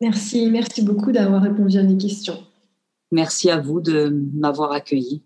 Merci, 0.01 0.49
merci 0.51 0.81
beaucoup 0.81 1.11
d'avoir 1.11 1.41
répondu 1.41 1.77
à 1.77 1.83
mes 1.83 1.97
questions. 1.97 2.37
Merci 3.11 3.49
à 3.49 3.59
vous 3.59 3.79
de 3.79 4.09
m'avoir 4.33 4.71
accueilli. 4.71 5.23